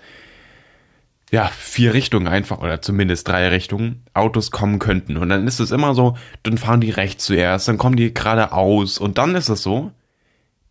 ja, 1.31 1.47
vier 1.47 1.93
Richtungen 1.93 2.27
einfach, 2.27 2.59
oder 2.59 2.81
zumindest 2.81 3.27
drei 3.27 3.47
Richtungen, 3.49 4.03
Autos 4.13 4.51
kommen 4.51 4.77
könnten. 4.77 5.17
Und 5.17 5.29
dann 5.29 5.47
ist 5.47 5.59
es 5.59 5.71
immer 5.71 5.95
so, 5.95 6.17
dann 6.43 6.57
fahren 6.57 6.81
die 6.81 6.91
rechts 6.91 7.25
zuerst, 7.25 7.67
dann 7.67 7.77
kommen 7.77 7.95
die 7.95 8.13
geradeaus 8.13 8.99
und 8.99 9.17
dann 9.17 9.35
ist 9.35 9.49
es 9.49 9.63
so, 9.63 9.91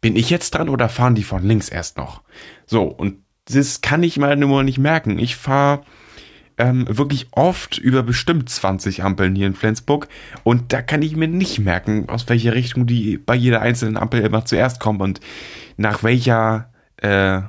bin 0.01 0.17
ich 0.17 0.31
jetzt 0.31 0.55
dran 0.55 0.69
oder 0.69 0.89
fahren 0.89 1.17
die 1.17 1.25
von 1.25 1.43
links 1.43 1.69
erst 1.69 1.99
noch? 1.99 2.23
So, 2.67 2.83
und 2.83 3.19
das 3.47 3.81
kann 3.81 4.03
ich 4.03 4.17
mal 4.17 4.37
nur 4.37 4.63
nicht 4.63 4.79
merken. 4.79 5.19
Ich 5.19 5.37
fahre 5.37 5.83
ähm, 6.59 6.87
wirklich 6.89 7.29
oft 7.33 7.79
über 7.79 8.03
bestimmt 8.03 8.49
20 8.49 9.03
Ampeln 9.03 9.35
hier 9.35 9.47
in 9.47 9.55
Flensburg. 9.55 10.09
Und 10.43 10.73
da 10.73 10.83
kann 10.83 11.03
ich 11.03 11.17
mir 11.17 11.29
nicht 11.29 11.59
merken, 11.59 12.09
aus 12.09 12.29
welcher 12.29 12.55
Richtung 12.55 12.87
die 12.87 13.19
bei 13.19 13.35
jeder 13.35 13.61
einzelnen 13.61 13.97
Ampel 13.97 14.21
immer 14.21 14.45
zuerst 14.45 14.81
kommen 14.81 15.01
und 15.01 15.21
nach 15.77 16.03
welcher 16.03 16.71
äh, 16.99 17.43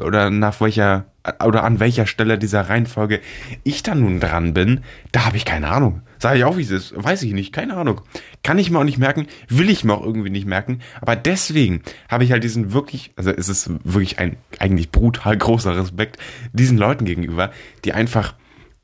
oder 0.00 0.30
nach 0.30 0.60
welcher 0.60 1.06
oder 1.44 1.64
an 1.64 1.80
welcher 1.80 2.06
Stelle 2.06 2.38
dieser 2.38 2.68
Reihenfolge 2.68 3.20
ich 3.62 3.82
dann 3.82 4.00
nun 4.00 4.20
dran 4.20 4.54
bin, 4.54 4.80
da 5.12 5.26
habe 5.26 5.36
ich 5.36 5.44
keine 5.44 5.68
Ahnung. 5.68 6.02
Sage 6.18 6.38
ich 6.38 6.44
auch, 6.44 6.56
wie 6.56 6.62
es 6.62 6.70
ist. 6.70 6.92
Weiß 6.96 7.22
ich 7.22 7.32
nicht. 7.32 7.52
Keine 7.52 7.76
Ahnung. 7.76 8.00
Kann 8.42 8.58
ich 8.58 8.70
mir 8.70 8.78
auch 8.78 8.84
nicht 8.84 8.98
merken. 8.98 9.26
Will 9.48 9.70
ich 9.70 9.84
mir 9.84 9.94
auch 9.94 10.04
irgendwie 10.04 10.30
nicht 10.30 10.46
merken. 10.46 10.80
Aber 11.00 11.16
deswegen 11.16 11.82
habe 12.08 12.24
ich 12.24 12.32
halt 12.32 12.42
diesen 12.42 12.72
wirklich, 12.72 13.12
also 13.16 13.30
es 13.30 13.48
ist 13.48 13.70
wirklich 13.84 14.18
ein 14.18 14.36
eigentlich 14.58 14.90
brutal 14.90 15.36
großer 15.36 15.76
Respekt 15.76 16.18
diesen 16.52 16.78
Leuten 16.78 17.04
gegenüber, 17.04 17.50
die 17.84 17.92
einfach, 17.92 18.34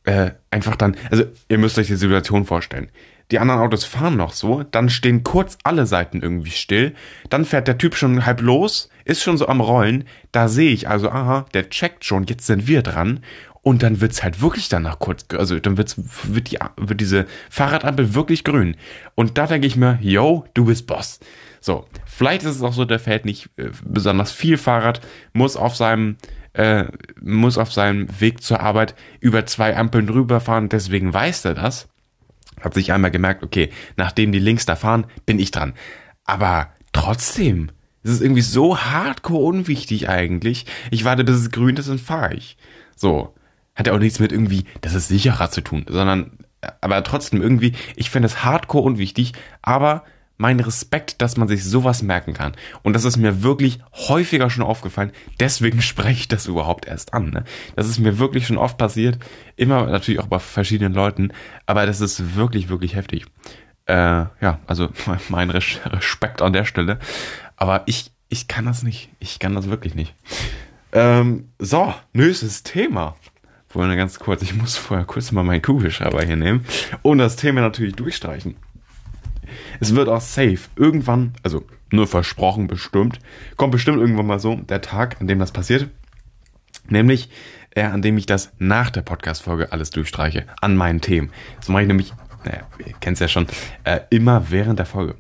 äh, 0.05 0.33
einfach 0.51 0.77
dann, 0.77 0.97
also 1.11 1.25
ihr 1.49 1.59
müsst 1.59 1.79
euch 1.79 1.87
die 1.87 1.97
Situation 1.97 2.45
vorstellen. 2.45 2.89
Die 3.31 3.39
anderen 3.41 3.61
Autos 3.61 3.85
fahren 3.85 4.17
noch 4.17 4.33
so, 4.33 4.63
dann 4.63 4.89
stehen 4.89 5.25
kurz 5.25 5.59
alle 5.65 5.87
Seiten 5.87 6.23
irgendwie 6.23 6.53
still, 6.53 6.95
dann 7.29 7.45
fährt 7.45 7.67
der 7.67 7.79
Typ 7.79 7.97
schon 7.97 8.25
halb 8.25 8.41
los, 8.41 8.89
ist 9.05 9.23
schon 9.23 9.37
so 9.37 9.49
am 9.49 9.61
Rollen, 9.61 10.05
da 10.31 10.49
sehe 10.49 10.73
ich 10.73 10.89
also, 10.89 11.11
aha, 11.11 11.47
der 11.53 11.69
checkt 11.69 12.05
schon, 12.05 12.25
jetzt 12.25 12.47
sind 12.47 12.69
wir 12.69 12.83
dran 12.83 13.21
und 13.67 13.83
dann 13.83 14.01
wird's 14.01 14.23
halt 14.23 14.41
wirklich 14.41 14.69
danach 14.69 15.01
kurz, 15.01 15.27
also 15.37 15.59
dann 15.59 15.77
wird's, 15.77 15.97
wird, 16.23 16.53
die, 16.53 16.59
wird 16.77 17.01
diese 17.01 17.27
Fahrradampel 17.51 18.15
wirklich 18.15 18.45
grün. 18.45 18.77
Und 19.17 19.39
da 19.39 19.49
denke 19.49 19.67
ich 19.67 19.75
mir, 19.75 19.99
yo, 20.01 20.45
du 20.55 20.67
bist 20.67 20.87
Boss. 20.87 21.19
So, 21.59 21.85
vielleicht 22.05 22.45
ist 22.45 22.55
es 22.55 22.63
auch 22.63 22.73
so, 22.73 22.85
der 22.85 23.01
fährt 23.01 23.25
nicht 23.25 23.51
äh, 23.57 23.71
besonders 23.85 24.31
viel 24.31 24.57
Fahrrad, 24.57 25.01
muss 25.33 25.57
auf 25.57 25.75
seinem, 25.75 26.17
äh, 26.53 26.85
muss 27.21 27.59
auf 27.59 27.73
seinem 27.73 28.07
Weg 28.21 28.41
zur 28.41 28.61
Arbeit 28.61 28.95
über 29.19 29.47
zwei 29.47 29.77
Ampeln 29.77 30.07
drüber 30.07 30.39
fahren, 30.39 30.69
deswegen 30.69 31.13
weiß 31.13 31.45
er 31.47 31.55
das. 31.55 31.89
Hat 32.61 32.75
sich 32.75 32.93
einmal 32.93 33.11
gemerkt, 33.11 33.43
okay, 33.43 33.71
nachdem 33.97 34.33
die 34.33 34.39
links 34.39 34.67
da 34.67 34.77
fahren, 34.77 35.07
bin 35.27 35.39
ich 35.39 35.51
dran. 35.51 35.75
Aber 36.25 36.71
trotzdem, 36.93 37.71
es 38.03 38.11
ist 38.13 38.23
irgendwie 38.23 38.43
so 38.43 38.79
hardcore 38.79 39.45
unwichtig 39.45 40.09
eigentlich. 40.09 40.67
Ich 40.91 41.05
warte, 41.05 41.25
bis 41.25 41.37
es 41.37 41.51
grün 41.51 41.77
ist 41.77 41.89
und 41.89 42.01
fahre 42.01 42.35
ich. 42.35 42.57
So 42.97 43.35
hat 43.75 43.87
ja 43.87 43.93
auch 43.93 43.99
nichts 43.99 44.19
mit 44.19 44.33
irgendwie, 44.33 44.65
das 44.81 44.95
ist 44.95 45.09
sicherer 45.09 45.51
zu 45.51 45.61
tun, 45.61 45.85
sondern, 45.89 46.39
aber 46.81 47.05
trotzdem 47.05 47.43
irgendwie, 47.43 47.75
ich 47.95 48.11
finde 48.11 48.27
es 48.27 48.43
hardcore 48.43 48.85
unwichtig, 48.85 49.33
aber 49.61 50.05
mein 50.37 50.61
Respekt, 50.61 51.23
dass 51.23 51.37
man 51.37 51.49
sich 51.49 51.65
sowas 51.65 52.03
merken 52.03 52.35
kann. 52.35 52.55
Und 52.83 52.93
das 52.93 53.05
ist 53.05 53.17
mir 53.17 53.43
wirklich 53.43 53.79
häufiger 53.93 54.51
schon 54.51 54.65
aufgefallen. 54.65 55.13
Deswegen 55.41 55.83
spreche 55.83 56.21
ich 56.21 56.29
das 56.29 56.47
überhaupt 56.47 56.87
erst 56.87 57.15
an. 57.15 57.31
Ne? 57.31 57.45
Das 57.75 57.89
ist 57.89 57.99
mir 57.99 58.19
wirklich 58.19 58.47
schon 58.47 58.59
oft 58.59 58.79
passiert. 58.79 59.19
Immer 59.57 59.87
natürlich 59.87 60.21
auch 60.21 60.27
bei 60.27 60.39
verschiedenen 60.39 60.93
Leuten. 60.93 61.33
Aber 61.67 61.87
das 61.87 62.01
ist 62.01 62.37
wirklich, 62.37 62.69
wirklich 62.69 62.95
heftig. 62.95 63.27
Äh, 63.87 63.95
ja, 63.95 64.61
also 64.67 64.91
mein 65.29 65.51
Respekt 65.51 66.43
an 66.43 66.53
der 66.53 66.65
Stelle. 66.65 66.99
Aber 67.57 67.83
ich, 67.87 68.11
ich 68.29 68.49
kann 68.49 68.67
das 68.67 68.83
nicht. 68.83 69.11
Ich 69.19 69.39
kann 69.39 69.55
das 69.55 69.71
wirklich 69.71 69.95
nicht. 69.95 70.15
Ähm, 70.93 71.49
so, 71.59 71.95
nächstes 72.13 72.63
Thema 72.63 73.17
vorher 73.77 73.97
ganz 73.97 74.19
kurz, 74.19 74.41
ich 74.43 74.55
muss 74.55 74.77
vorher 74.77 75.05
kurz 75.05 75.33
mal 75.33 75.43
meinen 75.43 75.61
Kugelschreiber 75.61 76.25
hier 76.25 76.37
nehmen 76.37 76.65
und 77.03 77.19
das 77.19 77.37
Thema 77.37 77.61
natürlich 77.61 77.95
durchstreichen. 77.95 78.57
Es 79.81 79.95
wird 79.95 80.09
auch 80.09 80.21
safe 80.21 80.59
irgendwann, 80.77 81.35
also 81.43 81.65
nur 81.93 82.07
versprochen 82.07 82.67
bestimmt, 82.67 83.19
kommt 83.57 83.73
bestimmt 83.73 83.99
irgendwann 83.99 84.27
mal 84.27 84.39
so 84.39 84.57
der 84.57 84.81
Tag, 84.81 85.21
an 85.21 85.27
dem 85.27 85.39
das 85.39 85.53
passiert. 85.53 85.89
Nämlich, 86.89 87.31
äh, 87.71 87.83
an 87.83 88.03
dem 88.03 88.17
ich 88.17 88.27
das 88.27 88.53
nach 88.59 88.91
der 88.91 89.03
Podcast-Folge 89.03 89.73
alles 89.73 89.91
durchstreiche, 89.91 90.47
an 90.61 90.77
meinen 90.77 91.01
Themen. 91.01 91.31
Das 91.59 91.69
mache 91.69 91.83
ich 91.83 91.89
nämlich, 91.89 92.13
naja, 92.45 92.63
ihr 92.85 92.95
kennt 93.01 93.15
es 93.15 93.21
ja 93.21 93.29
schon, 93.29 93.47
äh, 93.85 94.01
immer 94.11 94.51
während 94.51 94.79
der 94.79 94.87
Folge. 94.87 95.17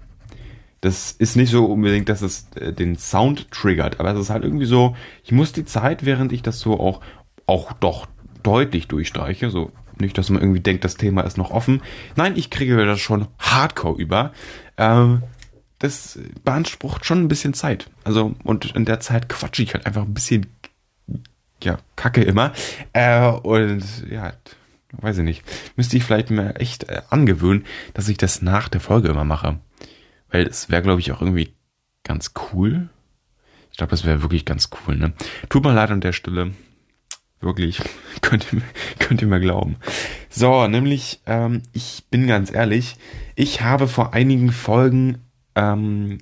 Das 0.80 1.12
ist 1.12 1.36
nicht 1.36 1.50
so 1.50 1.66
unbedingt, 1.66 2.08
dass 2.08 2.22
es 2.22 2.48
äh, 2.54 2.72
den 2.72 2.96
Sound 2.96 3.50
triggert, 3.50 3.98
aber 3.98 4.12
es 4.12 4.20
ist 4.20 4.30
halt 4.30 4.44
irgendwie 4.44 4.66
so, 4.66 4.94
ich 5.24 5.32
muss 5.32 5.52
die 5.52 5.64
Zeit, 5.64 6.04
während 6.04 6.32
ich 6.32 6.42
das 6.42 6.60
so 6.60 6.78
auch, 6.78 7.00
auch 7.46 7.72
doch 7.72 8.06
deutlich 8.42 8.86
durchstreiche, 8.86 9.50
so 9.50 9.72
nicht, 10.00 10.16
dass 10.18 10.30
man 10.30 10.42
irgendwie 10.42 10.60
denkt, 10.60 10.84
das 10.84 10.96
Thema 10.96 11.22
ist 11.22 11.38
noch 11.38 11.50
offen. 11.50 11.82
Nein, 12.16 12.34
ich 12.36 12.50
kriege 12.50 12.84
das 12.84 13.00
schon 13.00 13.28
hardcore 13.38 14.00
über. 14.00 14.32
Ähm, 14.76 15.22
das 15.78 16.18
beansprucht 16.44 17.04
schon 17.04 17.22
ein 17.22 17.28
bisschen 17.28 17.54
Zeit. 17.54 17.90
Also, 18.04 18.34
und 18.44 18.74
in 18.74 18.84
der 18.84 19.00
Zeit 19.00 19.28
quatsche 19.28 19.62
ich 19.62 19.74
halt 19.74 19.86
einfach 19.86 20.02
ein 20.02 20.14
bisschen, 20.14 20.46
ja, 21.62 21.78
kacke 21.96 22.22
immer. 22.22 22.52
Äh, 22.92 23.28
und 23.28 23.84
ja, 24.10 24.32
weiß 24.92 25.18
ich 25.18 25.24
nicht. 25.24 25.44
Müsste 25.76 25.96
ich 25.96 26.04
vielleicht 26.04 26.30
mir 26.30 26.56
echt 26.56 26.84
äh, 26.84 27.02
angewöhnen, 27.10 27.64
dass 27.94 28.08
ich 28.08 28.16
das 28.16 28.42
nach 28.42 28.68
der 28.68 28.80
Folge 28.80 29.08
immer 29.08 29.24
mache. 29.24 29.58
Weil 30.30 30.46
es 30.46 30.70
wäre, 30.70 30.82
glaube 30.82 31.00
ich, 31.00 31.12
auch 31.12 31.20
irgendwie 31.20 31.52
ganz 32.04 32.32
cool. 32.52 32.88
Ich 33.70 33.76
glaube, 33.76 33.90
das 33.90 34.04
wäre 34.04 34.22
wirklich 34.22 34.44
ganz 34.44 34.70
cool, 34.86 34.96
ne? 34.96 35.12
Tut 35.48 35.62
mir 35.62 35.74
leid 35.74 35.90
an 35.90 36.00
der 36.00 36.12
Stelle. 36.12 36.52
Wirklich. 37.40 37.80
könnt, 38.22 38.52
ihr, 38.52 38.62
könnt 38.98 39.22
ihr 39.22 39.28
mir 39.28 39.40
glauben. 39.40 39.76
So, 40.30 40.66
nämlich, 40.66 41.20
ähm, 41.26 41.62
ich 41.72 42.04
bin 42.10 42.26
ganz 42.26 42.52
ehrlich, 42.52 42.96
ich 43.34 43.62
habe 43.62 43.88
vor 43.88 44.14
einigen 44.14 44.52
Folgen, 44.52 45.18
ähm, 45.54 46.18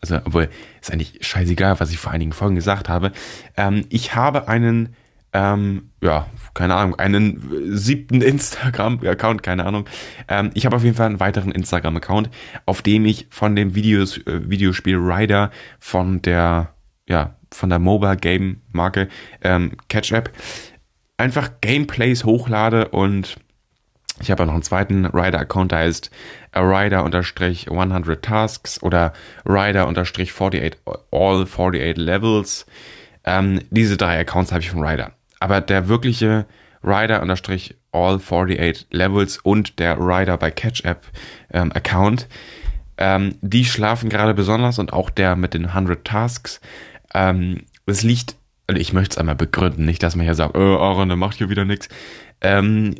also, 0.00 0.16
obwohl, 0.24 0.48
ist 0.80 0.92
eigentlich 0.92 1.18
scheißegal, 1.20 1.80
was 1.80 1.90
ich 1.90 1.98
vor 1.98 2.12
einigen 2.12 2.32
Folgen 2.32 2.54
gesagt 2.54 2.88
habe. 2.88 3.12
Ähm, 3.56 3.86
ich 3.88 4.14
habe 4.14 4.46
einen, 4.46 4.94
ähm, 5.32 5.90
ja, 6.02 6.26
keine 6.54 6.74
Ahnung, 6.76 6.98
einen 6.98 7.76
siebten 7.76 8.20
Instagram-Account, 8.22 9.42
keine 9.42 9.64
Ahnung. 9.64 9.86
Ähm, 10.28 10.50
ich 10.54 10.64
habe 10.66 10.76
auf 10.76 10.84
jeden 10.84 10.96
Fall 10.96 11.06
einen 11.06 11.20
weiteren 11.20 11.50
Instagram-Account, 11.50 12.30
auf 12.66 12.82
dem 12.82 13.04
ich 13.06 13.26
von 13.30 13.56
dem 13.56 13.74
Videos, 13.74 14.18
äh, 14.18 14.48
Videospiel 14.48 14.96
Rider 14.96 15.50
von 15.78 16.22
der, 16.22 16.74
ja, 17.08 17.35
von 17.52 17.70
der 17.70 17.78
Mobile 17.78 18.16
Game 18.16 18.62
Marke 18.72 19.08
ähm, 19.42 19.72
Catch 19.88 20.12
App 20.12 20.32
einfach 21.16 21.50
Gameplays 21.60 22.24
hochlade 22.24 22.88
und 22.88 23.36
ich 24.20 24.30
habe 24.30 24.42
ja 24.42 24.46
noch 24.46 24.54
einen 24.54 24.62
zweiten 24.62 25.04
Rider-Account, 25.04 25.72
der 25.72 25.80
heißt 25.80 26.10
Rider-100 26.54 28.20
Tasks 28.22 28.82
oder 28.82 29.12
Rider-48 29.44 30.76
All 31.10 31.42
48 31.42 31.96
Levels. 31.98 32.64
Ähm, 33.24 33.60
diese 33.70 33.98
drei 33.98 34.18
Accounts 34.20 34.52
habe 34.52 34.62
ich 34.62 34.70
von 34.70 34.82
Rider. 34.82 35.12
Aber 35.38 35.60
der 35.60 35.88
wirkliche 35.88 36.46
Rider-All 36.82 37.30
48 38.20 38.86
Levels 38.90 39.38
und 39.38 39.78
der 39.78 39.98
Rider 39.98 40.38
bei 40.38 40.50
Catch 40.50 40.84
App 40.84 41.06
ähm, 41.52 41.72
Account, 41.72 42.26
ähm, 42.96 43.34
die 43.42 43.66
schlafen 43.66 44.08
gerade 44.08 44.32
besonders 44.32 44.78
und 44.78 44.94
auch 44.94 45.10
der 45.10 45.36
mit 45.36 45.52
den 45.52 45.66
100 45.66 46.06
Tasks 46.06 46.62
ähm, 47.16 47.62
es 47.86 48.02
liegt, 48.02 48.36
also 48.66 48.80
ich 48.80 48.92
möchte 48.92 49.14
es 49.14 49.18
einmal 49.18 49.34
begründen, 49.34 49.84
nicht, 49.84 50.02
dass 50.02 50.16
man 50.16 50.24
hier 50.24 50.34
sagt, 50.34 50.56
oh, 50.56 50.78
Aaron, 50.78 51.08
der 51.08 51.16
macht 51.16 51.38
hier 51.38 51.48
wieder 51.48 51.64
nichts. 51.64 51.88
Ähm, 52.40 52.96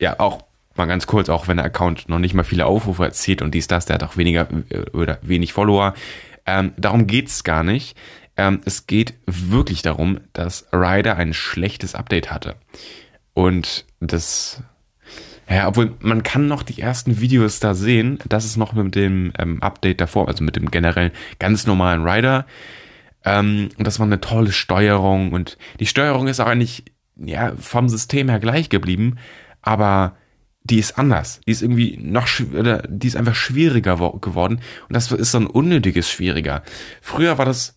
ja, 0.00 0.18
auch 0.20 0.44
mal 0.76 0.86
ganz 0.86 1.06
kurz, 1.06 1.28
auch 1.28 1.48
wenn 1.48 1.56
der 1.56 1.66
Account 1.66 2.08
noch 2.08 2.20
nicht 2.20 2.34
mal 2.34 2.44
viele 2.44 2.66
Aufrufe 2.66 3.04
erzielt 3.04 3.42
und 3.42 3.52
dies, 3.52 3.66
das, 3.66 3.86
der 3.86 3.94
hat 3.94 4.04
auch 4.04 4.16
weniger 4.16 4.46
äh, 4.70 4.88
oder 4.92 5.18
wenig 5.22 5.52
Follower. 5.52 5.94
Ähm, 6.46 6.72
darum 6.76 7.06
geht's 7.06 7.42
gar 7.42 7.64
nicht. 7.64 7.96
Ähm, 8.36 8.60
es 8.64 8.86
geht 8.86 9.14
wirklich 9.26 9.82
darum, 9.82 10.20
dass 10.32 10.66
Ryder 10.72 11.16
ein 11.16 11.34
schlechtes 11.34 11.94
Update 11.94 12.30
hatte. 12.30 12.54
Und 13.34 13.84
das, 13.98 14.62
ja, 15.48 15.66
obwohl 15.66 15.96
man 16.00 16.22
kann 16.22 16.46
noch 16.46 16.62
die 16.62 16.80
ersten 16.80 17.20
Videos 17.20 17.58
da 17.58 17.74
sehen, 17.74 18.20
das 18.28 18.44
ist 18.44 18.56
noch 18.56 18.72
mit 18.74 18.94
dem 18.94 19.32
ähm, 19.38 19.60
Update 19.60 20.00
davor, 20.00 20.28
also 20.28 20.44
mit 20.44 20.56
dem 20.56 20.70
generellen 20.70 21.10
ganz 21.38 21.66
normalen 21.66 22.06
Rider. 22.06 22.46
Ähm, 23.24 23.68
und 23.76 23.86
das 23.86 23.98
war 23.98 24.06
eine 24.06 24.20
tolle 24.20 24.52
Steuerung 24.52 25.32
und 25.32 25.58
die 25.78 25.86
Steuerung 25.86 26.28
ist 26.28 26.40
auch 26.40 26.46
eigentlich 26.46 26.84
ja, 27.16 27.54
vom 27.56 27.88
System 27.88 28.28
her 28.28 28.40
gleich 28.40 28.68
geblieben, 28.68 29.16
aber 29.62 30.16
die 30.62 30.78
ist 30.78 30.98
anders. 30.98 31.40
Die 31.46 31.50
ist 31.50 31.62
irgendwie 31.62 31.98
noch, 32.00 32.28
oder 32.54 32.82
die 32.88 33.06
ist 33.06 33.16
einfach 33.16 33.34
schwieriger 33.34 33.96
geworden 34.20 34.60
und 34.88 34.94
das 34.94 35.10
ist 35.10 35.32
so 35.32 35.38
ein 35.38 35.46
unnötiges 35.46 36.10
schwieriger. 36.10 36.62
Früher 37.00 37.38
war 37.38 37.44
das, 37.44 37.76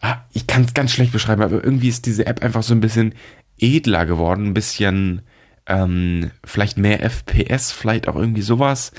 ah, 0.00 0.18
ich 0.32 0.46
kann 0.46 0.64
es 0.64 0.74
ganz 0.74 0.92
schlecht 0.92 1.12
beschreiben, 1.12 1.42
aber 1.42 1.62
irgendwie 1.62 1.88
ist 1.88 2.06
diese 2.06 2.26
App 2.26 2.42
einfach 2.42 2.62
so 2.62 2.74
ein 2.74 2.80
bisschen 2.80 3.14
edler 3.58 4.06
geworden, 4.06 4.46
ein 4.46 4.54
bisschen, 4.54 5.22
ähm, 5.66 6.30
vielleicht 6.44 6.76
mehr 6.76 7.02
FPS, 7.02 7.72
vielleicht 7.72 8.08
auch 8.08 8.16
irgendwie 8.16 8.42
sowas, 8.42 8.92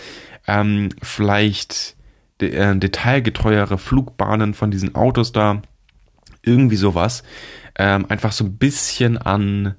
ähm, 0.48 0.90
vielleicht 1.02 1.96
äh, 2.42 2.76
detailgetreuere 2.76 3.78
Flugbahnen 3.78 4.54
von 4.54 4.72
diesen 4.72 4.96
Autos 4.96 5.32
da. 5.32 5.62
Irgendwie 6.42 6.76
sowas. 6.76 7.24
Ähm, 7.78 8.06
einfach 8.10 8.32
so 8.32 8.44
ein 8.44 8.58
bisschen 8.58 9.18
an, 9.18 9.76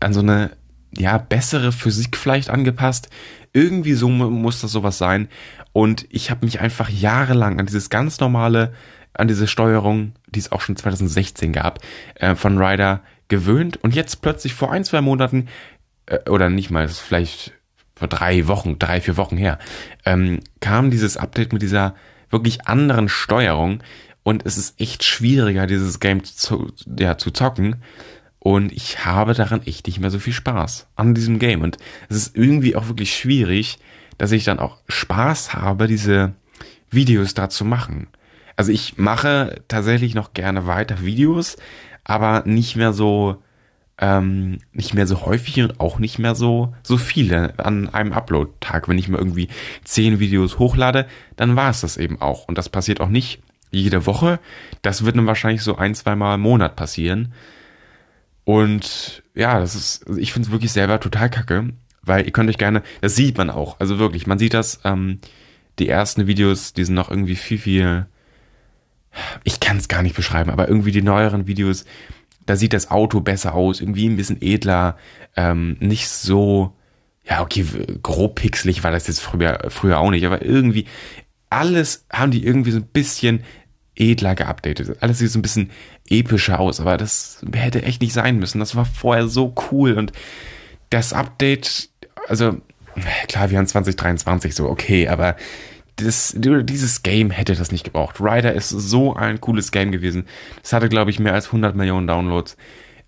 an 0.00 0.12
so 0.12 0.20
eine 0.20 0.52
ja, 0.96 1.18
bessere 1.18 1.72
Physik 1.72 2.16
vielleicht 2.16 2.50
angepasst. 2.50 3.08
Irgendwie 3.52 3.94
so 3.94 4.08
muss 4.08 4.60
das 4.60 4.72
sowas 4.72 4.98
sein. 4.98 5.28
Und 5.72 6.06
ich 6.10 6.30
habe 6.30 6.44
mich 6.46 6.60
einfach 6.60 6.88
jahrelang 6.88 7.60
an 7.60 7.66
dieses 7.66 7.90
ganz 7.90 8.20
normale, 8.20 8.72
an 9.12 9.28
diese 9.28 9.46
Steuerung, 9.46 10.12
die 10.28 10.40
es 10.40 10.52
auch 10.52 10.60
schon 10.60 10.76
2016 10.76 11.52
gab, 11.52 11.80
äh, 12.14 12.34
von 12.34 12.58
Ryder 12.58 13.02
gewöhnt. 13.28 13.76
Und 13.82 13.94
jetzt 13.94 14.22
plötzlich 14.22 14.54
vor 14.54 14.72
ein, 14.72 14.84
zwei 14.84 15.00
Monaten, 15.00 15.48
äh, 16.06 16.18
oder 16.30 16.50
nicht 16.50 16.70
mal, 16.70 16.82
das 16.82 16.92
ist 16.92 17.00
vielleicht 17.00 17.52
vor 17.94 18.08
drei 18.08 18.46
Wochen, 18.48 18.78
drei, 18.78 19.00
vier 19.00 19.16
Wochen 19.16 19.36
her, 19.36 19.58
ähm, 20.04 20.40
kam 20.60 20.90
dieses 20.90 21.16
Update 21.16 21.52
mit 21.52 21.62
dieser 21.62 21.94
wirklich 22.30 22.66
anderen 22.66 23.08
Steuerung. 23.08 23.82
Und 24.22 24.44
es 24.46 24.56
ist 24.56 24.80
echt 24.80 25.04
schwieriger, 25.04 25.66
dieses 25.66 26.00
Game 26.00 26.24
zu, 26.24 26.72
ja, 26.98 27.18
zu 27.18 27.30
zocken. 27.30 27.76
Und 28.38 28.72
ich 28.72 29.04
habe 29.04 29.34
daran 29.34 29.62
echt 29.62 29.86
nicht 29.86 30.00
mehr 30.00 30.10
so 30.10 30.18
viel 30.18 30.32
Spaß 30.32 30.88
an 30.96 31.14
diesem 31.14 31.38
Game. 31.38 31.62
Und 31.62 31.78
es 32.08 32.16
ist 32.16 32.36
irgendwie 32.36 32.76
auch 32.76 32.88
wirklich 32.88 33.14
schwierig, 33.16 33.78
dass 34.18 34.32
ich 34.32 34.44
dann 34.44 34.58
auch 34.58 34.78
Spaß 34.88 35.54
habe, 35.54 35.86
diese 35.86 36.34
Videos 36.90 37.34
da 37.34 37.48
zu 37.48 37.64
machen. 37.64 38.08
Also 38.56 38.70
ich 38.70 38.98
mache 38.98 39.62
tatsächlich 39.68 40.14
noch 40.14 40.32
gerne 40.32 40.66
weiter 40.66 41.02
Videos, 41.02 41.56
aber 42.04 42.42
nicht 42.46 42.76
mehr 42.76 42.92
so, 42.92 43.42
ähm, 43.98 44.58
nicht 44.72 44.94
mehr 44.94 45.06
so 45.06 45.24
häufig 45.24 45.60
und 45.60 45.80
auch 45.80 45.98
nicht 45.98 46.18
mehr 46.18 46.34
so, 46.34 46.74
so 46.82 46.96
viele 46.96 47.58
an 47.58 47.88
einem 47.88 48.12
Upload-Tag. 48.12 48.88
Wenn 48.88 48.98
ich 48.98 49.08
mir 49.08 49.18
irgendwie 49.18 49.48
zehn 49.84 50.18
Videos 50.18 50.58
hochlade, 50.58 51.06
dann 51.36 51.56
war 51.56 51.70
es 51.70 51.82
das 51.82 51.96
eben 51.96 52.20
auch. 52.20 52.48
Und 52.48 52.58
das 52.58 52.68
passiert 52.68 53.00
auch 53.00 53.08
nicht 53.08 53.40
jede 53.70 54.06
Woche. 54.06 54.40
Das 54.82 55.04
wird 55.04 55.16
dann 55.16 55.26
wahrscheinlich 55.26 55.62
so 55.62 55.76
ein, 55.76 55.94
zwei 55.94 56.16
Mal 56.16 56.36
im 56.36 56.40
Monat 56.40 56.76
passieren. 56.76 57.32
Und 58.44 59.22
ja, 59.34 59.58
das 59.58 59.74
ist, 59.74 60.06
also 60.06 60.20
ich 60.20 60.32
finde 60.32 60.48
es 60.48 60.52
wirklich 60.52 60.72
selber 60.72 61.00
total 61.00 61.30
kacke, 61.30 61.70
weil 62.02 62.26
ihr 62.26 62.32
könnt 62.32 62.50
euch 62.50 62.58
gerne, 62.58 62.82
das 63.00 63.16
sieht 63.16 63.38
man 63.38 63.50
auch, 63.50 63.80
also 63.80 63.98
wirklich, 63.98 64.26
man 64.26 64.38
sieht 64.38 64.54
das, 64.54 64.80
ähm, 64.84 65.20
die 65.78 65.88
ersten 65.88 66.26
Videos, 66.26 66.72
die 66.74 66.84
sind 66.84 66.94
noch 66.94 67.10
irgendwie 67.10 67.36
viel, 67.36 67.58
viel, 67.58 68.06
ich 69.44 69.60
kann 69.60 69.78
es 69.78 69.88
gar 69.88 70.02
nicht 70.02 70.14
beschreiben, 70.14 70.50
aber 70.50 70.68
irgendwie 70.68 70.92
die 70.92 71.02
neueren 71.02 71.46
Videos, 71.46 71.84
da 72.46 72.56
sieht 72.56 72.72
das 72.72 72.90
Auto 72.90 73.20
besser 73.20 73.54
aus, 73.54 73.80
irgendwie 73.80 74.08
ein 74.08 74.16
bisschen 74.16 74.40
edler, 74.40 74.96
ähm, 75.36 75.76
nicht 75.80 76.08
so, 76.08 76.74
ja, 77.28 77.42
okay, 77.42 77.64
grob 78.02 78.36
pixelig 78.36 78.84
war 78.84 78.90
das 78.90 79.06
jetzt 79.06 79.20
früher, 79.20 79.66
früher 79.68 79.98
auch 79.98 80.10
nicht, 80.10 80.26
aber 80.26 80.44
irgendwie 80.44 80.86
alles 81.50 82.06
haben 82.12 82.30
die 82.30 82.44
irgendwie 82.44 82.72
so 82.72 82.78
ein 82.78 82.86
bisschen 82.86 83.44
edler 83.96 84.34
geupdatet. 84.34 84.96
Alles 85.00 85.18
sieht 85.18 85.30
so 85.30 85.38
ein 85.38 85.42
bisschen 85.42 85.70
epischer 86.08 86.58
aus, 86.58 86.80
aber 86.80 86.96
das 86.96 87.44
hätte 87.52 87.82
echt 87.82 88.02
nicht 88.02 88.12
sein 88.12 88.38
müssen. 88.38 88.58
Das 88.58 88.74
war 88.74 88.84
vorher 88.84 89.28
so 89.28 89.54
cool 89.70 89.94
und 89.94 90.12
das 90.90 91.12
Update, 91.12 91.90
also 92.28 92.56
klar, 93.28 93.50
wir 93.50 93.58
haben 93.58 93.66
2023 93.66 94.54
so, 94.54 94.68
okay, 94.68 95.08
aber 95.08 95.36
das, 95.96 96.34
dieses 96.36 97.02
Game 97.02 97.30
hätte 97.30 97.54
das 97.54 97.70
nicht 97.72 97.84
gebraucht. 97.84 98.20
Rider 98.20 98.52
ist 98.52 98.68
so 98.68 99.14
ein 99.14 99.40
cooles 99.40 99.70
Game 99.70 99.92
gewesen. 99.92 100.26
Es 100.62 100.72
hatte, 100.72 100.88
glaube 100.88 101.10
ich, 101.10 101.18
mehr 101.18 101.34
als 101.34 101.46
100 101.46 101.76
Millionen 101.76 102.06
Downloads. 102.06 102.56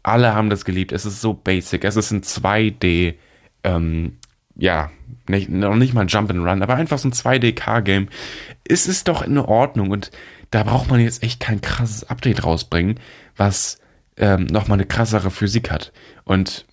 Alle 0.02 0.34
haben 0.34 0.50
das 0.50 0.64
geliebt. 0.64 0.92
Es 0.92 1.04
ist 1.04 1.20
so 1.20 1.34
basic. 1.34 1.84
Es 1.84 1.96
ist 1.96 2.12
ein 2.12 2.22
2D, 2.22 3.14
ähm, 3.64 4.18
ja, 4.54 4.90
nicht, 5.28 5.48
noch 5.48 5.74
nicht 5.74 5.94
mal 5.94 6.02
ein 6.02 6.08
Jump 6.08 6.30
and 6.30 6.46
Run, 6.46 6.62
aber 6.62 6.76
einfach 6.76 6.98
so 6.98 7.08
ein 7.08 7.12
2D-Car-Game. 7.12 8.08
Es 8.64 8.86
ist 8.86 9.08
doch 9.08 9.22
in 9.22 9.38
Ordnung 9.38 9.90
und 9.90 10.10
da 10.50 10.62
braucht 10.62 10.88
man 10.88 11.00
jetzt 11.00 11.22
echt 11.22 11.40
kein 11.40 11.60
krasses 11.60 12.04
Update 12.04 12.44
rausbringen, 12.44 13.00
was 13.36 13.78
ähm, 14.16 14.46
nochmal 14.46 14.76
eine 14.76 14.86
krassere 14.86 15.30
Physik 15.30 15.70
hat. 15.70 15.92
Und 16.24 16.66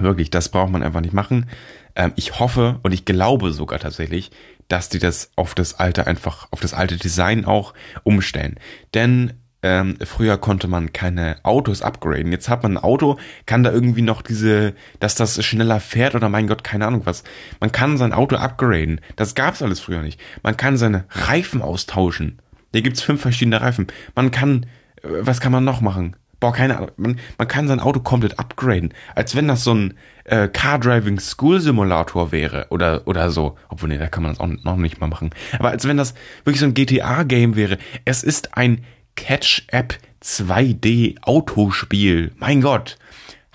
wirklich, 0.00 0.30
das 0.30 0.48
braucht 0.48 0.70
man 0.70 0.82
einfach 0.82 1.00
nicht 1.00 1.12
machen. 1.12 1.46
Ähm, 1.94 2.12
ich 2.16 2.38
hoffe 2.38 2.80
und 2.82 2.92
ich 2.92 3.04
glaube 3.04 3.52
sogar 3.52 3.78
tatsächlich, 3.78 4.30
dass 4.68 4.88
die 4.88 4.98
das 4.98 5.30
auf 5.36 5.54
das 5.54 5.74
alte 5.74 6.06
einfach, 6.06 6.48
auf 6.50 6.60
das 6.60 6.74
alte 6.74 6.96
Design 6.96 7.44
auch 7.44 7.74
umstellen. 8.04 8.58
Denn 8.94 9.34
ähm, 9.62 9.96
früher 10.04 10.38
konnte 10.38 10.68
man 10.68 10.92
keine 10.92 11.38
Autos 11.42 11.82
upgraden. 11.82 12.30
Jetzt 12.30 12.48
hat 12.48 12.62
man 12.62 12.76
ein 12.76 12.82
Auto, 12.82 13.18
kann 13.46 13.62
da 13.62 13.72
irgendwie 13.72 14.02
noch 14.02 14.22
diese, 14.22 14.74
dass 15.00 15.14
das 15.14 15.44
schneller 15.44 15.80
fährt 15.80 16.14
oder 16.14 16.28
mein 16.28 16.46
Gott, 16.46 16.62
keine 16.62 16.86
Ahnung 16.86 17.02
was. 17.04 17.24
Man 17.58 17.72
kann 17.72 17.98
sein 17.98 18.12
Auto 18.12 18.36
upgraden. 18.36 19.00
Das 19.16 19.34
gab's 19.34 19.62
alles 19.62 19.80
früher 19.80 20.02
nicht. 20.02 20.20
Man 20.42 20.56
kann 20.56 20.76
seine 20.76 21.06
Reifen 21.10 21.62
austauschen. 21.62 22.40
Hier 22.72 22.82
gibt's 22.82 23.02
fünf 23.02 23.22
verschiedene 23.22 23.60
Reifen. 23.60 23.86
Man 24.14 24.30
kann, 24.30 24.66
äh, 25.02 25.08
was 25.20 25.40
kann 25.40 25.52
man 25.52 25.64
noch 25.64 25.80
machen? 25.80 26.14
Boah, 26.38 26.52
keine 26.52 26.76
Ahnung. 26.76 26.90
Man, 26.96 27.20
man 27.38 27.48
kann 27.48 27.68
sein 27.68 27.80
Auto 27.80 28.00
komplett 28.00 28.38
upgraden. 28.38 28.92
Als 29.14 29.34
wenn 29.34 29.48
das 29.48 29.64
so 29.64 29.74
ein 29.74 29.94
äh, 30.24 30.48
Car 30.48 30.78
Driving 30.78 31.18
School 31.18 31.60
Simulator 31.60 32.30
wäre 32.32 32.66
oder, 32.70 33.06
oder 33.06 33.30
so. 33.30 33.56
Obwohl, 33.68 33.88
nee, 33.88 33.98
da 33.98 34.08
kann 34.08 34.22
man 34.22 34.32
das 34.32 34.40
auch 34.40 34.46
noch 34.46 34.76
nicht 34.76 35.00
mal 35.00 35.06
machen. 35.06 35.30
Aber 35.58 35.70
als 35.70 35.88
wenn 35.88 35.96
das 35.96 36.14
wirklich 36.44 36.60
so 36.60 36.66
ein 36.66 36.74
GTA-Game 36.74 37.56
wäre. 37.56 37.78
Es 38.04 38.22
ist 38.22 38.56
ein 38.56 38.84
Catch-App 39.16 39.98
2D 40.22 41.22
Autospiel. 41.22 42.32
Mein 42.36 42.60
Gott. 42.60 42.98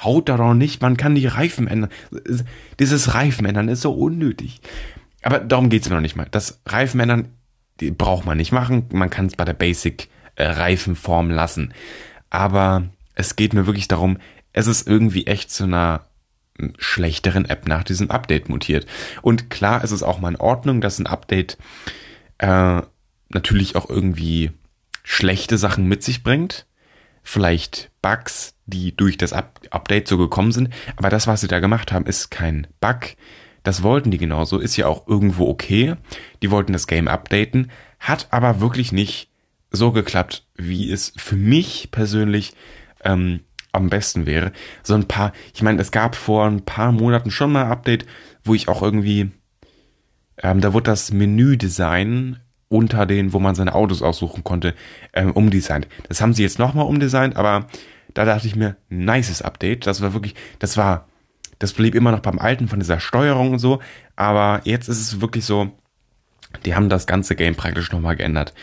Haut 0.03 0.29
da 0.29 0.37
doch 0.37 0.55
nicht, 0.55 0.81
man 0.81 0.97
kann 0.97 1.13
die 1.13 1.27
Reifen 1.27 1.67
ändern. 1.67 1.91
Dieses 2.79 3.13
Reifen 3.13 3.45
ändern 3.45 3.69
ist 3.69 3.81
so 3.81 3.93
unnötig. 3.93 4.59
Aber 5.21 5.39
darum 5.39 5.69
geht's 5.69 5.87
mir 5.87 5.95
noch 5.95 6.01
nicht 6.01 6.15
mal. 6.15 6.27
Das 6.31 6.59
Reifen 6.65 6.99
ändern 6.99 7.27
braucht 7.77 8.25
man 8.25 8.37
nicht 8.37 8.51
machen. 8.51 8.85
Man 8.91 9.11
kann 9.11 9.27
es 9.27 9.35
bei 9.35 9.45
der 9.45 9.53
Basic 9.53 10.09
äh, 10.35 10.75
lassen. 11.29 11.73
Aber 12.31 12.85
es 13.13 13.35
geht 13.35 13.53
mir 13.53 13.67
wirklich 13.67 13.87
darum, 13.87 14.17
es 14.53 14.65
ist 14.65 14.87
irgendwie 14.87 15.27
echt 15.27 15.51
zu 15.51 15.65
einer 15.65 16.07
hm, 16.57 16.73
schlechteren 16.79 17.45
App 17.45 17.67
nach 17.67 17.83
diesem 17.83 18.09
Update 18.09 18.49
mutiert. 18.49 18.87
Und 19.21 19.51
klar 19.51 19.83
ist 19.83 19.91
es 19.91 20.01
auch 20.01 20.19
mal 20.19 20.29
in 20.29 20.39
Ordnung, 20.39 20.81
dass 20.81 20.97
ein 20.97 21.05
Update 21.05 21.59
äh, 22.39 22.81
natürlich 23.29 23.75
auch 23.75 23.89
irgendwie 23.89 24.51
schlechte 25.03 25.57
Sachen 25.57 25.87
mit 25.87 26.03
sich 26.03 26.23
bringt. 26.23 26.65
Vielleicht 27.23 27.91
Bugs, 28.01 28.55
die 28.65 28.95
durch 28.95 29.17
das 29.17 29.33
Up 29.33 29.59
Update 29.69 30.07
so 30.07 30.17
gekommen 30.17 30.51
sind. 30.51 30.69
Aber 30.95 31.09
das, 31.09 31.27
was 31.27 31.41
sie 31.41 31.47
da 31.47 31.59
gemacht 31.59 31.91
haben, 31.91 32.05
ist 32.05 32.31
kein 32.31 32.67
Bug. 32.79 33.15
Das 33.63 33.83
wollten 33.83 34.09
die 34.09 34.17
genauso, 34.17 34.57
ist 34.57 34.75
ja 34.75 34.87
auch 34.87 35.07
irgendwo 35.07 35.47
okay. 35.47 35.95
Die 36.41 36.49
wollten 36.49 36.73
das 36.73 36.87
Game 36.87 37.07
updaten, 37.07 37.71
hat 37.99 38.27
aber 38.31 38.59
wirklich 38.59 38.91
nicht 38.91 39.30
so 39.71 39.91
geklappt, 39.91 40.45
wie 40.55 40.91
es 40.91 41.13
für 41.17 41.35
mich 41.35 41.89
persönlich 41.91 42.53
ähm, 43.03 43.41
am 43.71 43.89
besten 43.89 44.25
wäre. 44.25 44.51
So 44.83 44.93
ein 44.95 45.07
paar, 45.07 45.31
ich 45.53 45.61
meine, 45.61 45.81
es 45.81 45.91
gab 45.91 46.15
vor 46.15 46.45
ein 46.45 46.65
paar 46.65 46.91
Monaten 46.91 47.31
schon 47.31 47.51
mal 47.51 47.65
ein 47.65 47.71
Update, 47.71 48.05
wo 48.43 48.53
ich 48.53 48.67
auch 48.67 48.81
irgendwie, 48.81 49.31
ähm, 50.43 50.61
da 50.61 50.73
wurde 50.73 50.91
das 50.91 51.11
Menüdesign 51.11 52.39
unter 52.67 53.05
den, 53.05 53.33
wo 53.33 53.39
man 53.39 53.55
seine 53.55 53.73
Autos 53.73 54.01
aussuchen 54.01 54.43
konnte, 54.43 54.75
ähm, 55.13 55.31
umdesignt. 55.31 55.87
Das 56.07 56.21
haben 56.21 56.33
sie 56.33 56.43
jetzt 56.43 56.59
nochmal 56.59 56.85
umdesignt, 56.85 57.35
aber 57.35 57.67
da 58.13 58.25
dachte 58.25 58.47
ich 58.47 58.55
mir, 58.55 58.75
nices 58.89 59.41
Update. 59.41 59.87
Das 59.87 60.01
war 60.01 60.13
wirklich, 60.13 60.35
das 60.59 60.75
war 60.75 61.07
das 61.61 61.73
blieb 61.73 61.93
immer 61.93 62.11
noch 62.11 62.21
beim 62.21 62.39
Alten 62.39 62.67
von 62.67 62.79
dieser 62.79 62.99
Steuerung 62.99 63.51
und 63.51 63.59
so. 63.59 63.81
Aber 64.15 64.61
jetzt 64.63 64.89
ist 64.89 64.99
es 64.99 65.21
wirklich 65.21 65.45
so, 65.45 65.69
die 66.65 66.73
haben 66.73 66.89
das 66.89 67.05
ganze 67.05 67.35
Game 67.35 67.55
praktisch 67.55 67.91
nochmal 67.91 68.15
geändert. 68.15 68.55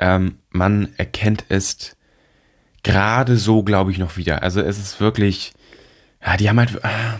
Ähm, 0.00 0.38
man 0.50 0.88
erkennt 0.96 1.44
es 1.50 1.96
gerade 2.82 3.36
so, 3.36 3.62
glaube 3.62 3.92
ich, 3.92 3.98
noch 3.98 4.16
wieder. 4.16 4.42
Also 4.42 4.60
es 4.60 4.78
ist 4.78 5.00
wirklich, 5.00 5.52
ja, 6.24 6.36
die 6.36 6.48
haben 6.48 6.58
halt, 6.58 6.74
äh, 6.82 7.18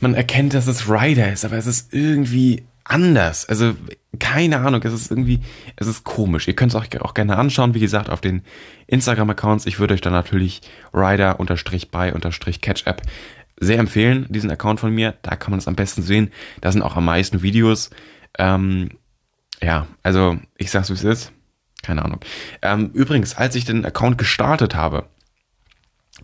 man 0.00 0.14
erkennt, 0.14 0.54
dass 0.54 0.68
es 0.68 0.88
Rider 0.88 1.32
ist, 1.32 1.44
aber 1.44 1.56
es 1.56 1.66
ist 1.66 1.92
irgendwie 1.92 2.64
anders. 2.84 3.48
Also 3.48 3.74
keine 4.18 4.60
Ahnung, 4.60 4.82
es 4.84 4.92
ist 4.92 5.10
irgendwie, 5.10 5.40
es 5.76 5.88
ist 5.88 6.04
komisch. 6.04 6.46
Ihr 6.46 6.54
könnt 6.54 6.72
es 6.72 6.80
euch 6.80 7.00
auch 7.00 7.14
gerne 7.14 7.36
anschauen, 7.36 7.74
wie 7.74 7.80
gesagt, 7.80 8.10
auf 8.10 8.20
den 8.20 8.42
Instagram-Accounts. 8.86 9.66
Ich 9.66 9.80
würde 9.80 9.94
euch 9.94 10.02
dann 10.02 10.12
natürlich 10.12 10.60
Rider-by-Catch-App 10.92 13.02
sehr 13.58 13.78
empfehlen, 13.78 14.26
diesen 14.28 14.50
Account 14.50 14.80
von 14.80 14.94
mir. 14.94 15.14
Da 15.22 15.36
kann 15.36 15.50
man 15.50 15.58
es 15.58 15.68
am 15.68 15.76
besten 15.76 16.02
sehen. 16.02 16.30
Da 16.60 16.70
sind 16.70 16.82
auch 16.82 16.96
am 16.96 17.06
meisten 17.06 17.40
Videos. 17.42 17.88
Ähm, 18.38 18.90
ja, 19.64 19.86
also 20.02 20.38
ich 20.56 20.70
sag's 20.70 20.90
wie 20.90 20.94
es 20.94 21.04
ist. 21.04 21.32
Keine 21.82 22.04
Ahnung. 22.04 22.20
Ähm, 22.62 22.90
übrigens, 22.94 23.36
als 23.36 23.54
ich 23.56 23.64
den 23.64 23.84
Account 23.84 24.16
gestartet 24.18 24.74
habe, 24.74 25.06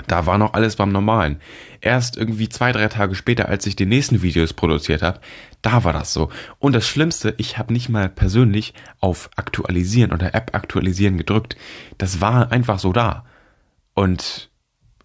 da 0.06 0.24
war 0.24 0.38
noch 0.38 0.54
alles 0.54 0.76
beim 0.76 0.92
Normalen. 0.92 1.40
Erst 1.80 2.16
irgendwie 2.16 2.48
zwei, 2.48 2.72
drei 2.72 2.88
Tage 2.88 3.14
später, 3.14 3.48
als 3.48 3.66
ich 3.66 3.76
die 3.76 3.86
nächsten 3.86 4.22
Videos 4.22 4.52
produziert 4.52 5.02
habe, 5.02 5.20
da 5.62 5.84
war 5.84 5.92
das 5.92 6.12
so. 6.12 6.30
Und 6.58 6.74
das 6.74 6.86
Schlimmste, 6.86 7.34
ich 7.38 7.58
habe 7.58 7.72
nicht 7.72 7.88
mal 7.88 8.08
persönlich 8.08 8.72
auf 9.00 9.30
Aktualisieren 9.36 10.12
oder 10.12 10.34
App 10.34 10.54
aktualisieren 10.54 11.18
gedrückt. 11.18 11.56
Das 11.98 12.20
war 12.20 12.52
einfach 12.52 12.78
so 12.78 12.92
da. 12.92 13.24
Und 13.94 14.50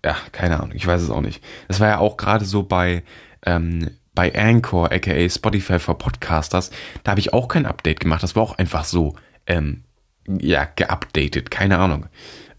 ja, 0.03 0.15
keine 0.31 0.57
Ahnung, 0.57 0.73
ich 0.75 0.85
weiß 0.85 1.01
es 1.01 1.09
auch 1.09 1.21
nicht. 1.21 1.43
Das 1.67 1.79
war 1.79 1.89
ja 1.89 1.97
auch 1.97 2.15
gerade 2.15 2.45
so 2.45 2.63
bei, 2.63 3.03
ähm, 3.45 3.89
bei 4.15 4.33
Anchor, 4.33 4.91
aka 4.91 5.29
Spotify 5.29 5.77
for 5.77 5.97
Podcasters, 5.97 6.71
da 7.03 7.11
habe 7.11 7.19
ich 7.19 7.33
auch 7.33 7.47
kein 7.47 7.65
Update 7.65 7.99
gemacht. 7.99 8.23
Das 8.23 8.35
war 8.35 8.43
auch 8.43 8.57
einfach 8.57 8.85
so, 8.85 9.15
ähm, 9.45 9.83
ja, 10.27 10.67
geupdatet, 10.75 11.51
keine 11.51 11.77
Ahnung. 11.77 12.07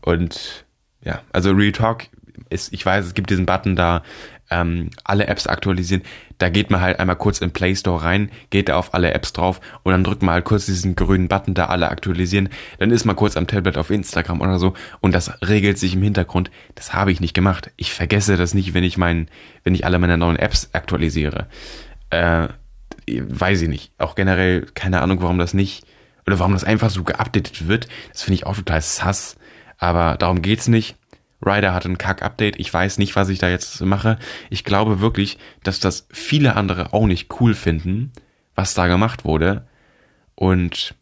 Und 0.02 0.66
ja, 1.02 1.22
also 1.32 1.50
Real 1.50 1.72
Talk 1.72 2.04
ist, 2.50 2.72
ich 2.72 2.84
weiß, 2.84 3.06
es 3.06 3.14
gibt 3.14 3.30
diesen 3.30 3.46
Button 3.46 3.74
da, 3.74 4.02
ähm, 4.50 4.90
alle 5.02 5.26
Apps 5.26 5.46
aktualisieren. 5.46 6.02
Da 6.38 6.48
geht 6.48 6.70
man 6.70 6.80
halt 6.80 7.00
einmal 7.00 7.16
kurz 7.16 7.40
in 7.40 7.50
Play 7.50 7.74
Store 7.74 8.02
rein, 8.02 8.30
geht 8.50 8.68
da 8.68 8.76
auf 8.76 8.94
alle 8.94 9.12
Apps 9.14 9.32
drauf 9.32 9.60
und 9.82 9.92
dann 9.92 10.04
drückt 10.04 10.22
man 10.22 10.34
halt 10.34 10.44
kurz 10.44 10.66
diesen 10.66 10.94
grünen 10.94 11.28
Button 11.28 11.54
da 11.54 11.66
alle 11.66 11.88
aktualisieren. 11.88 12.48
Dann 12.78 12.90
ist 12.90 13.04
man 13.04 13.16
kurz 13.16 13.36
am 13.36 13.46
Tablet 13.46 13.78
auf 13.78 13.90
Instagram 13.90 14.40
oder 14.40 14.58
so 14.58 14.74
und 15.00 15.14
das 15.14 15.32
regelt 15.42 15.78
sich 15.78 15.94
im 15.94 16.02
Hintergrund. 16.02 16.50
Das 16.74 16.94
habe 16.94 17.12
ich 17.12 17.20
nicht 17.20 17.34
gemacht. 17.34 17.70
Ich 17.76 17.92
vergesse 17.92 18.36
das 18.36 18.54
nicht, 18.54 18.74
wenn 18.74 18.84
ich 18.84 18.98
meinen, 18.98 19.28
wenn 19.64 19.74
ich 19.74 19.84
alle 19.84 19.98
meine 19.98 20.18
neuen 20.18 20.36
Apps 20.36 20.70
aktualisiere. 20.72 21.46
Äh, 22.10 22.48
weiß 23.08 23.62
ich 23.62 23.68
nicht. 23.68 23.92
Auch 23.98 24.14
generell 24.14 24.66
keine 24.74 25.00
Ahnung, 25.00 25.22
warum 25.22 25.38
das 25.38 25.54
nicht 25.54 25.86
oder 26.26 26.38
warum 26.38 26.52
das 26.52 26.64
einfach 26.64 26.90
so 26.90 27.04
geupdatet 27.04 27.68
wird. 27.68 27.88
Das 28.12 28.22
finde 28.22 28.34
ich 28.36 28.46
auch 28.46 28.56
total 28.56 28.82
sass. 28.82 29.36
Aber 29.78 30.16
darum 30.16 30.42
geht's 30.42 30.68
nicht. 30.68 30.96
Ryder 31.46 31.72
hat 31.72 31.84
ein 31.84 31.98
Kack-Update. 31.98 32.58
Ich 32.58 32.72
weiß 32.72 32.98
nicht, 32.98 33.16
was 33.16 33.28
ich 33.28 33.38
da 33.38 33.48
jetzt 33.48 33.80
mache. 33.80 34.18
Ich 34.50 34.64
glaube 34.64 35.00
wirklich, 35.00 35.38
dass 35.62 35.80
das 35.80 36.06
viele 36.10 36.56
andere 36.56 36.92
auch 36.92 37.06
nicht 37.06 37.40
cool 37.40 37.54
finden, 37.54 38.12
was 38.54 38.74
da 38.74 38.86
gemacht 38.86 39.24
wurde. 39.24 39.66
Und 40.34 40.94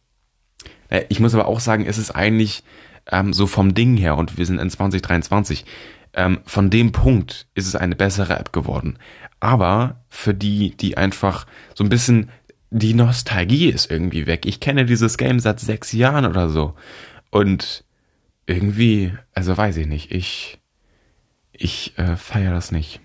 äh, 0.89 1.05
ich 1.09 1.21
muss 1.21 1.35
aber 1.35 1.47
auch 1.47 1.61
sagen, 1.61 1.87
es 1.87 1.99
ist 1.99 2.11
eigentlich 2.11 2.63
ähm, 3.11 3.33
so 3.33 3.47
vom 3.47 3.75
Ding 3.75 3.97
her, 3.97 4.17
und 4.17 4.39
wir 4.39 4.47
sind 4.47 4.59
in 4.59 4.71
2023, 4.71 5.65
ähm, 6.15 6.41
von 6.45 6.71
dem 6.71 6.93
Punkt 6.93 7.47
ist 7.55 7.67
es 7.67 7.77
eine 7.77 7.97
bessere 7.97 8.39
App 8.39 8.53
geworden. 8.53 8.99
Aber 9.41 10.05
für 10.09 10.35
die, 10.35 10.77
die 10.77 10.97
einfach 10.97 11.47
so 11.75 11.85
ein 11.85 11.91
bisschen 11.91 12.31
die 12.71 12.95
Nostalgie 12.95 13.69
ist 13.69 13.91
irgendwie 13.91 14.27
weg. 14.27 14.47
Ich 14.47 14.59
kenne 14.59 14.85
dieses 14.85 15.17
Game 15.17 15.39
seit 15.39 15.61
sechs 15.61 15.93
Jahren 15.93 16.27
oder 16.27 16.49
so. 16.49 16.75
Und 17.31 17.84
irgendwie, 18.47 19.13
also 19.33 19.57
weiß 19.57 19.77
ich 19.79 19.87
nicht, 19.87 20.13
ich, 20.13 20.59
ich 21.53 21.99
äh, 21.99 22.17
feiere 22.17 22.53
das 22.53 22.73
nicht. 22.73 23.01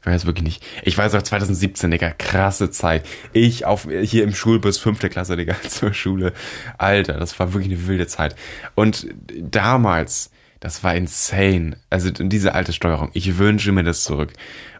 Ich 0.00 0.06
weiß 0.06 0.26
wirklich 0.26 0.42
nicht. 0.42 0.64
Ich 0.82 0.98
weiß 0.98 1.14
auch 1.14 1.22
2017, 1.22 1.92
Digga, 1.92 2.10
krasse 2.10 2.72
Zeit. 2.72 3.06
Ich 3.32 3.66
auf 3.66 3.86
hier 4.02 4.24
im 4.24 4.34
Schulbus, 4.34 4.78
fünfte 4.78 5.08
Klasse, 5.08 5.36
Digga, 5.36 5.54
zur 5.68 5.94
Schule. 5.94 6.32
Alter, 6.76 7.14
das 7.14 7.38
war 7.38 7.54
wirklich 7.54 7.72
eine 7.72 7.86
wilde 7.86 8.08
Zeit. 8.08 8.34
Und 8.74 9.06
damals, 9.28 10.32
das 10.58 10.82
war 10.82 10.96
insane. 10.96 11.76
Also 11.88 12.10
diese 12.10 12.54
alte 12.54 12.72
Steuerung. 12.72 13.10
Ich 13.12 13.38
wünsche 13.38 13.70
mir 13.70 13.84
das 13.84 14.02
zurück. 14.02 14.32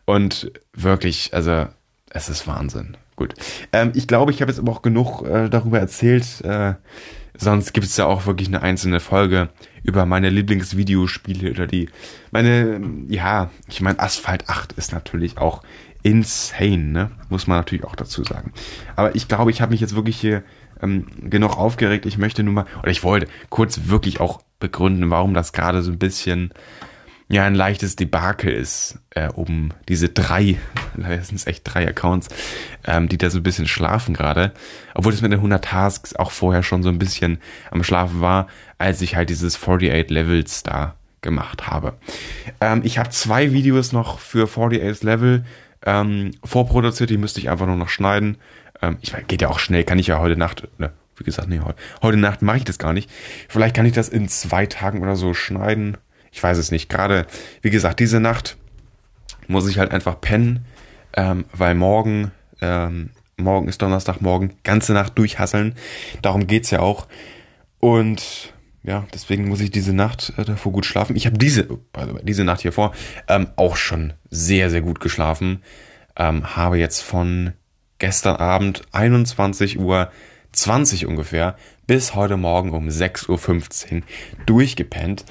Und 0.07 0.51
wirklich, 0.73 1.33
also, 1.33 1.69
es 2.11 2.29
ist 2.29 2.49
Wahnsinn. 2.49 2.97
Gut. 3.15 3.35
Ähm, 3.73 3.93
ich 3.95 4.09
glaube, 4.09 4.33
ich 4.33 4.41
habe 4.41 4.51
jetzt 4.51 4.59
aber 4.59 4.73
auch 4.73 4.83
genug 4.83 5.23
äh, 5.23 5.49
darüber 5.49 5.79
erzählt. 5.79 6.41
Äh, 6.43 6.75
Sonst 7.37 7.73
gibt 7.73 7.87
es 7.87 7.97
ja 7.97 8.07
auch 8.07 8.27
wirklich 8.27 8.49
eine 8.49 8.63
einzelne 8.63 9.01
Folge 9.01 9.49
über 9.83 10.07
meine 10.07 10.31
Lieblingsvideospiele 10.31 11.51
oder 11.51 11.67
die, 11.67 11.89
meine, 12.31 12.81
ja, 13.09 13.51
ich 13.69 13.81
meine, 13.81 13.99
Asphalt 13.99 14.49
8 14.49 14.73
ist 14.73 14.93
natürlich 14.93 15.39
auch 15.39 15.63
insane, 16.03 16.79
ne? 16.79 17.11
Muss 17.31 17.47
man 17.47 17.59
natürlich 17.59 17.85
auch 17.85 17.97
dazu 17.97 18.25
sagen. 18.25 18.53
Aber 18.97 19.15
ich 19.15 19.29
glaube, 19.29 19.51
ich 19.51 19.61
habe 19.63 19.73
mich 19.73 19.81
jetzt 19.81 19.95
wirklich 19.95 20.21
hier 20.21 20.43
ähm, 20.83 21.07
genug 21.23 21.57
aufgeregt. 21.57 22.07
Ich 22.07 22.19
möchte 22.19 22.43
nur 22.43 22.55
mal, 22.55 22.67
oder 22.81 22.91
ich 22.91 23.03
wollte 23.03 23.29
kurz 23.49 23.83
wirklich 23.87 24.21
auch 24.21 24.43
begründen, 24.61 25.11
warum 25.11 25.33
das 25.35 25.53
gerade 25.53 25.83
so 25.83 25.91
ein 25.91 25.99
bisschen 25.99 26.53
ja 27.33 27.45
ein 27.45 27.55
leichtes 27.55 27.97
Debakel 27.97 28.53
ist, 28.53 28.99
äh, 29.11 29.29
um 29.29 29.71
diese 29.89 30.11
drei, 30.11 30.59
leider 30.97 31.23
sind 31.23 31.37
es 31.37 31.47
echt 31.47 31.63
drei 31.65 31.89
Accounts, 31.89 32.29
ähm, 32.87 33.09
die 33.09 33.17
da 33.17 33.31
so 33.31 33.39
ein 33.39 33.43
bisschen 33.43 33.67
schlafen 33.67 34.15
gerade. 34.15 34.53
Obwohl 34.95 35.15
es 35.15 35.23
mit 35.23 35.33
den 35.33 35.39
100 35.39 35.65
Tasks 35.65 36.15
auch 36.15 36.31
vorher 36.31 36.63
schon 36.63 36.83
so 36.83 36.91
ein 36.91 36.99
bisschen 36.99 37.39
am 37.71 37.83
Schlafen 37.83 38.21
war, 38.21 38.49
als 38.77 39.01
ich 39.01 39.17
halt 39.17 39.31
dieses 39.31 39.57
48 39.57 40.11
Levels 40.11 40.63
da 40.63 40.95
gemacht 41.23 41.67
habe. 41.67 41.95
Ähm, 42.61 42.83
ich 42.85 42.99
habe 42.99 43.09
zwei 43.11 43.53
Videos 43.53 43.93
noch 43.93 44.19
für 44.19 44.47
48 44.47 45.03
Level 45.03 45.45
ähm, 45.87 46.33
vorproduziert, 46.45 47.11
die 47.11 47.19
müsste 47.19 47.41
ich 47.41 47.49
einfach 47.49 47.67
nur 47.67 47.77
noch 47.77 47.89
schneiden. 47.89 48.37
Ähm, 48.83 48.99
ich 49.01 49.15
geht 49.27 49.41
ja 49.41 49.49
auch 49.49 49.59
schnell, 49.59 49.85
kann 49.85 49.99
ich 49.99 50.09
ja 50.09 50.19
heute 50.19 50.37
Nacht, 50.37 50.69
ne, 50.79 50.93
wie 51.17 51.25
gesagt, 51.25 51.49
nee, 51.49 51.61
heute, 51.61 51.79
heute 52.03 52.19
Nacht 52.19 52.43
mache 52.43 52.59
ich 52.59 52.65
das 52.65 52.79
gar 52.79 52.93
nicht. 52.93 53.11
Vielleicht 53.49 53.75
kann 53.75 53.87
ich 53.87 53.93
das 53.93 54.11
in 54.11 54.29
zwei 54.29 54.67
Tagen 54.67 55.01
oder 55.01 55.17
so 55.17 55.33
schneiden. 55.33 55.97
Ich 56.33 56.43
weiß 56.43 56.59
es 56.59 56.71
nicht. 56.71 56.89
Gerade, 56.89 57.27
wie 57.61 57.71
gesagt, 57.71 58.01
diese 58.01 58.19
Nacht 58.19 58.57
muss 59.47 59.69
ich 59.69 59.79
halt 59.79 59.93
einfach 59.93 60.21
pennen, 60.21 60.65
ähm, 61.15 61.45
weil 61.53 61.75
morgen, 61.75 62.33
ähm, 62.61 63.11
morgen 63.37 63.69
ist 63.69 63.83
Donnerstagmorgen, 63.83 64.55
ganze 64.65 64.95
Nacht 64.95 65.17
durchhasseln. 65.19 65.75
Darum 66.23 66.47
geht's 66.47 66.71
ja 66.71 66.81
auch. 66.81 67.07
Und 67.79 68.55
ja, 68.83 69.07
deswegen 69.13 69.49
muss 69.49 69.61
ich 69.61 69.71
diese 69.71 69.93
Nacht 69.93 70.33
äh, 70.37 70.45
davor 70.45 70.73
gut 70.73 70.87
schlafen. 70.87 71.15
Ich 71.15 71.27
habe 71.27 71.39
diese, 71.39 71.69
also 71.93 72.19
diese 72.23 72.45
Nacht 72.45 72.63
hier 72.63 72.73
vor 72.73 72.93
ähm, 73.29 73.49
auch 73.57 73.77
schon 73.77 74.15
sehr, 74.31 74.71
sehr 74.71 74.81
gut 74.81 75.01
geschlafen. 75.01 75.63
Ähm, 76.17 76.57
habe 76.57 76.79
jetzt 76.79 77.03
von 77.03 77.53
gestern 77.99 78.37
Abend 78.37 78.83
21 78.93 79.79
Uhr 79.79 80.11
20 80.53 81.07
ungefähr 81.07 81.57
bis 81.87 82.15
heute 82.15 82.37
Morgen 82.37 82.73
um 82.73 82.89
6.15 82.89 83.95
Uhr 83.95 84.03
durchgepennt. 84.47 85.25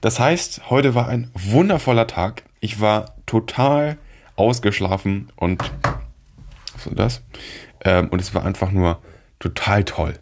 Das 0.00 0.20
heißt, 0.20 0.70
heute 0.70 0.94
war 0.94 1.08
ein 1.08 1.30
wundervoller 1.34 2.06
Tag. 2.06 2.44
Ich 2.60 2.80
war 2.80 3.16
total 3.26 3.98
ausgeschlafen 4.36 5.30
und 5.36 5.62
was 6.74 6.86
ist 6.86 6.98
das? 6.98 7.22
Ähm, 7.84 8.08
und 8.08 8.20
es 8.20 8.34
war 8.34 8.44
einfach 8.44 8.70
nur 8.70 9.02
total 9.40 9.84
toll. 9.84 10.14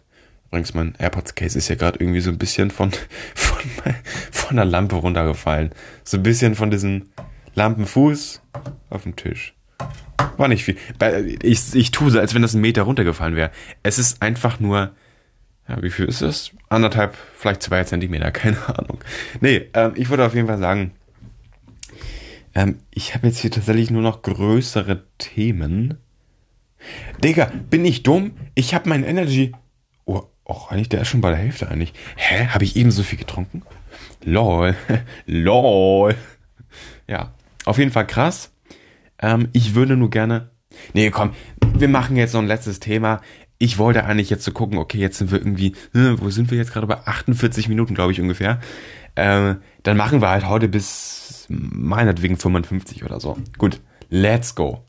Übrigens, 0.47 0.73
mein 0.73 0.95
AirPods-Case 0.97 1.57
ist 1.57 1.67
ja 1.67 1.75
gerade 1.75 1.99
irgendwie 1.99 2.21
so 2.21 2.31
ein 2.31 2.37
bisschen 2.37 2.71
von, 2.71 2.91
von, 3.35 3.59
von 4.31 4.55
der 4.55 4.65
Lampe 4.65 4.95
runtergefallen. 4.95 5.71
So 6.03 6.17
ein 6.17 6.23
bisschen 6.23 6.55
von 6.55 6.71
diesem 6.71 7.09
Lampenfuß 7.53 8.41
auf 8.89 9.03
dem 9.03 9.15
Tisch. 9.15 9.53
War 10.37 10.47
nicht 10.47 10.63
viel. 10.63 10.77
Ich, 11.41 11.75
ich 11.75 11.91
tue 11.91 12.09
so, 12.09 12.19
als 12.19 12.33
wenn 12.33 12.41
das 12.41 12.53
ein 12.53 12.61
Meter 12.61 12.83
runtergefallen 12.83 13.35
wäre. 13.35 13.51
Es 13.83 13.99
ist 13.99 14.21
einfach 14.21 14.59
nur 14.59 14.91
ja, 15.67 15.81
wie 15.81 15.89
viel 15.89 16.05
ist 16.05 16.21
das? 16.21 16.51
Anderthalb, 16.69 17.15
vielleicht 17.35 17.63
zwei 17.63 17.83
Zentimeter, 17.83 18.31
keine 18.31 18.57
Ahnung. 18.67 18.99
Nee, 19.41 19.69
ähm, 19.73 19.93
ich 19.95 20.09
würde 20.09 20.25
auf 20.25 20.35
jeden 20.35 20.47
Fall 20.47 20.59
sagen, 20.59 20.91
ähm, 22.55 22.79
ich 22.91 23.13
habe 23.13 23.27
jetzt 23.27 23.39
hier 23.39 23.51
tatsächlich 23.51 23.91
nur 23.91 24.01
noch 24.01 24.21
größere 24.21 25.03
Themen. 25.17 25.97
Digga, 27.23 27.51
bin 27.69 27.85
ich 27.85 28.03
dumm? 28.03 28.31
Ich 28.55 28.73
habe 28.73 28.89
mein 28.89 29.03
Energy. 29.03 29.51
Oh, 30.05 30.23
oh, 30.45 30.61
eigentlich, 30.69 30.89
der 30.89 31.01
ist 31.01 31.09
schon 31.09 31.21
bei 31.21 31.29
der 31.29 31.39
Hälfte 31.39 31.67
eigentlich. 31.69 31.93
Hä? 32.15 32.47
Habe 32.47 32.63
ich 32.63 32.75
eben 32.75 32.91
so 32.91 33.03
viel 33.03 33.19
getrunken? 33.19 33.63
Lol. 34.23 34.75
Lol. 35.25 36.15
Ja, 37.07 37.33
auf 37.65 37.77
jeden 37.77 37.91
Fall 37.91 38.07
krass. 38.07 38.51
Ähm, 39.19 39.49
ich 39.53 39.75
würde 39.75 39.97
nur 39.97 40.09
gerne. 40.09 40.51
Nee, 40.93 41.09
komm, 41.09 41.33
wir 41.75 41.87
machen 41.87 42.15
jetzt 42.15 42.33
noch 42.33 42.41
ein 42.41 42.47
letztes 42.47 42.79
Thema 42.79 43.21
ich 43.59 43.77
wollte 43.77 44.05
eigentlich 44.05 44.29
jetzt 44.29 44.43
so 44.43 44.51
gucken, 44.51 44.77
okay, 44.77 44.99
jetzt 44.99 45.17
sind 45.17 45.31
wir 45.31 45.39
irgendwie, 45.39 45.73
äh, 45.93 46.15
wo 46.17 46.29
sind 46.29 46.51
wir 46.51 46.57
jetzt 46.57 46.71
gerade 46.73 46.87
bei 46.87 46.97
48 46.97 47.69
Minuten, 47.69 47.95
glaube 47.95 48.11
ich 48.11 48.21
ungefähr. 48.21 48.59
Äh, 49.15 49.55
dann 49.83 49.97
machen 49.97 50.21
wir 50.21 50.29
halt 50.29 50.47
heute 50.47 50.67
bis 50.67 51.45
meinetwegen 51.49 52.37
55 52.37 53.03
oder 53.03 53.19
so. 53.19 53.37
Gut, 53.57 53.79
let's 54.09 54.53
go. 54.53 54.83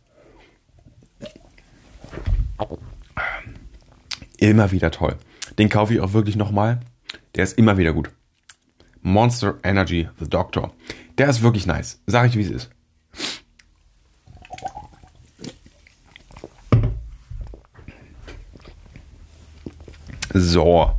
Immer 4.37 4.71
wieder 4.71 4.91
toll. 4.91 5.17
Den 5.59 5.69
kaufe 5.69 5.95
ich 5.95 6.01
auch 6.01 6.13
wirklich 6.13 6.37
nochmal. 6.37 6.81
Der 7.35 7.45
ist 7.45 7.59
immer 7.59 7.79
wieder 7.79 7.93
gut. 7.93 8.11
Monster 9.01 9.57
Energy 9.63 10.09
The 10.21 10.29
Doctor. 10.29 10.73
Der 11.17 11.29
ist 11.29 11.43
wirklich 11.43 11.67
nice. 11.67 12.01
Sag 12.07 12.29
ich, 12.29 12.37
wie 12.37 12.43
es 12.43 12.51
ist. 12.51 12.71
So. 20.41 20.93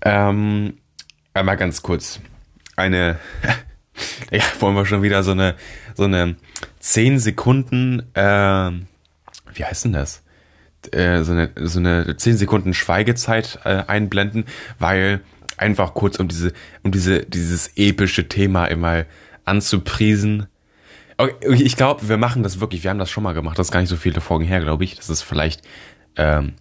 Ähm, 0.00 0.78
einmal 1.34 1.56
ganz 1.56 1.82
kurz. 1.82 2.20
Eine, 2.76 3.18
ja, 4.30 4.42
wollen 4.60 4.74
wir 4.74 4.86
schon 4.86 5.02
wieder 5.02 5.22
so 5.22 5.32
eine, 5.32 5.54
so 5.94 6.04
eine 6.04 6.36
10 6.80 7.18
Sekunden, 7.18 8.00
äh, 8.14 8.70
wie 9.54 9.64
heißt 9.64 9.84
denn 9.84 9.92
das? 9.92 10.22
Äh, 10.90 11.22
so 11.22 11.32
eine, 11.32 11.50
so 11.56 11.78
eine 11.78 12.16
10 12.16 12.36
Sekunden 12.36 12.74
Schweigezeit 12.74 13.60
äh, 13.64 13.84
einblenden, 13.86 14.46
weil 14.78 15.20
einfach 15.56 15.94
kurz 15.94 16.18
um 16.18 16.28
diese, 16.28 16.52
um 16.82 16.90
diese, 16.90 17.24
dieses 17.24 17.76
epische 17.76 18.28
Thema 18.28 18.66
immer 18.66 19.04
anzupriesen. 19.44 20.46
Okay, 21.18 21.62
ich 21.62 21.76
glaube, 21.76 22.08
wir 22.08 22.16
machen 22.16 22.42
das 22.42 22.58
wirklich. 22.58 22.82
Wir 22.82 22.90
haben 22.90 22.98
das 22.98 23.10
schon 23.10 23.22
mal 23.22 23.34
gemacht. 23.34 23.58
Das 23.58 23.68
ist 23.68 23.72
gar 23.72 23.80
nicht 23.80 23.90
so 23.90 23.96
viele 23.96 24.20
Folgen 24.20 24.44
her, 24.44 24.60
glaube 24.60 24.82
ich. 24.82 24.96
Das 24.96 25.08
ist 25.08 25.22
vielleicht 25.22 25.62
ähm, 26.16 26.54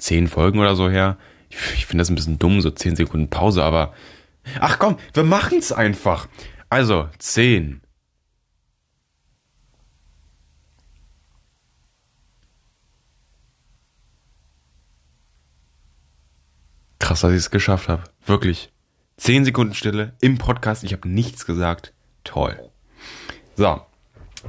zehn 0.00 0.28
Folgen 0.28 0.58
oder 0.58 0.74
so 0.74 0.88
her. 0.90 1.18
Ich, 1.48 1.58
ich 1.74 1.86
finde 1.86 2.02
das 2.02 2.10
ein 2.10 2.14
bisschen 2.14 2.38
dumm, 2.38 2.60
so 2.60 2.70
zehn 2.70 2.96
Sekunden 2.96 3.30
Pause, 3.30 3.62
aber. 3.62 3.94
Ach 4.60 4.78
komm, 4.78 4.96
wir 5.12 5.24
machen's 5.24 5.72
einfach. 5.72 6.28
Also, 6.68 7.08
zehn. 7.18 7.82
Krass, 16.98 17.22
dass 17.22 17.32
ich 17.32 17.38
es 17.38 17.50
geschafft 17.50 17.88
habe. 17.88 18.04
Wirklich. 18.24 18.70
Zehn 19.16 19.44
Sekunden 19.44 19.74
Stille 19.74 20.14
im 20.20 20.38
Podcast. 20.38 20.84
Ich 20.84 20.92
habe 20.92 21.08
nichts 21.08 21.44
gesagt. 21.44 21.92
Toll. 22.24 22.70
So, 23.56 23.82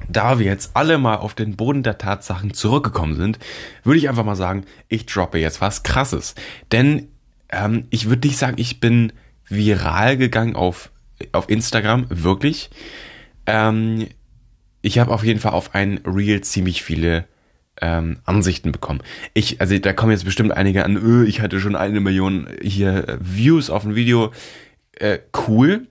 da 0.07 0.39
wir 0.39 0.45
jetzt 0.45 0.71
alle 0.73 0.97
mal 0.97 1.15
auf 1.15 1.33
den 1.33 1.55
Boden 1.55 1.83
der 1.83 1.97
Tatsachen 1.97 2.53
zurückgekommen 2.53 3.15
sind, 3.15 3.39
würde 3.83 3.99
ich 3.99 4.09
einfach 4.09 4.23
mal 4.23 4.35
sagen, 4.35 4.65
ich 4.87 5.05
droppe 5.05 5.37
jetzt 5.37 5.61
was 5.61 5.83
Krasses. 5.83 6.35
Denn 6.71 7.09
ähm, 7.49 7.85
ich 7.89 8.09
würde 8.09 8.27
nicht 8.27 8.37
sagen, 8.37 8.55
ich 8.57 8.79
bin 8.79 9.13
viral 9.47 10.17
gegangen 10.17 10.55
auf, 10.55 10.91
auf 11.33 11.49
Instagram, 11.49 12.05
wirklich. 12.09 12.69
Ähm, 13.45 14.07
ich 14.81 14.99
habe 14.99 15.11
auf 15.11 15.23
jeden 15.23 15.39
Fall 15.39 15.51
auf 15.51 15.75
ein 15.75 15.99
Reel 16.05 16.41
ziemlich 16.41 16.83
viele 16.83 17.25
ähm, 17.81 18.19
Ansichten 18.25 18.71
bekommen. 18.71 19.01
Ich, 19.33 19.61
also 19.61 19.77
da 19.77 19.93
kommen 19.93 20.11
jetzt 20.11 20.25
bestimmt 20.25 20.51
einige 20.51 20.85
an, 20.85 20.97
öh, 20.97 21.25
ich 21.25 21.41
hatte 21.41 21.59
schon 21.59 21.75
eine 21.75 21.99
Million 21.99 22.47
hier 22.61 23.07
äh, 23.07 23.17
Views 23.19 23.69
auf 23.69 23.85
ein 23.85 23.95
Video. 23.95 24.31
Äh, 24.93 25.19
cool, 25.47 25.87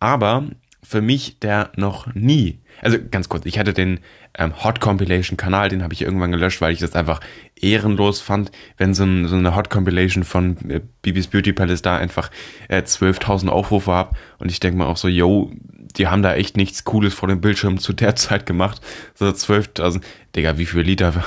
aber 0.00 0.46
für 0.88 1.02
mich 1.02 1.38
der 1.40 1.70
noch 1.76 2.14
nie. 2.14 2.60
Also 2.80 2.96
ganz 3.10 3.28
kurz, 3.28 3.44
ich 3.44 3.58
hatte 3.58 3.74
den 3.74 4.00
ähm, 4.38 4.64
Hot 4.64 4.80
Compilation 4.80 5.36
Kanal, 5.36 5.68
den 5.68 5.82
habe 5.82 5.92
ich 5.92 6.00
irgendwann 6.00 6.32
gelöscht, 6.32 6.62
weil 6.62 6.72
ich 6.72 6.78
das 6.78 6.94
einfach 6.94 7.20
ehrenlos 7.60 8.22
fand, 8.22 8.50
wenn 8.78 8.94
so, 8.94 9.04
ein, 9.04 9.28
so 9.28 9.36
eine 9.36 9.54
Hot 9.54 9.68
Compilation 9.68 10.24
von 10.24 10.56
äh, 10.70 10.80
Bibis 11.02 11.26
Beauty 11.26 11.52
Palace 11.52 11.82
da 11.82 11.98
einfach 11.98 12.30
äh, 12.68 12.80
12.000 12.80 13.48
Aufrufe 13.48 13.92
hab 13.92 14.16
und 14.38 14.50
ich 14.50 14.60
denke 14.60 14.78
mal 14.78 14.86
auch 14.86 14.96
so, 14.96 15.08
yo, 15.08 15.52
die 15.98 16.06
haben 16.06 16.22
da 16.22 16.34
echt 16.34 16.56
nichts 16.56 16.84
Cooles 16.84 17.12
vor 17.12 17.28
dem 17.28 17.42
Bildschirm 17.42 17.78
zu 17.78 17.92
der 17.92 18.16
Zeit 18.16 18.46
gemacht. 18.46 18.80
So 19.14 19.26
12.000, 19.26 20.00
Digga, 20.34 20.56
wie 20.56 20.66
viel 20.66 20.80
Liter? 20.80 21.22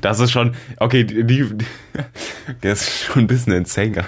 Das 0.00 0.20
ist 0.20 0.30
schon, 0.30 0.54
okay, 0.78 1.04
die, 1.04 1.24
die, 1.24 1.46
der 2.62 2.72
ist 2.72 3.04
schon 3.04 3.24
ein 3.24 3.26
bisschen 3.26 3.52
insane, 3.52 4.04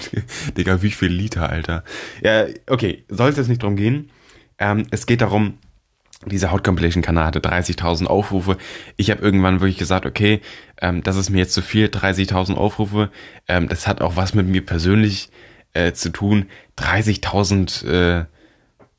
Digga, 0.57 0.83
wie 0.83 0.91
viel 0.91 1.11
Liter, 1.11 1.49
Alter. 1.49 1.85
Ja, 2.23 2.47
okay, 2.67 3.05
soll 3.09 3.31
es 3.31 3.37
jetzt 3.37 3.49
nicht 3.49 3.63
drum 3.63 3.77
gehen. 3.77 4.11
Ähm, 4.59 4.87
es 4.91 5.07
geht 5.07 5.21
darum, 5.21 5.59
dieser 6.27 6.53
Hot 6.53 6.65
Compilation 6.65 7.03
Kanal 7.03 7.27
hatte 7.27 7.41
30.000 7.41 8.07
Aufrufe. 8.07 8.59
Ich 8.97 9.11
habe 9.11 9.23
irgendwann 9.23 9.61
wirklich 9.61 9.79
gesagt, 9.79 10.05
okay, 10.05 10.41
ähm, 10.81 11.03
das 11.03 11.17
ist 11.17 11.31
mir 11.31 11.39
jetzt 11.39 11.55
zu 11.55 11.63
viel, 11.63 11.87
30.000 11.87 12.55
Aufrufe. 12.55 13.11
Ähm, 13.49 13.69
das 13.69 13.87
hat 13.87 14.03
auch 14.03 14.17
was 14.17 14.35
mit 14.35 14.47
mir 14.47 14.65
persönlich 14.65 15.31
äh, 15.73 15.93
zu 15.93 16.11
tun. 16.11 16.47
30.000 16.79 17.87
äh, 17.87 18.25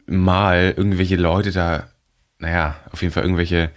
Mal 0.07 0.73
irgendwelche 0.75 1.15
Leute 1.15 1.51
da, 1.51 1.87
naja, 2.39 2.75
auf 2.91 3.01
jeden 3.01 3.13
Fall 3.13 3.23
irgendwelche 3.23 3.71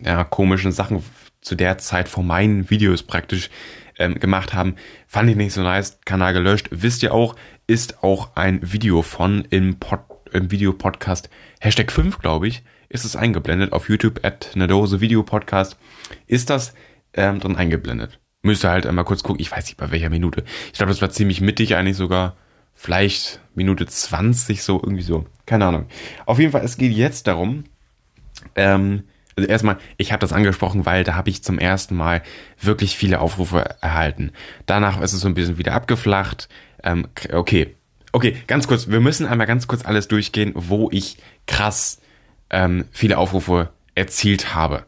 ja, 0.00 0.24
komischen 0.24 0.72
Sachen 0.72 1.04
zu 1.48 1.54
der 1.54 1.78
Zeit 1.78 2.08
vor 2.08 2.22
meinen 2.22 2.70
Videos 2.70 3.02
praktisch 3.02 3.50
ähm, 3.98 4.20
gemacht 4.20 4.52
haben, 4.54 4.76
fand 5.06 5.30
ich 5.30 5.36
nicht 5.36 5.52
so 5.52 5.62
nice. 5.62 5.98
Kanal 6.04 6.34
gelöscht. 6.34 6.68
Wisst 6.70 7.02
ihr 7.02 7.12
auch, 7.12 7.34
ist 7.66 8.04
auch 8.04 8.36
ein 8.36 8.60
Video 8.62 9.02
von 9.02 9.46
im, 9.50 9.78
Pod, 9.78 10.00
im 10.32 10.50
Videopodcast 10.50 11.30
Hashtag 11.60 11.90
5, 11.90 12.18
glaube 12.18 12.48
ich, 12.48 12.62
ist 12.90 13.04
es 13.04 13.16
eingeblendet 13.16 13.72
auf 13.72 13.88
YouTube 13.88 14.24
at 14.24 14.52
eine 14.54 14.68
Dose 14.68 15.00
Video 15.00 15.22
Podcast. 15.22 15.78
Ist 16.26 16.50
das 16.50 16.74
ähm, 17.14 17.40
drin 17.40 17.56
eingeblendet? 17.56 18.20
Müsste 18.42 18.70
halt 18.70 18.86
einmal 18.86 19.04
kurz 19.04 19.22
gucken. 19.22 19.40
Ich 19.40 19.50
weiß 19.50 19.64
nicht 19.64 19.78
bei 19.78 19.90
welcher 19.90 20.10
Minute. 20.10 20.44
Ich 20.66 20.74
glaube, 20.74 20.90
das 20.90 21.02
war 21.02 21.10
ziemlich 21.10 21.40
mittig 21.40 21.74
eigentlich 21.74 21.96
sogar. 21.96 22.36
Vielleicht 22.74 23.40
Minute 23.54 23.86
20 23.86 24.62
so, 24.62 24.76
irgendwie 24.76 25.02
so. 25.02 25.26
Keine 25.46 25.66
Ahnung. 25.66 25.86
Auf 26.26 26.38
jeden 26.38 26.52
Fall, 26.52 26.62
es 26.62 26.76
geht 26.76 26.92
jetzt 26.92 27.26
darum, 27.26 27.64
ähm, 28.54 29.04
also 29.38 29.48
erstmal, 29.48 29.78
ich 29.98 30.10
habe 30.10 30.18
das 30.20 30.32
angesprochen, 30.32 30.84
weil 30.84 31.04
da 31.04 31.14
habe 31.14 31.30
ich 31.30 31.44
zum 31.44 31.60
ersten 31.60 31.94
Mal 31.94 32.22
wirklich 32.60 32.96
viele 32.96 33.20
Aufrufe 33.20 33.76
erhalten. 33.80 34.32
Danach 34.66 35.00
ist 35.00 35.12
es 35.12 35.20
so 35.20 35.28
ein 35.28 35.34
bisschen 35.34 35.58
wieder 35.58 35.74
abgeflacht. 35.74 36.48
Ähm, 36.82 37.06
okay, 37.32 37.76
okay, 38.10 38.36
ganz 38.48 38.66
kurz. 38.66 38.88
Wir 38.88 38.98
müssen 38.98 39.26
einmal 39.26 39.46
ganz 39.46 39.68
kurz 39.68 39.84
alles 39.84 40.08
durchgehen, 40.08 40.52
wo 40.56 40.88
ich 40.90 41.18
krass 41.46 42.00
ähm, 42.50 42.86
viele 42.90 43.16
Aufrufe 43.16 43.70
erzielt 43.94 44.56
habe. 44.56 44.84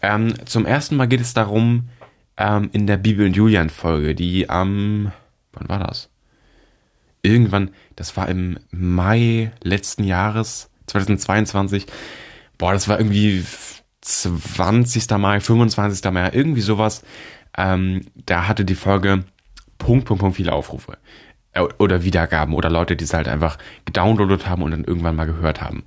Ähm, 0.00 0.34
zum 0.46 0.64
ersten 0.64 0.94
Mal 0.94 1.08
geht 1.08 1.20
es 1.20 1.34
darum, 1.34 1.88
ähm, 2.36 2.70
in 2.72 2.86
der 2.86 2.98
Bibel 2.98 3.26
und 3.26 3.34
Julian 3.34 3.68
Folge, 3.68 4.14
die 4.14 4.48
am, 4.48 5.10
wann 5.52 5.68
war 5.68 5.80
das? 5.80 6.08
Irgendwann, 7.22 7.70
das 7.96 8.16
war 8.16 8.28
im 8.28 8.60
Mai 8.70 9.50
letzten 9.60 10.04
Jahres, 10.04 10.70
2022. 10.86 11.86
Boah, 12.58 12.72
das 12.72 12.86
war 12.86 13.00
irgendwie 13.00 13.42
20. 14.08 15.10
Mai, 15.18 15.40
25. 15.40 16.10
Mai, 16.10 16.30
irgendwie 16.32 16.62
sowas. 16.62 17.02
Ähm, 17.56 18.06
da 18.26 18.48
hatte 18.48 18.64
die 18.64 18.74
Folge 18.74 19.24
Punkt, 19.76 20.06
Punkt, 20.06 20.20
Punkt 20.20 20.36
viele 20.36 20.52
Aufrufe. 20.52 20.96
Äh, 21.52 21.60
oder 21.78 22.04
Wiedergaben 22.04 22.54
oder 22.54 22.70
Leute, 22.70 22.96
die 22.96 23.04
es 23.04 23.12
halt 23.12 23.28
einfach 23.28 23.58
gedownloadet 23.84 24.48
haben 24.48 24.62
und 24.62 24.70
dann 24.70 24.84
irgendwann 24.84 25.16
mal 25.16 25.26
gehört 25.26 25.60
haben. 25.60 25.84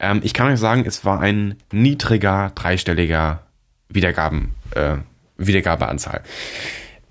Ähm, 0.00 0.20
ich 0.24 0.34
kann 0.34 0.48
euch 0.52 0.58
sagen, 0.58 0.84
es 0.84 1.04
war 1.04 1.20
ein 1.20 1.56
niedriger, 1.72 2.50
dreistelliger 2.54 3.42
Wiedergaben, 3.88 4.54
äh, 4.74 4.96
Wiedergabeanzahl. 5.36 6.22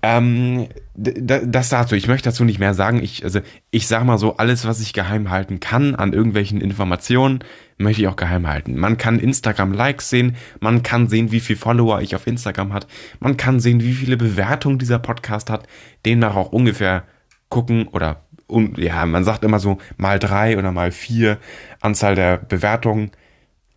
Ähm, 0.02 0.68
das 0.94 1.68
dazu. 1.68 1.94
Ich 1.94 2.08
möchte 2.08 2.30
dazu 2.30 2.44
nicht 2.44 2.58
mehr 2.58 2.74
sagen. 2.74 3.02
Ich, 3.02 3.24
also, 3.24 3.40
ich 3.70 3.86
sag 3.86 4.04
mal 4.04 4.18
so, 4.18 4.36
alles, 4.36 4.66
was 4.66 4.80
ich 4.80 4.92
geheim 4.92 5.30
halten 5.30 5.60
kann 5.60 5.94
an 5.94 6.12
irgendwelchen 6.12 6.60
Informationen, 6.60 7.40
möchte 7.76 8.02
ich 8.02 8.08
auch 8.08 8.16
geheim 8.16 8.46
halten. 8.46 8.78
Man 8.78 8.96
kann 8.96 9.18
Instagram-Likes 9.18 10.10
sehen, 10.10 10.36
man 10.60 10.82
kann 10.82 11.08
sehen, 11.08 11.32
wie 11.32 11.40
viel 11.40 11.56
Follower 11.56 12.00
ich 12.00 12.14
auf 12.16 12.26
Instagram 12.26 12.72
hat, 12.72 12.86
man 13.18 13.36
kann 13.36 13.60
sehen, 13.60 13.82
wie 13.82 13.94
viele 13.94 14.16
Bewertungen 14.16 14.78
dieser 14.78 14.98
Podcast 14.98 15.50
hat, 15.50 15.66
demnach 16.04 16.36
auch 16.36 16.52
ungefähr 16.52 17.04
gucken 17.48 17.88
oder, 17.88 18.24
um, 18.46 18.74
ja, 18.76 19.04
man 19.06 19.24
sagt 19.24 19.44
immer 19.44 19.58
so, 19.58 19.78
mal 19.96 20.18
drei 20.18 20.58
oder 20.58 20.72
mal 20.72 20.92
vier 20.92 21.38
Anzahl 21.80 22.14
der 22.14 22.38
Bewertungen 22.38 23.10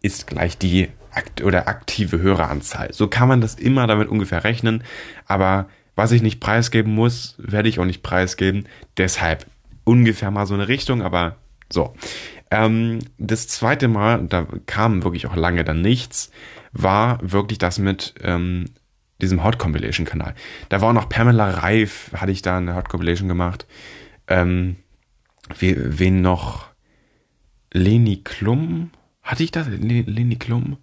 ist 0.02 0.28
gleich 0.28 0.58
die 0.58 0.90
akt 1.12 1.44
oder 1.44 1.68
aktive 1.68 2.20
Höreranzahl. 2.20 2.94
So 2.94 3.08
kann 3.08 3.28
man 3.28 3.42
das 3.42 3.56
immer 3.56 3.88
damit 3.88 4.08
ungefähr 4.08 4.44
rechnen, 4.44 4.84
aber 5.28 5.68
was 5.96 6.12
ich 6.12 6.22
nicht 6.22 6.40
preisgeben 6.40 6.94
muss, 6.94 7.36
werde 7.38 7.70
ich 7.70 7.80
auch 7.80 7.86
nicht 7.86 8.04
preisgeben. 8.04 8.68
Deshalb 8.98 9.46
ungefähr 9.84 10.32
mal 10.32 10.46
so 10.46 10.54
eine 10.54 10.68
Richtung, 10.68 11.02
aber 11.02 11.38
so. 11.70 11.94
Ähm, 12.52 13.00
das 13.18 13.48
zweite 13.48 13.88
Mal, 13.88 14.26
da 14.28 14.48
kam 14.66 15.04
wirklich 15.04 15.28
auch 15.28 15.36
lange 15.36 15.64
dann 15.64 15.82
nichts, 15.82 16.32
war 16.72 17.20
wirklich 17.22 17.58
das 17.58 17.80
mit 17.80 18.16
ähm, 18.22 18.66
diesem 19.22 19.44
Hot 19.44 19.58
Compilation 19.58 20.06
Kanal. 20.06 20.36
Da 20.70 20.82
war 20.82 20.90
auch 20.90 20.94
noch 20.94 21.10
Pamela 21.10 21.50
Reif, 21.50 22.12
hatte 22.14 22.32
ich 22.32 22.42
da 22.42 22.58
eine 22.58 22.76
Hot 22.76 22.90
Compilation 22.90 23.28
gemacht. 23.28 23.66
Ähm, 24.28 24.78
wen 25.60 26.22
noch? 26.22 26.68
Leni 27.72 28.18
Klum? 28.18 28.92
Hatte 29.24 29.44
ich 29.44 29.52
das? 29.52 29.68
Leni 29.68 30.36
Klum? 30.36 30.78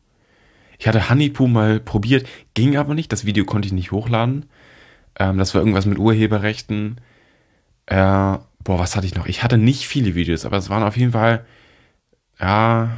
Ich 0.79 0.89
hatte 0.89 1.11
Honeypoo 1.11 1.47
mal 1.47 1.79
probiert, 1.79 2.27
ging 2.55 2.77
aber 2.77 2.95
nicht. 2.95 3.13
Das 3.13 3.27
Video 3.27 3.45
konnte 3.45 3.67
ich 3.67 3.73
nicht 3.73 3.93
hochladen. 3.93 4.47
Ähm, 5.19 5.39
das 5.39 5.55
war 5.55 5.61
irgendwas 5.61 5.87
mit 5.87 5.99
Urheberrechten. 5.99 7.01
Äh, 7.87 7.97
boah, 7.97 8.79
was 8.79 8.97
hatte 8.97 9.07
ich 9.07 9.15
noch? 9.15 9.27
Ich 9.27 9.43
hatte 9.43 9.59
nicht 9.59 9.87
viele 9.87 10.15
Videos, 10.15 10.45
aber 10.45 10.57
es 10.57 10.71
waren 10.71 10.83
auf 10.83 10.97
jeden 10.97 11.13
Fall, 11.13 11.45
ja, 12.39 12.91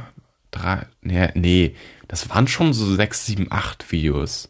drei, 0.51 0.85
nee, 1.01 1.29
nee, 1.33 1.75
das 2.07 2.29
waren 2.29 2.47
schon 2.47 2.73
so 2.73 2.93
sechs, 2.95 3.25
sieben, 3.25 3.47
acht 3.49 3.91
Videos. 3.91 4.49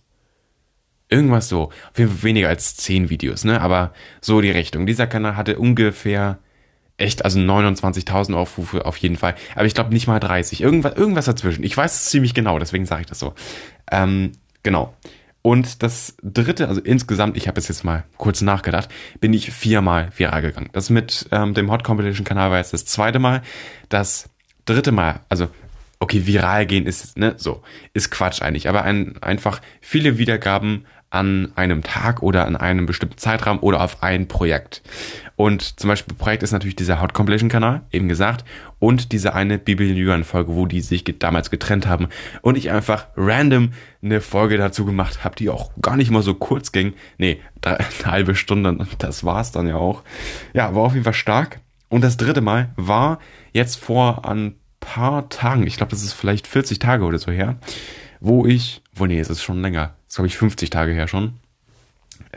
Irgendwas 1.09 1.47
so. 1.47 1.65
Auf 1.91 1.97
jeden 1.97 2.11
Fall 2.11 2.23
weniger 2.23 2.49
als 2.49 2.75
zehn 2.75 3.09
Videos, 3.09 3.43
ne? 3.43 3.61
Aber 3.61 3.93
so 4.19 4.41
die 4.41 4.49
Richtung. 4.49 4.85
Dieser 4.85 5.07
Kanal 5.07 5.35
hatte 5.37 5.59
ungefähr 5.59 6.39
echt, 6.97 7.23
also 7.23 7.39
29.000 7.39 8.33
Aufrufe 8.33 8.85
auf 8.85 8.97
jeden 8.97 9.15
Fall. 9.15 9.35
Aber 9.55 9.65
ich 9.65 9.73
glaube 9.73 9.93
nicht 9.93 10.07
mal 10.07 10.19
30. 10.19 10.61
Irgendwas, 10.61 10.95
irgendwas 10.95 11.25
dazwischen. 11.25 11.63
Ich 11.63 11.75
weiß 11.75 11.93
es 11.93 12.05
ziemlich 12.05 12.33
genau, 12.33 12.59
deswegen 12.59 12.85
sage 12.85 13.01
ich 13.01 13.07
das 13.07 13.19
so. 13.19 13.33
Ähm, 13.91 14.33
genau. 14.63 14.93
Und 15.43 15.83
das 15.83 16.15
dritte, 16.23 16.69
also 16.69 16.79
insgesamt, 16.79 17.35
ich 17.35 17.49
habe 17.49 17.59
es 17.59 17.67
jetzt 17.67 17.83
mal 17.83 18.05
kurz 18.17 18.41
nachgedacht, 18.41 18.89
bin 19.19 19.33
ich 19.33 19.51
viermal 19.51 20.09
viral 20.15 20.41
gegangen. 20.41 20.69
Das 20.71 20.89
mit 20.89 21.27
ähm, 21.31 21.53
dem 21.53 21.69
Hot 21.69 21.83
Competition 21.83 22.23
Kanal 22.23 22.49
war 22.49 22.59
jetzt 22.59 22.71
das 22.71 22.85
zweite 22.85 23.19
Mal. 23.19 23.41
Das 23.89 24.29
dritte 24.65 24.93
Mal, 24.93 25.19
also 25.27 25.49
okay, 25.99 26.25
viral 26.25 26.65
gehen 26.65 26.85
ist, 26.85 27.17
ne, 27.17 27.35
so, 27.37 27.61
ist 27.93 28.09
Quatsch 28.09 28.41
eigentlich, 28.41 28.69
aber 28.69 28.83
ein, 28.83 29.21
einfach 29.21 29.61
viele 29.81 30.17
Wiedergaben 30.17 30.85
an 31.13 31.51
einem 31.55 31.83
Tag 31.83 32.23
oder 32.23 32.45
an 32.45 32.55
einem 32.55 32.87
bestimmten 32.87 33.17
Zeitraum 33.17 33.59
oder 33.59 33.81
auf 33.81 34.01
ein 34.01 34.27
Projekt. 34.27 34.81
Und 35.35 35.79
zum 35.79 35.87
Beispiel 35.87 36.15
Projekt 36.15 36.41
ist 36.41 36.51
natürlich 36.51 36.75
dieser 36.75 37.01
Hot 37.01 37.13
Compilation 37.13 37.49
Kanal, 37.49 37.81
eben 37.91 38.07
gesagt, 38.09 38.43
und 38.79 39.11
diese 39.11 39.33
eine 39.33 39.59
Bibel 39.59 40.23
Folge, 40.23 40.55
wo 40.55 40.65
die 40.65 40.81
sich 40.81 41.03
damals 41.19 41.51
getrennt 41.51 41.87
haben 41.87 42.07
und 42.41 42.57
ich 42.57 42.71
einfach 42.71 43.07
random 43.15 43.69
eine 44.01 44.21
Folge 44.21 44.57
dazu 44.57 44.85
gemacht 44.85 45.23
habe, 45.23 45.35
die 45.35 45.49
auch 45.49 45.71
gar 45.81 45.97
nicht 45.97 46.11
mal 46.11 46.23
so 46.23 46.33
kurz 46.33 46.71
ging. 46.71 46.93
Nee, 47.17 47.39
drei, 47.61 47.77
eine 47.77 48.11
halbe 48.11 48.35
Stunde, 48.35 48.85
das 48.97 49.23
war's 49.23 49.51
dann 49.51 49.67
ja 49.67 49.75
auch. 49.75 50.01
Ja, 50.53 50.75
war 50.75 50.83
auf 50.83 50.93
jeden 50.93 51.05
Fall 51.05 51.13
stark. 51.13 51.59
Und 51.89 52.03
das 52.03 52.17
dritte 52.17 52.41
Mal 52.41 52.69
war 52.75 53.19
jetzt 53.53 53.75
vor 53.75 54.27
ein 54.27 54.55
paar 54.79 55.29
Tagen, 55.29 55.65
ich 55.67 55.77
glaube, 55.77 55.91
das 55.91 56.03
ist 56.03 56.13
vielleicht 56.13 56.47
40 56.47 56.79
Tage 56.79 57.05
oder 57.05 57.19
so 57.19 57.31
her, 57.31 57.57
wo 58.23 58.45
ich, 58.45 58.81
wo 58.93 59.05
nee, 59.05 59.19
es 59.19 59.29
ist 59.29 59.43
schon 59.43 59.61
länger, 59.61 59.95
das 60.07 60.15
glaube 60.15 60.27
ich 60.27 60.37
50 60.37 60.69
Tage 60.69 60.93
her 60.93 61.09
schon, 61.09 61.33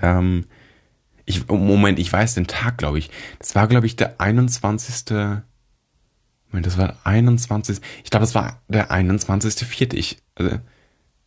ähm, 0.03 0.47
Ich, 1.25 1.49
Moment, 1.49 1.99
ich 1.99 2.13
weiß 2.13 2.35
den 2.35 2.49
Tag, 2.49 2.79
glaube 2.79 2.99
ich. 2.99 3.11
Das 3.39 3.55
war, 3.55 3.69
glaube 3.69 3.87
ich, 3.87 3.97
der 3.97 4.21
21. 4.21 5.11
Moment, 6.49 6.67
das 6.67 6.77
war 6.77 6.89
der 6.89 6.97
21. 7.05 7.79
Ich 8.05 8.11
glaube, 8.11 8.25
das 8.25 8.35
war 8.35 8.61
der 8.69 8.91
21.4. 8.91 9.95
Ich, 9.95 10.19
also, 10.35 10.59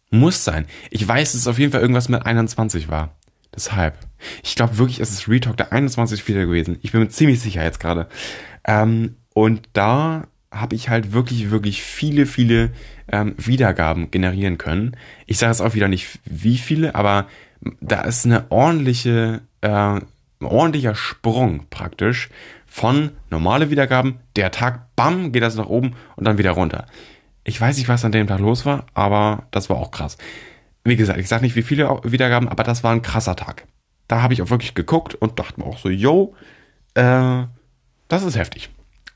muss 0.10 0.44
sein. 0.44 0.66
Ich 0.90 1.08
weiß, 1.08 1.32
dass 1.32 1.42
es 1.42 1.48
auf 1.48 1.60
jeden 1.60 1.72
Fall 1.72 1.82
irgendwas 1.82 2.10
mit 2.10 2.26
21 2.26 2.90
war. 2.90 3.18
Deshalb. 3.56 3.98
Ich 4.44 4.56
glaube 4.56 4.78
wirklich, 4.78 5.00
es 5.00 5.12
ist 5.12 5.28
Retalk 5.28 5.58
der 5.58 5.72
21. 5.72 6.28
wieder 6.28 6.46
gewesen. 6.46 6.80
Ich 6.82 6.92
bin 6.92 7.02
mir 7.02 7.10
ziemlich 7.10 7.40
sicher 7.40 7.64
jetzt 7.64 7.80
gerade. 7.80 8.08
Ähm, 8.66 9.16
und 9.34 9.70
da 9.74 10.28
habe 10.52 10.76
ich 10.76 10.90
halt 10.90 11.12
wirklich, 11.14 11.52
wirklich 11.52 11.84
viele, 11.84 12.26
viele 12.26 12.72
ähm, 13.12 13.36
Wiedergaben 13.38 14.12
generieren 14.12 14.58
können. 14.58 14.96
Ich 15.26 15.38
sage 15.38 15.52
jetzt 15.52 15.62
auch 15.62 15.74
wieder 15.74 15.88
nicht 15.88 16.20
wie 16.26 16.58
viele, 16.58 16.96
aber 16.96 17.28
da 17.82 18.02
ist 18.02 18.26
eine 18.26 18.50
ordentliche, 18.50 19.42
äh, 19.62 20.00
ordentlicher 20.42 20.96
Sprung 20.96 21.66
praktisch 21.70 22.30
von 22.66 23.12
normale 23.30 23.70
Wiedergaben, 23.70 24.20
der 24.36 24.52
Tag, 24.52 24.96
bam, 24.96 25.32
geht 25.32 25.44
das 25.44 25.56
nach 25.56 25.68
oben 25.68 25.96
und 26.16 26.26
dann 26.26 26.38
wieder 26.38 26.52
runter. 26.52 26.86
Ich 27.44 27.60
weiß 27.60 27.78
nicht, 27.78 27.90
was 27.90 28.06
an 28.06 28.12
dem 28.12 28.28
Tag 28.28 28.40
los 28.40 28.66
war, 28.66 28.86
aber 28.94 29.48
das 29.52 29.70
war 29.70 29.78
auch 29.78 29.92
krass. 29.92 30.18
Wie 30.84 30.96
gesagt, 30.96 31.20
ich 31.20 31.28
sage 31.28 31.44
nicht, 31.44 31.56
wie 31.56 31.64
viele 31.64 32.00
Wiedergaben, 32.04 32.48
aber 32.48 32.64
das 32.64 32.84
war 32.84 32.92
ein 32.92 33.02
krasser 33.02 33.36
Tag. 33.36 33.66
Da 34.08 34.22
habe 34.22 34.34
ich 34.34 34.42
auch 34.42 34.50
wirklich 34.50 34.76
geguckt 34.76 35.16
und 35.16 35.40
dachte 35.40 35.60
mir 35.60 35.66
auch 35.66 35.78
so, 35.78 35.90
yo, 35.90 36.36
äh, 36.94 37.44
das 38.08 38.24
ist 38.24 38.38
heftig. 38.38 38.70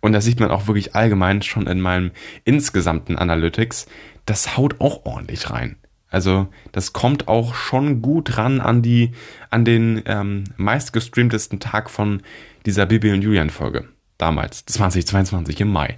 Und 0.04 0.12
das 0.12 0.26
sieht 0.26 0.42
man 0.42 0.52
auch 0.52 0.68
wirklich 0.68 0.96
allgemein 0.96 1.42
schon 1.44 1.66
in 1.66 1.80
meinem 1.80 2.12
insgesamten 2.44 3.18
Analytics. 3.18 3.86
Das 4.26 4.58
haut 4.58 4.82
auch 4.82 5.06
ordentlich 5.06 5.50
rein. 5.50 5.78
Also 6.10 6.50
das 6.74 6.92
kommt 6.92 7.30
auch 7.30 7.56
schon 7.56 8.02
gut 8.02 8.38
ran 8.38 8.60
an 8.60 8.82
die, 8.82 9.14
an 9.50 9.64
den 9.64 10.04
ähm, 10.06 10.44
meistgestreamtesten 10.58 11.62
Tag 11.62 11.90
von 11.90 12.22
dieser 12.66 12.86
Bibi 12.86 13.14
und 13.14 13.22
Julian 13.22 13.50
Folge. 13.50 13.88
Damals, 14.18 14.66
2022 14.66 15.62
im 15.62 15.72
Mai. 15.72 15.98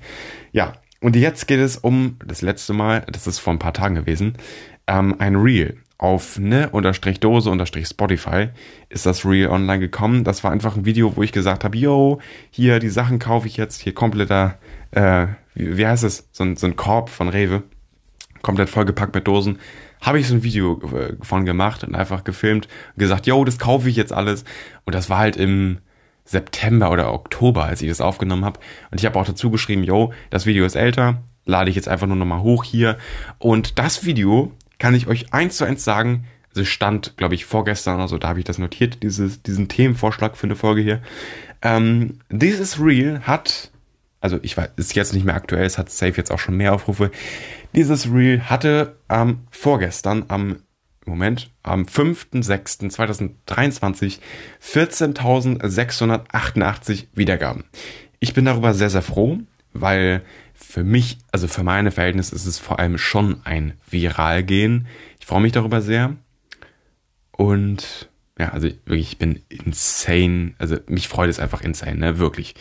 Ja, 0.51 0.73
und 1.01 1.15
jetzt 1.15 1.47
geht 1.47 1.59
es 1.59 1.75
um 1.75 2.19
das 2.23 2.43
letzte 2.43 2.73
Mal, 2.73 3.07
das 3.11 3.25
ist 3.25 3.39
vor 3.39 3.53
ein 3.53 3.59
paar 3.59 3.73
Tagen 3.73 3.95
gewesen, 3.95 4.37
ähm, 4.85 5.15
ein 5.17 5.35
Reel 5.35 5.77
auf 5.97 6.37
ne 6.39 6.69
unterstrich 6.69 7.19
Dose 7.19 7.49
unterstrich 7.49 7.87
Spotify 7.87 8.49
ist 8.89 9.05
das 9.05 9.25
Reel 9.25 9.47
online 9.47 9.79
gekommen. 9.79 10.23
Das 10.23 10.43
war 10.43 10.51
einfach 10.51 10.75
ein 10.75 10.85
Video, 10.85 11.15
wo 11.15 11.23
ich 11.23 11.31
gesagt 11.31 11.63
habe, 11.63 11.77
yo, 11.77 12.19
hier 12.51 12.79
die 12.79 12.89
Sachen 12.89 13.19
kaufe 13.19 13.47
ich 13.47 13.57
jetzt, 13.57 13.81
hier 13.81 13.93
kompletter, 13.93 14.57
äh, 14.91 15.27
wie, 15.53 15.77
wie 15.77 15.87
heißt 15.87 16.03
es, 16.03 16.27
so 16.31 16.43
ein, 16.43 16.57
so 16.57 16.67
ein 16.67 16.75
Korb 16.75 17.09
von 17.09 17.29
Rewe, 17.29 17.63
komplett 18.41 18.69
vollgepackt 18.69 19.15
mit 19.15 19.27
Dosen. 19.27 19.59
Habe 20.01 20.19
ich 20.19 20.27
so 20.27 20.35
ein 20.35 20.43
Video 20.43 20.81
äh, 20.93 21.15
von 21.21 21.45
gemacht 21.45 21.83
und 21.83 21.95
einfach 21.95 22.25
gefilmt 22.25 22.67
und 22.95 22.99
gesagt, 22.99 23.25
yo, 23.25 23.43
das 23.45 23.57
kaufe 23.57 23.89
ich 23.89 23.95
jetzt 23.95 24.11
alles. 24.11 24.43
Und 24.83 24.93
das 24.95 25.09
war 25.09 25.19
halt 25.19 25.37
im 25.37 25.79
September 26.25 26.91
oder 26.91 27.13
Oktober, 27.13 27.63
als 27.63 27.81
ich 27.81 27.89
das 27.89 28.01
aufgenommen 28.01 28.43
habe. 28.43 28.59
Und 28.91 28.99
ich 28.99 29.05
habe 29.05 29.17
auch 29.17 29.25
dazu 29.25 29.49
geschrieben, 29.49 29.83
yo, 29.83 30.11
das 30.29 30.45
Video 30.45 30.65
ist 30.65 30.75
älter, 30.75 31.23
lade 31.45 31.69
ich 31.69 31.75
jetzt 31.75 31.87
einfach 31.87 32.07
nur 32.07 32.17
nochmal 32.17 32.41
hoch 32.41 32.63
hier. 32.65 32.97
Und 33.37 33.79
das 33.79 34.05
Video 34.05 34.51
kann 34.79 34.93
ich 34.93 35.07
euch 35.07 35.33
eins 35.33 35.57
zu 35.57 35.65
eins 35.65 35.83
sagen, 35.83 36.25
also 36.49 36.65
stand, 36.65 37.17
glaube 37.17 37.35
ich, 37.35 37.45
vorgestern 37.45 37.95
oder 37.95 38.07
so, 38.07 38.17
da 38.17 38.29
habe 38.29 38.39
ich 38.39 38.45
das 38.45 38.57
notiert, 38.57 39.03
dieses, 39.03 39.43
diesen 39.43 39.67
Themenvorschlag 39.67 40.37
für 40.37 40.47
eine 40.47 40.55
Folge 40.55 40.81
hier. 40.81 41.01
Ähm, 41.61 42.19
dieses 42.29 42.79
Reel 42.79 43.21
hat, 43.21 43.71
also 44.21 44.39
ich 44.41 44.55
weiß, 44.55 44.69
ist 44.77 44.95
jetzt 44.95 45.13
nicht 45.13 45.25
mehr 45.25 45.35
aktuell, 45.35 45.65
es 45.65 45.77
hat 45.77 45.89
safe 45.89 46.15
jetzt 46.15 46.31
auch 46.31 46.39
schon 46.39 46.55
mehr 46.55 46.73
Aufrufe. 46.73 47.11
Dieses 47.75 48.11
Reel 48.11 48.43
hatte 48.43 48.95
ähm, 49.09 49.39
vorgestern 49.51 50.25
am 50.29 50.57
Moment, 51.05 51.51
am 51.61 51.83
5.6.2023 51.83 54.19
14.688 54.63 57.07
Wiedergaben. 57.13 57.65
Ich 58.19 58.33
bin 58.33 58.45
darüber 58.45 58.73
sehr, 58.73 58.89
sehr 58.89 59.03
froh, 59.03 59.37
weil 59.73 60.23
für 60.55 60.83
mich, 60.83 61.19
also 61.31 61.47
für 61.47 61.63
meine 61.63 61.91
Verhältnisse 61.91 62.35
ist 62.35 62.45
es 62.45 62.59
vor 62.59 62.79
allem 62.79 62.97
schon 62.97 63.41
ein 63.43 63.73
Viralgehen. 63.89 64.87
Ich 65.19 65.25
freue 65.25 65.41
mich 65.41 65.51
darüber 65.51 65.81
sehr. 65.81 66.15
Und 67.31 68.09
ja, 68.37 68.49
also 68.49 68.67
wirklich, 68.67 69.11
ich 69.11 69.17
bin 69.17 69.41
insane. 69.47 70.53
Also 70.57 70.77
mich 70.87 71.07
freut 71.07 71.29
es 71.29 71.39
einfach 71.39 71.61
insane, 71.61 71.97
ne? 71.97 72.17
Wirklich. 72.17 72.55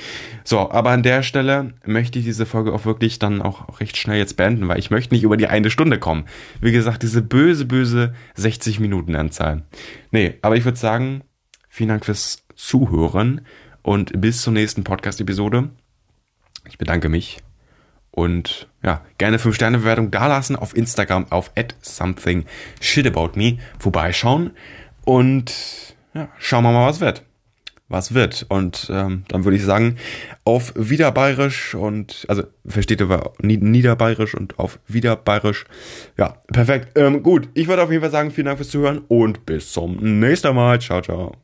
So, 0.44 0.70
aber 0.70 0.90
an 0.90 1.02
der 1.02 1.22
Stelle 1.22 1.74
möchte 1.84 2.18
ich 2.18 2.24
diese 2.24 2.46
Folge 2.46 2.72
auch 2.72 2.84
wirklich 2.84 3.18
dann 3.18 3.42
auch 3.42 3.80
recht 3.80 3.96
schnell 3.96 4.18
jetzt 4.18 4.36
beenden, 4.36 4.68
weil 4.68 4.78
ich 4.78 4.90
möchte 4.90 5.14
nicht 5.14 5.24
über 5.24 5.36
die 5.36 5.48
eine 5.48 5.70
Stunde 5.70 5.98
kommen. 5.98 6.26
Wie 6.60 6.72
gesagt, 6.72 7.02
diese 7.02 7.22
böse, 7.22 7.64
böse 7.64 8.14
60 8.34 8.78
Minuten 8.78 9.16
Anzahl. 9.16 9.64
Nee, 10.12 10.34
aber 10.42 10.56
ich 10.56 10.64
würde 10.64 10.78
sagen, 10.78 11.22
vielen 11.68 11.88
Dank 11.88 12.04
fürs 12.04 12.44
Zuhören 12.54 13.40
und 13.82 14.20
bis 14.20 14.42
zur 14.42 14.52
nächsten 14.52 14.84
Podcast-Episode. 14.84 15.70
Ich 16.68 16.78
bedanke 16.78 17.08
mich 17.08 17.43
und 18.14 18.68
ja, 18.82 19.00
gerne 19.18 19.38
5-Sterne-Bewertung 19.38 20.10
dalassen 20.10 20.56
auf 20.56 20.76
Instagram 20.76 21.26
auf 21.30 21.50
at 21.56 21.74
something 21.82 22.44
shit 22.80 23.06
about 23.06 23.32
me 23.34 23.58
vorbeischauen 23.78 24.52
und 25.04 25.52
ja, 26.14 26.28
schauen 26.38 26.62
wir 26.62 26.72
mal, 26.72 26.88
was 26.88 27.00
wird. 27.00 27.24
Was 27.88 28.14
wird. 28.14 28.46
Und 28.48 28.88
ähm, 28.90 29.24
dann 29.28 29.44
würde 29.44 29.56
ich 29.56 29.64
sagen, 29.64 29.96
auf 30.44 30.72
Wiederbayerisch 30.76 31.74
und, 31.74 32.24
also 32.28 32.44
versteht 32.64 33.02
ihr 33.02 33.32
Niederbayerisch 33.42 34.34
und 34.34 34.58
auf 34.58 34.78
Wiederbayerisch. 34.86 35.66
Ja, 36.16 36.38
perfekt. 36.46 36.96
Ähm, 36.96 37.22
gut, 37.22 37.48
ich 37.52 37.68
würde 37.68 37.82
auf 37.82 37.90
jeden 37.90 38.00
Fall 38.00 38.10
sagen, 38.10 38.30
vielen 38.30 38.46
Dank 38.46 38.58
fürs 38.58 38.70
Zuhören 38.70 39.02
und 39.08 39.44
bis 39.44 39.72
zum 39.72 39.96
nächsten 40.20 40.54
Mal. 40.54 40.80
Ciao, 40.80 41.02
ciao. 41.02 41.43